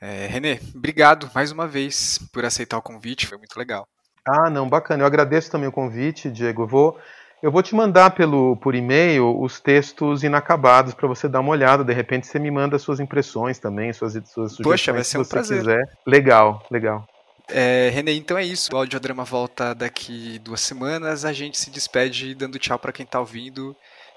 É, 0.00 0.28
Renê, 0.28 0.60
obrigado 0.72 1.28
mais 1.34 1.50
uma 1.50 1.66
vez 1.66 2.20
por 2.32 2.44
aceitar 2.44 2.78
o 2.78 2.82
convite, 2.82 3.26
foi 3.26 3.36
muito 3.36 3.58
legal. 3.58 3.88
Ah, 4.24 4.48
não, 4.48 4.68
bacana. 4.68 5.02
Eu 5.02 5.06
agradeço 5.08 5.50
também 5.50 5.68
o 5.68 5.72
convite, 5.72 6.30
Diego. 6.30 6.62
Eu 6.62 6.68
vou 6.68 7.00
eu 7.42 7.52
vou 7.52 7.62
te 7.62 7.74
mandar 7.74 8.10
pelo, 8.10 8.56
por 8.56 8.74
e-mail 8.74 9.40
os 9.40 9.60
textos 9.60 10.24
inacabados 10.24 10.92
para 10.92 11.06
você 11.06 11.28
dar 11.28 11.40
uma 11.40 11.50
olhada. 11.50 11.84
De 11.84 11.92
repente 11.92 12.26
você 12.26 12.38
me 12.38 12.50
manda 12.50 12.78
suas 12.78 12.98
impressões 12.98 13.58
também, 13.58 13.92
suas, 13.92 14.12
suas 14.12 14.52
sugestões. 14.52 14.62
Poxa, 14.62 14.92
vai 14.92 15.04
ser 15.04 15.18
um 15.18 15.24
prazer. 15.24 15.58
Quiser. 15.58 15.98
Legal, 16.04 16.66
legal. 16.70 17.06
É, 17.48 17.90
Renê, 17.92 18.14
então 18.14 18.36
é 18.36 18.44
isso. 18.44 18.74
O 18.74 18.76
audiodrama 18.76 19.24
volta 19.24 19.74
daqui 19.74 20.38
duas 20.40 20.60
semanas. 20.60 21.24
A 21.24 21.32
gente 21.32 21.56
se 21.56 21.70
despede 21.70 22.34
dando 22.34 22.58
tchau 22.58 22.78
para 22.78 22.92
quem 22.92 23.04
está 23.04 23.20
ouvindo. 23.20 23.74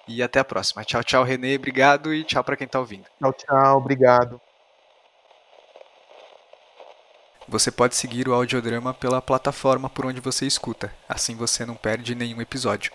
E 0.08 0.24
até 0.24 0.40
a 0.40 0.44
próxima. 0.44 0.84
Tchau, 0.84 1.04
tchau, 1.04 1.24
Renê. 1.24 1.56
Obrigado 1.56 2.14
e 2.14 2.24
tchau 2.24 2.44
para 2.44 2.58
quem 2.58 2.66
está 2.66 2.80
ouvindo. 2.80 3.06
Tchau, 3.20 3.34
tchau. 3.34 3.78
Obrigado. 3.78 4.42
Você 7.48 7.70
pode 7.70 7.96
seguir 7.96 8.28
o 8.28 8.34
audiodrama 8.34 8.94
pela 8.94 9.22
plataforma 9.22 9.90
por 9.90 10.06
onde 10.06 10.20
você 10.20 10.46
escuta. 10.46 10.92
Assim 11.08 11.36
você 11.36 11.66
não 11.66 11.76
perde 11.76 12.16
nenhum 12.16 12.42
episódio. 12.42 12.92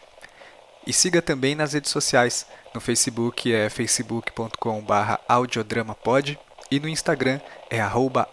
E 0.87 0.93
siga 0.93 1.20
também 1.20 1.57
nas 1.57 1.72
redes 1.72 1.91
sociais. 1.91 2.47
No 2.72 2.80
Facebook 2.80 3.53
é 3.53 3.68
facebook.com/audiodramapod 3.68 6.39
e 6.70 6.78
no 6.78 6.89
Instagram 6.89 7.41
é 7.68 7.80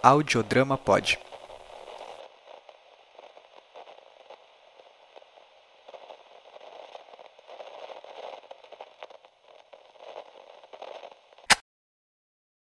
audiodramapod. 0.03 1.17